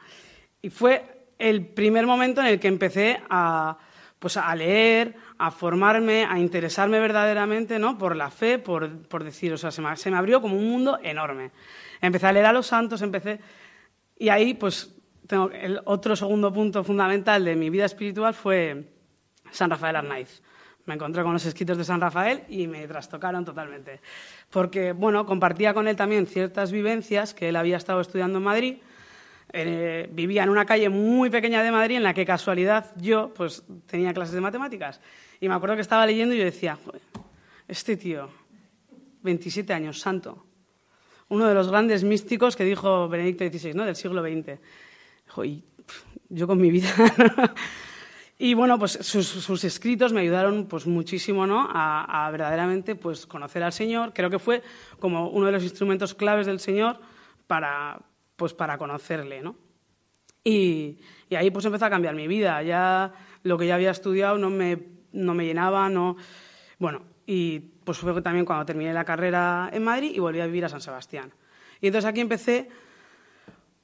Y 0.61 0.69
fue 0.69 1.27
el 1.37 1.65
primer 1.65 2.05
momento 2.05 2.41
en 2.41 2.47
el 2.47 2.59
que 2.59 2.67
empecé 2.67 3.21
a, 3.29 3.77
pues, 4.21 4.37
a 4.37 4.53
leer, 4.53 5.15
a 5.39 5.49
formarme, 5.49 6.25
a 6.25 6.37
interesarme 6.37 6.99
verdaderamente 6.99 7.79
¿no? 7.79 7.97
por 7.97 8.15
la 8.15 8.29
fe, 8.29 8.59
por, 8.59 9.07
por 9.07 9.23
decir, 9.23 9.51
o 9.51 9.57
sea, 9.57 9.71
se 9.71 9.81
me, 9.81 9.97
se 9.97 10.11
me, 10.11 10.17
abrió 10.17 10.43
como 10.43 10.55
un 10.55 10.69
mundo 10.69 10.99
enorme. 11.01 11.49
Empecé 11.99 12.27
a 12.27 12.31
leer 12.31 12.45
a 12.45 12.53
los 12.53 12.67
santos, 12.67 13.01
empecé... 13.01 13.39
Y 14.19 14.29
ahí, 14.29 14.53
pues, 14.53 14.95
tengo 15.25 15.49
el 15.49 15.81
otro 15.85 16.15
segundo 16.15 16.53
punto 16.53 16.83
fundamental 16.83 17.43
de 17.43 17.55
mi 17.55 17.71
vida 17.71 17.85
espiritual 17.85 18.35
fue 18.35 18.91
San 19.49 19.71
Rafael 19.71 19.95
Arnaiz. 19.95 20.43
Me 20.85 20.93
encontré 20.93 21.23
con 21.23 21.33
los 21.33 21.45
escritos 21.47 21.79
de 21.79 21.83
San 21.83 21.99
Rafael 21.99 22.43
y 22.47 22.67
me 22.67 22.87
trastocaron 22.87 23.43
totalmente. 23.43 24.01
Porque, 24.51 24.91
bueno, 24.91 25.25
compartía 25.25 25.73
con 25.73 25.87
él 25.87 25.95
también 25.95 26.27
ciertas 26.27 26.71
vivencias 26.71 27.33
que 27.33 27.49
él 27.49 27.55
había 27.55 27.77
estado 27.77 27.99
estudiando 27.99 28.37
en 28.37 28.43
Madrid 28.43 28.77
eh, 29.53 30.09
vivía 30.11 30.43
en 30.43 30.49
una 30.49 30.65
calle 30.65 30.89
muy 30.89 31.29
pequeña 31.29 31.61
de 31.61 31.71
Madrid 31.71 31.97
en 31.97 32.03
la 32.03 32.13
que 32.13 32.25
casualidad 32.25 32.91
yo 32.97 33.33
pues 33.33 33.63
tenía 33.85 34.13
clases 34.13 34.33
de 34.33 34.41
matemáticas. 34.41 35.01
Y 35.39 35.49
me 35.49 35.55
acuerdo 35.55 35.75
que 35.75 35.81
estaba 35.81 36.05
leyendo 36.05 36.35
y 36.35 36.37
yo 36.37 36.45
decía, 36.45 36.77
este 37.67 37.97
tío, 37.97 38.29
27 39.23 39.73
años, 39.73 39.99
santo, 39.99 40.45
uno 41.29 41.47
de 41.47 41.53
los 41.53 41.69
grandes 41.69 42.03
místicos 42.03 42.55
que 42.55 42.63
dijo 42.63 43.09
Benedicto 43.09 43.45
XVI, 43.45 43.73
¿no? 43.73 43.85
del 43.85 43.95
siglo 43.95 44.21
XX. 44.21 44.59
y 45.43 45.63
yo 46.29 46.47
con 46.47 46.59
mi 46.59 46.71
vida... 46.71 46.89
y 48.37 48.53
bueno, 48.53 48.79
pues 48.79 48.93
sus, 49.01 49.63
escritos 49.63 50.13
me 50.13 50.21
ayudaron 50.21 50.65
pues 50.67 50.87
muchísimo 50.87 51.45
¿no? 51.45 51.67
a, 51.69 52.25
a, 52.25 52.31
verdaderamente 52.31 52.95
pues, 52.95 53.25
conocer 53.25 53.63
al 53.63 53.73
Señor. 53.73 54.13
Creo 54.13 54.29
que 54.29 54.39
fue 54.39 54.61
como 54.99 55.29
uno 55.29 55.47
de 55.47 55.51
los 55.51 55.63
instrumentos 55.63 56.13
claves 56.13 56.47
del 56.47 56.59
Señor 56.59 56.99
para, 57.47 57.99
pues 58.41 58.55
para 58.55 58.79
conocerle, 58.79 59.39
¿no? 59.43 59.55
Y, 60.43 60.97
ahí 61.29 61.51
pues 61.51 61.63
empezó 61.65 61.85
a 61.85 61.91
cambiar 61.91 62.15
mi 62.15 62.27
vida. 62.27 62.63
Ya 62.63 63.13
lo 63.43 63.55
que 63.55 63.67
ya 63.67 63.75
había 63.75 63.91
estudiado 63.91 64.39
no 64.39 64.49
me, 64.49 64.79
no 65.11 65.35
me 65.35 65.45
llenaba, 65.45 65.89
no... 65.89 66.17
Bueno, 66.79 67.03
y 67.27 67.59
pues 67.59 67.99
fue 67.99 68.19
también 68.23 68.43
cuando 68.43 68.65
terminé 68.65 68.93
la 68.93 69.05
carrera 69.05 69.69
en 69.71 69.83
Madrid 69.83 70.13
y 70.15 70.17
volví 70.17 70.39
a 70.39 70.47
vivir 70.47 70.65
a 70.65 70.69
San 70.69 70.81
Sebastián. 70.81 71.31
Y 71.81 71.85
entonces 71.85 72.09
aquí 72.09 72.19
empecé 72.19 72.67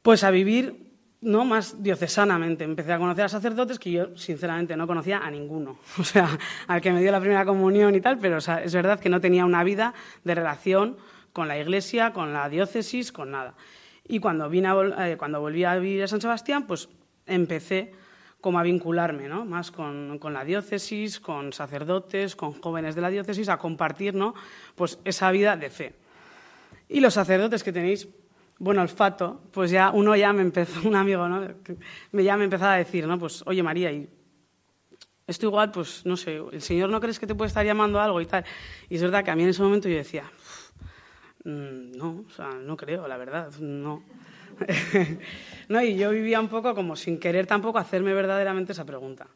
pues 0.02 0.24
a 0.24 0.32
vivir 0.32 0.92
no 1.22 1.46
más 1.46 1.84
diocesanamente. 1.84 2.64
Empecé 2.64 2.94
a 2.94 2.98
conocer 2.98 3.26
a 3.26 3.30
sacerdotes 3.30 3.78
que 3.78 3.92
yo 3.92 4.18
sinceramente 4.18 4.76
no 4.76 4.88
conocía 4.88 5.20
a 5.20 5.30
ninguno. 5.30 5.78
O 6.00 6.04
sea, 6.04 6.36
al 6.66 6.82
que 6.82 6.92
me 6.92 7.00
dio 7.00 7.12
la 7.12 7.20
primera 7.20 7.46
comunión 7.46 7.94
y 7.94 8.02
tal, 8.02 8.18
pero 8.18 8.40
es 8.40 8.74
verdad 8.74 9.00
que 9.00 9.10
no 9.10 9.22
tenía 9.22 9.46
una 9.46 9.64
vida 9.64 9.94
de 10.24 10.34
relación 10.34 10.98
con 11.32 11.48
la 11.48 11.60
iglesia, 11.60 12.12
con 12.12 12.34
la 12.34 12.50
diócesis, 12.50 13.12
con 13.12 13.30
nada. 13.30 13.54
Y 14.08 14.20
cuando, 14.20 14.50
vine 14.50 14.70
eh, 15.00 15.16
cuando 15.18 15.42
volví 15.42 15.64
a 15.64 15.76
vivir 15.76 16.04
a 16.04 16.08
San 16.08 16.22
Sebastián, 16.22 16.66
pues 16.66 16.90
empecé 17.26 17.92
como 18.42 18.60
a 18.60 18.64
vincularme 18.64 19.28
¿no? 19.28 19.46
más 19.46 19.72
con, 19.72 20.20
la 20.22 20.44
diócesis, 20.46 21.20
con 21.20 21.52
sacerdotes, 21.54 22.36
con 22.36 22.54
jóvenes 22.62 22.96
de 22.96 23.02
la 23.02 23.10
diócesis, 23.10 23.50
a 23.50 23.58
compartir 23.58 24.14
¿no? 24.14 24.34
pues 24.76 25.00
esa 25.04 25.32
vida 25.32 25.58
de 25.58 25.70
fe. 25.70 25.94
Y 26.88 27.00
los 27.00 27.14
sacerdotes 27.14 27.64
que 27.64 27.74
tenéis 27.74 28.08
buen 28.60 28.78
olfato, 28.80 29.42
pues 29.52 29.72
ya 29.72 29.92
uno 29.92 30.16
ya 30.16 30.32
me 30.34 30.42
empezó, 30.42 30.80
un 30.88 30.96
amigo, 30.96 31.28
¿no? 31.28 31.46
me 32.12 32.24
ya 32.24 32.38
me 32.38 32.46
empezaba 32.46 32.76
a 32.76 32.78
decir, 32.78 33.06
¿no? 33.08 33.20
Pues, 33.20 33.44
oye 33.46 33.62
María, 33.62 33.92
y 33.92 34.10
esto 35.28 35.48
igual, 35.48 35.72
pues 35.72 36.06
no 36.06 36.16
sé, 36.16 36.42
el 36.52 36.62
Señor 36.62 36.90
no 36.90 37.02
crees 37.02 37.20
que 37.20 37.28
te 37.28 37.36
puede 37.36 37.50
estar 37.50 37.66
llamando 37.66 38.00
a 38.00 38.06
algo 38.06 38.22
y 38.22 38.26
tal. 38.26 38.46
Y 38.88 38.96
es 38.96 39.02
verdad 39.02 39.26
que 39.26 39.32
a 39.32 39.36
mí 39.36 39.44
en 39.44 39.50
ese 39.50 39.62
momento 39.62 39.90
yo 39.90 39.98
decía, 39.98 40.24
no, 41.48 42.26
o 42.28 42.30
sea, 42.30 42.50
no 42.50 42.76
creo, 42.76 43.08
la 43.08 43.16
verdad, 43.16 43.52
no. 43.60 44.04
no, 45.70 45.82
y 45.82 45.96
yo 45.96 46.12
vivía 46.12 46.42
un 46.42 46.50
poco 46.50 46.76
como 46.76 46.96
sin 46.96 47.20
querer 47.20 47.48
tampoco 47.48 47.78
hacerme 47.78 48.14
verdaderamente 48.14 48.74
esa 48.74 48.86
pregunta. 48.86 49.28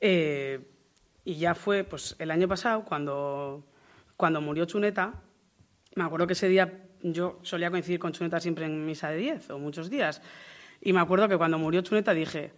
Eh, 0.00 0.60
y 1.24 1.36
ya 1.36 1.54
fue 1.54 1.84
pues 1.84 2.16
el 2.18 2.32
año 2.32 2.48
pasado, 2.48 2.84
cuando, 2.84 3.64
cuando 4.16 4.40
murió 4.40 4.64
Chuneta, 4.64 5.14
me 5.94 6.04
acuerdo 6.04 6.26
que 6.26 6.32
ese 6.32 6.48
día 6.48 6.86
yo 7.02 7.38
solía 7.42 7.70
coincidir 7.70 8.00
con 8.00 8.12
Chuneta 8.12 8.40
siempre 8.40 8.64
en 8.64 8.84
misa 8.84 9.10
de 9.10 9.18
10 9.18 9.50
o 9.50 9.58
muchos 9.60 9.90
días. 9.90 10.20
Y 10.80 10.92
me 10.92 11.00
acuerdo 11.00 11.28
que 11.28 11.36
cuando 11.36 11.58
murió 11.58 11.82
Chuneta 11.82 12.14
dije, 12.14 12.52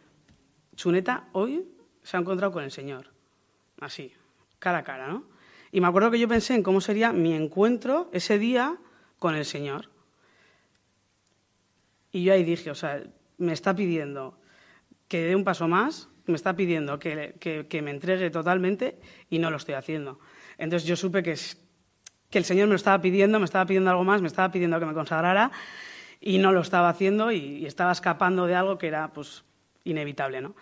Chuneta 0.74 1.28
hoy 1.32 1.68
se 2.02 2.16
ha 2.16 2.20
encontrado 2.20 2.50
con 2.52 2.64
el 2.64 2.70
Señor. 2.70 3.08
Así, 3.78 4.12
cara 4.58 4.78
a 4.78 4.84
cara, 4.84 5.06
¿no? 5.08 5.24
Y 5.72 5.80
me 5.80 5.86
acuerdo 5.86 6.10
que 6.10 6.18
yo 6.18 6.28
pensé 6.28 6.54
en 6.54 6.62
cómo 6.62 6.80
sería 6.80 7.12
mi 7.12 7.34
encuentro 7.34 8.10
ese 8.12 8.38
día 8.38 8.76
con 9.18 9.34
el 9.34 9.44
Señor. 9.44 9.90
Y 12.12 12.24
yo 12.24 12.32
ahí 12.32 12.42
dije, 12.42 12.70
o 12.70 12.74
sea, 12.74 13.02
me 13.38 13.52
está 13.52 13.74
pidiendo 13.74 14.36
que 15.06 15.22
dé 15.22 15.36
un 15.36 15.44
paso 15.44 15.68
más, 15.68 16.08
me 16.26 16.34
está 16.34 16.54
pidiendo 16.54 16.98
que, 16.98 17.34
que, 17.38 17.82
me 17.82 17.90
entregue 17.90 18.30
totalmente 18.30 18.98
y 19.28 19.38
no 19.38 19.50
lo 19.50 19.56
estoy 19.56 19.74
haciendo. 19.74 20.18
Entonces 20.58 20.88
yo 20.88 20.96
supe 20.96 21.22
que, 21.22 21.36
que 22.30 22.38
el 22.38 22.44
Señor 22.44 22.66
me 22.66 22.70
lo 22.70 22.76
estaba 22.76 23.00
pidiendo, 23.00 23.38
me 23.38 23.44
estaba 23.44 23.66
pidiendo 23.66 23.90
algo 23.90 24.04
más, 24.04 24.20
me 24.22 24.28
estaba 24.28 24.50
pidiendo 24.50 24.78
que 24.80 24.86
me 24.86 24.94
consagrara 24.94 25.52
y 26.20 26.38
no 26.38 26.52
lo 26.52 26.60
estaba 26.60 26.88
haciendo 26.88 27.30
y, 27.32 27.38
y 27.38 27.66
estaba 27.66 27.92
escapando 27.92 28.46
de 28.46 28.54
algo 28.54 28.76
que 28.76 28.88
era 28.88 29.12
pues 29.12 29.44
inevitable, 29.84 30.40
¿no? 30.40 30.54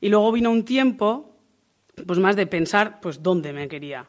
Y 0.00 0.08
luego 0.08 0.30
vino 0.32 0.50
un 0.50 0.64
tiempo 0.64 1.36
pues 2.06 2.18
más 2.18 2.36
de 2.36 2.46
pensar 2.46 3.00
pues 3.00 3.22
dónde 3.22 3.52
me 3.52 3.68
quería 3.68 4.06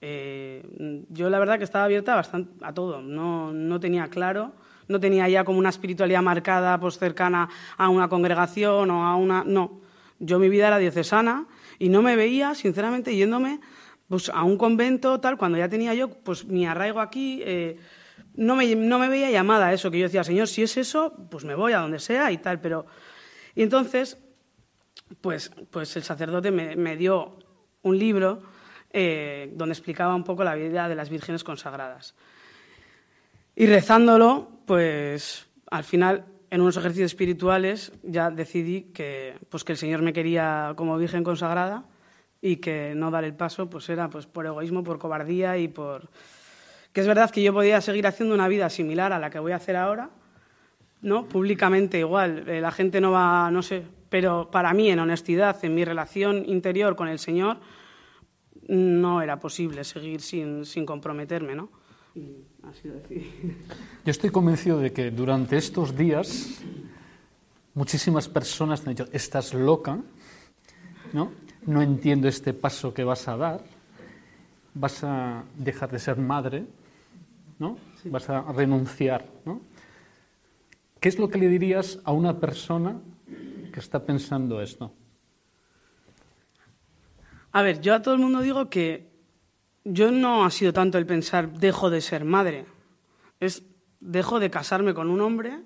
eh, 0.00 0.62
yo 1.08 1.30
la 1.30 1.38
verdad 1.38 1.58
que 1.58 1.64
estaba 1.64 1.84
abierta 1.84 2.14
bastante 2.14 2.64
a 2.64 2.72
todo, 2.72 3.00
no, 3.00 3.52
no, 3.52 3.80
tenía 3.80 4.08
claro, 4.08 4.52
no 4.88 5.00
tenía 5.00 5.28
ya 5.28 5.44
como 5.44 5.58
una 5.58 5.70
espiritualidad 5.70 6.22
marcada, 6.22 6.78
pues 6.78 6.98
cercana 6.98 7.48
a 7.76 7.88
una 7.88 8.08
congregación 8.08 8.90
o 8.90 9.04
a 9.04 9.16
una... 9.16 9.44
No, 9.44 9.80
yo 10.18 10.38
mi 10.38 10.48
vida 10.48 10.68
era 10.68 10.78
diocesana 10.78 11.46
y 11.78 11.88
no 11.88 12.02
me 12.02 12.16
veía, 12.16 12.54
sinceramente, 12.54 13.14
yéndome 13.14 13.60
pues, 14.08 14.28
a 14.28 14.44
un 14.44 14.56
convento 14.56 15.20
tal, 15.20 15.36
cuando 15.36 15.58
ya 15.58 15.68
tenía 15.68 15.94
yo 15.94 16.10
pues 16.10 16.44
mi 16.44 16.66
arraigo 16.66 17.00
aquí, 17.00 17.42
eh, 17.44 17.78
no, 18.34 18.56
me, 18.56 18.74
no 18.74 18.98
me 18.98 19.08
veía 19.08 19.30
llamada 19.30 19.66
a 19.66 19.72
eso, 19.72 19.90
que 19.90 19.98
yo 19.98 20.04
decía, 20.04 20.24
Señor, 20.24 20.48
si 20.48 20.62
es 20.62 20.76
eso, 20.76 21.14
pues 21.30 21.44
me 21.44 21.54
voy 21.54 21.72
a 21.72 21.78
donde 21.78 21.98
sea 21.98 22.30
y 22.32 22.38
tal, 22.38 22.60
pero... 22.60 22.86
Y 23.54 23.62
entonces, 23.62 24.18
pues, 25.22 25.50
pues 25.70 25.96
el 25.96 26.02
sacerdote 26.02 26.50
me, 26.50 26.76
me 26.76 26.96
dio 26.96 27.38
un 27.82 27.98
libro 27.98 28.42
eh, 28.98 29.50
donde 29.52 29.74
explicaba 29.74 30.14
un 30.14 30.24
poco 30.24 30.42
la 30.42 30.54
vida 30.54 30.88
de 30.88 30.94
las 30.94 31.10
vírgenes 31.10 31.44
consagradas. 31.44 32.14
Y 33.54 33.66
rezándolo, 33.66 34.48
pues 34.64 35.48
al 35.70 35.84
final, 35.84 36.24
en 36.48 36.62
unos 36.62 36.78
ejercicios 36.78 37.12
espirituales, 37.12 37.92
ya 38.02 38.30
decidí 38.30 38.84
que, 38.94 39.34
pues, 39.50 39.64
que 39.64 39.72
el 39.72 39.78
Señor 39.78 40.00
me 40.00 40.14
quería 40.14 40.72
como 40.76 40.96
virgen 40.96 41.24
consagrada 41.24 41.84
y 42.40 42.56
que 42.56 42.94
no 42.96 43.10
dar 43.10 43.24
el 43.24 43.34
paso 43.34 43.68
pues 43.68 43.86
era 43.90 44.08
pues 44.08 44.24
por 44.24 44.46
egoísmo, 44.46 44.82
por 44.82 44.98
cobardía 44.98 45.58
y 45.58 45.68
por 45.68 46.08
que 46.94 47.02
es 47.02 47.06
verdad 47.06 47.30
que 47.30 47.42
yo 47.42 47.52
podía 47.52 47.82
seguir 47.82 48.06
haciendo 48.06 48.34
una 48.34 48.48
vida 48.48 48.70
similar 48.70 49.12
a 49.12 49.18
la 49.18 49.28
que 49.28 49.38
voy 49.38 49.52
a 49.52 49.56
hacer 49.56 49.76
ahora, 49.76 50.08
¿no? 51.02 51.26
Públicamente 51.28 51.98
igual, 51.98 52.48
eh, 52.48 52.62
la 52.62 52.70
gente 52.70 53.02
no 53.02 53.12
va, 53.12 53.50
no 53.50 53.62
sé, 53.62 53.82
pero 54.08 54.50
para 54.50 54.72
mí 54.72 54.88
en 54.88 55.00
honestidad, 55.00 55.62
en 55.66 55.74
mi 55.74 55.84
relación 55.84 56.48
interior 56.48 56.96
con 56.96 57.08
el 57.08 57.18
Señor, 57.18 57.58
no 58.68 59.22
era 59.22 59.38
posible 59.38 59.84
seguir 59.84 60.20
sin, 60.20 60.64
sin 60.64 60.86
comprometerme, 60.86 61.54
¿no? 61.54 61.68
Así 62.62 62.88
decir. 62.88 63.56
Yo 64.04 64.10
estoy 64.10 64.30
convencido 64.30 64.78
de 64.78 64.92
que 64.92 65.10
durante 65.10 65.56
estos 65.56 65.96
días 65.96 66.60
muchísimas 67.74 68.28
personas 68.28 68.80
han 68.80 68.94
dicho, 68.94 69.06
estás 69.12 69.52
loca, 69.52 69.98
¿no? 71.12 71.32
No 71.66 71.82
entiendo 71.82 72.26
este 72.26 72.54
paso 72.54 72.94
que 72.94 73.04
vas 73.04 73.28
a 73.28 73.36
dar, 73.36 73.64
vas 74.74 75.04
a 75.04 75.44
dejar 75.56 75.90
de 75.90 75.98
ser 75.98 76.16
madre, 76.16 76.64
¿no? 77.58 77.76
Vas 78.04 78.30
a 78.30 78.52
renunciar, 78.52 79.26
¿no? 79.44 79.60
¿Qué 81.00 81.08
es 81.08 81.18
lo 81.18 81.28
que 81.28 81.38
le 81.38 81.48
dirías 81.48 82.00
a 82.04 82.12
una 82.12 82.40
persona 82.40 82.98
que 83.72 83.80
está 83.80 84.04
pensando 84.04 84.62
esto? 84.62 84.92
A 87.56 87.62
ver, 87.62 87.80
yo 87.80 87.94
a 87.94 88.02
todo 88.02 88.12
el 88.12 88.20
mundo 88.20 88.42
digo 88.42 88.68
que 88.68 89.08
yo 89.82 90.10
no 90.10 90.44
ha 90.44 90.50
sido 90.50 90.74
tanto 90.74 90.98
el 90.98 91.06
pensar 91.06 91.52
dejo 91.52 91.88
de 91.88 92.02
ser 92.02 92.26
madre, 92.26 92.66
es 93.40 93.62
dejo 93.98 94.40
de 94.40 94.50
casarme 94.50 94.92
con 94.92 95.08
un 95.08 95.22
hombre 95.22 95.62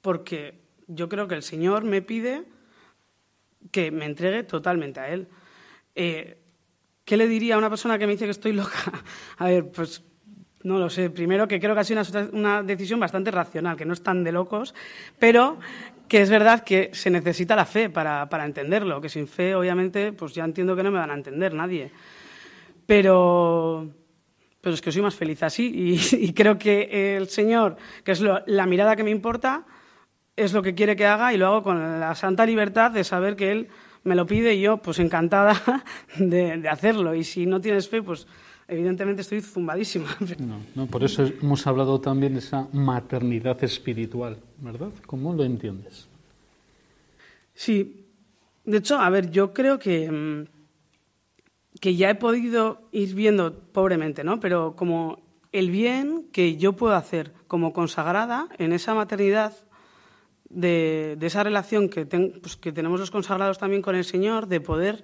porque 0.00 0.60
yo 0.88 1.08
creo 1.08 1.28
que 1.28 1.36
el 1.36 1.44
Señor 1.44 1.84
me 1.84 2.02
pide 2.02 2.46
que 3.70 3.92
me 3.92 4.06
entregue 4.06 4.42
totalmente 4.42 4.98
a 4.98 5.08
Él. 5.08 5.28
Eh, 5.94 6.42
¿Qué 7.04 7.16
le 7.16 7.28
diría 7.28 7.54
a 7.54 7.58
una 7.58 7.70
persona 7.70 7.96
que 7.96 8.08
me 8.08 8.14
dice 8.14 8.24
que 8.24 8.32
estoy 8.32 8.52
loca? 8.52 9.04
A 9.38 9.46
ver, 9.46 9.70
pues 9.70 10.02
no 10.66 10.78
lo 10.78 10.90
sé. 10.90 11.10
Primero 11.10 11.46
que 11.46 11.60
creo 11.60 11.74
que 11.74 11.80
ha 11.80 11.84
sido 11.84 12.02
una, 12.32 12.62
decisión 12.62 12.98
bastante 12.98 13.30
racional, 13.30 13.76
que 13.76 13.84
no 13.84 13.92
es 13.92 14.02
tan 14.02 14.24
de 14.24 14.32
locos, 14.32 14.74
pero 15.18 15.58
que 16.08 16.20
es 16.20 16.28
verdad 16.28 16.64
que 16.64 16.90
se 16.92 17.08
necesita 17.08 17.54
la 17.54 17.64
fe 17.64 17.88
para, 17.88 18.28
entenderlo, 18.44 19.00
que 19.00 19.08
sin 19.08 19.28
fe, 19.28 19.54
obviamente, 19.54 20.12
pues 20.12 20.34
ya 20.34 20.44
entiendo 20.44 20.74
que 20.74 20.82
no 20.82 20.90
me 20.90 20.98
van 20.98 21.12
a 21.12 21.14
entender 21.14 21.54
nadie. 21.54 21.92
Pero, 22.84 23.88
pero 24.60 24.74
es 24.74 24.82
que 24.82 24.90
soy 24.90 25.02
más 25.02 25.14
feliz 25.14 25.42
así 25.44 25.98
y, 26.12 26.32
creo 26.34 26.58
que 26.58 27.16
el 27.16 27.28
Señor, 27.28 27.76
que 28.02 28.12
es 28.12 28.20
la 28.20 28.66
mirada 28.66 28.96
que 28.96 29.04
me 29.04 29.10
importa, 29.10 29.64
es 30.34 30.52
lo 30.52 30.62
que 30.62 30.74
quiere 30.74 30.96
que 30.96 31.06
haga 31.06 31.32
y 31.32 31.36
lo 31.36 31.46
hago 31.46 31.62
con 31.62 32.00
la 32.00 32.14
santa 32.16 32.44
libertad 32.44 32.90
de 32.90 33.04
saber 33.04 33.36
que 33.36 33.52
Él 33.52 33.68
me 34.02 34.16
lo 34.16 34.26
pide 34.26 34.54
y 34.54 34.62
yo, 34.62 34.78
pues 34.78 34.98
encantada 34.98 35.84
de 36.18 36.68
hacerlo. 36.68 37.14
Y 37.14 37.22
si 37.22 37.46
no 37.46 37.60
tienes 37.60 37.88
fe, 37.88 38.02
pues 38.02 38.26
evidentemente 38.68 39.22
estoy 39.22 39.40
zumbadísima. 39.40 40.08
No, 40.38 40.58
no, 40.74 40.86
por 40.86 41.04
eso 41.04 41.24
hemos 41.24 41.66
hablado 41.66 42.00
también 42.00 42.34
de 42.34 42.40
esa 42.40 42.68
maternidad 42.72 43.62
espiritual, 43.64 44.38
¿verdad? 44.60 44.90
¿Cómo 45.06 45.32
lo 45.32 45.44
entiendes? 45.44 46.08
Sí, 47.54 48.06
de 48.64 48.78
hecho, 48.78 48.98
a 48.98 49.08
ver, 49.10 49.30
yo 49.30 49.54
creo 49.54 49.78
que, 49.78 50.10
mm, 50.10 50.44
que 51.80 51.96
ya 51.96 52.10
he 52.10 52.14
podido 52.14 52.82
ir 52.92 53.14
viendo, 53.14 53.54
pobremente, 53.72 54.24
¿no? 54.24 54.40
Pero 54.40 54.74
como 54.76 55.22
el 55.52 55.70
bien 55.70 56.28
que 56.32 56.56
yo 56.56 56.74
puedo 56.74 56.94
hacer 56.94 57.32
como 57.46 57.72
consagrada 57.72 58.48
en 58.58 58.72
esa 58.72 58.94
maternidad 58.94 59.54
de, 60.48 61.16
esa 61.20 61.42
relación 61.42 61.88
que, 61.88 62.06
pues, 62.06 62.56
que 62.56 62.72
tenemos 62.72 63.00
los 63.00 63.10
consagrados 63.10 63.58
también 63.58 63.82
con 63.82 63.94
el 63.94 64.04
Señor, 64.04 64.48
de 64.48 64.60
poder 64.60 65.02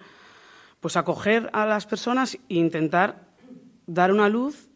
pues 0.81 0.97
acoger 0.97 1.49
a 1.53 1.65
las 1.65 1.87
personas 1.87 2.35
e 2.35 2.41
intentar 2.49 3.32
dar 3.87 4.13
una 4.13 4.29
luz 4.29 4.69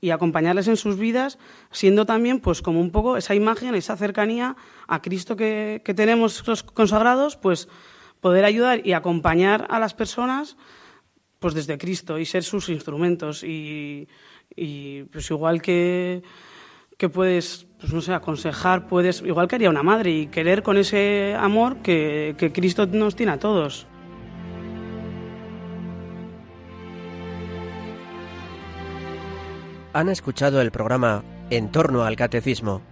y 0.00 0.10
acompañarles 0.10 0.68
en 0.68 0.76
sus 0.76 0.96
vidas, 0.96 1.38
siendo 1.70 2.06
también 2.06 2.40
pues 2.40 2.62
como 2.62 2.80
un 2.80 2.90
poco 2.90 3.16
esa 3.16 3.34
imagen, 3.34 3.74
esa 3.74 3.96
cercanía 3.96 4.56
a 4.86 5.02
Cristo 5.02 5.36
que, 5.36 5.82
tenemos 5.96 6.46
los 6.46 6.62
consagrados, 6.62 7.36
pues 7.36 7.68
poder 8.20 8.44
ayudar 8.44 8.86
y 8.86 8.92
acompañar 8.92 9.66
a 9.70 9.78
las 9.78 9.94
personas 9.94 10.56
pues 11.38 11.54
desde 11.54 11.78
Cristo 11.78 12.18
y 12.18 12.24
ser 12.24 12.42
sus 12.42 12.68
instrumentos 12.68 13.44
y, 13.44 14.08
pues 15.12 15.30
igual 15.30 15.62
que, 15.62 16.22
que 16.96 17.08
puedes 17.08 17.66
pues 17.78 17.92
no 17.92 18.00
sé 18.00 18.12
aconsejar 18.12 18.88
puedes 18.88 19.22
igual 19.22 19.46
que 19.46 19.54
haría 19.54 19.70
una 19.70 19.84
madre 19.84 20.10
y 20.10 20.26
querer 20.26 20.64
con 20.64 20.76
ese 20.78 21.36
amor 21.38 21.76
que, 21.76 22.34
que 22.36 22.50
Cristo 22.50 22.86
nos 22.86 23.14
tiene 23.14 23.32
a 23.32 23.38
todos. 23.38 23.86
Han 29.94 30.10
escuchado 30.10 30.60
el 30.60 30.70
programa 30.70 31.24
En 31.48 31.70
torno 31.70 32.04
al 32.04 32.14
Catecismo. 32.14 32.82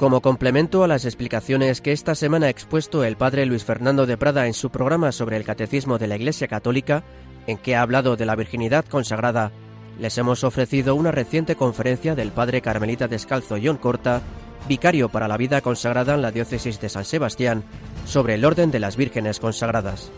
Como 0.00 0.20
complemento 0.20 0.82
a 0.82 0.88
las 0.88 1.04
explicaciones 1.04 1.80
que 1.80 1.92
esta 1.92 2.16
semana 2.16 2.46
ha 2.46 2.50
expuesto 2.50 3.04
el 3.04 3.16
padre 3.16 3.46
Luis 3.46 3.64
Fernando 3.64 4.04
de 4.04 4.16
Prada 4.16 4.48
en 4.48 4.54
su 4.54 4.70
programa 4.70 5.12
sobre 5.12 5.36
el 5.36 5.44
Catecismo 5.44 5.96
de 5.96 6.08
la 6.08 6.16
Iglesia 6.16 6.48
Católica, 6.48 7.04
en 7.46 7.56
que 7.56 7.76
ha 7.76 7.82
hablado 7.82 8.16
de 8.16 8.26
la 8.26 8.34
virginidad 8.34 8.84
consagrada, 8.84 9.52
les 10.00 10.18
hemos 10.18 10.42
ofrecido 10.42 10.96
una 10.96 11.12
reciente 11.12 11.54
conferencia 11.54 12.16
del 12.16 12.32
padre 12.32 12.62
Carmelita 12.62 13.06
Descalzo 13.06 13.58
John 13.62 13.76
Corta, 13.76 14.22
vicario 14.68 15.08
para 15.08 15.28
la 15.28 15.36
vida 15.36 15.60
consagrada 15.60 16.14
en 16.14 16.22
la 16.22 16.32
diócesis 16.32 16.80
de 16.80 16.88
San 16.88 17.04
Sebastián, 17.04 17.62
sobre 18.06 18.34
el 18.34 18.44
orden 18.44 18.72
de 18.72 18.80
las 18.80 18.96
vírgenes 18.96 19.38
consagradas. 19.38 20.10